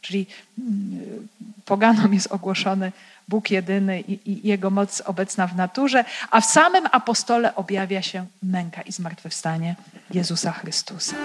Czyli 0.00 0.26
mm, 0.58 1.28
poganom 1.64 2.14
jest 2.14 2.26
ogłoszony 2.26 2.92
Bóg 3.28 3.50
jedyny 3.50 4.00
i, 4.00 4.32
i, 4.32 4.48
Jego 4.48 4.70
moc 4.70 5.00
obecna 5.00 5.46
w 5.46 5.56
naturze, 5.56 6.04
a 6.30 6.40
w 6.40 6.44
samym 6.44 6.86
apostole 6.92 7.54
objawia 7.54 8.02
się 8.02 8.26
męka 8.42 8.82
i 8.82 8.92
zmartwychwstanie 8.92 9.76
Jezusa 10.10 10.52
Chrystusa. 10.52 11.16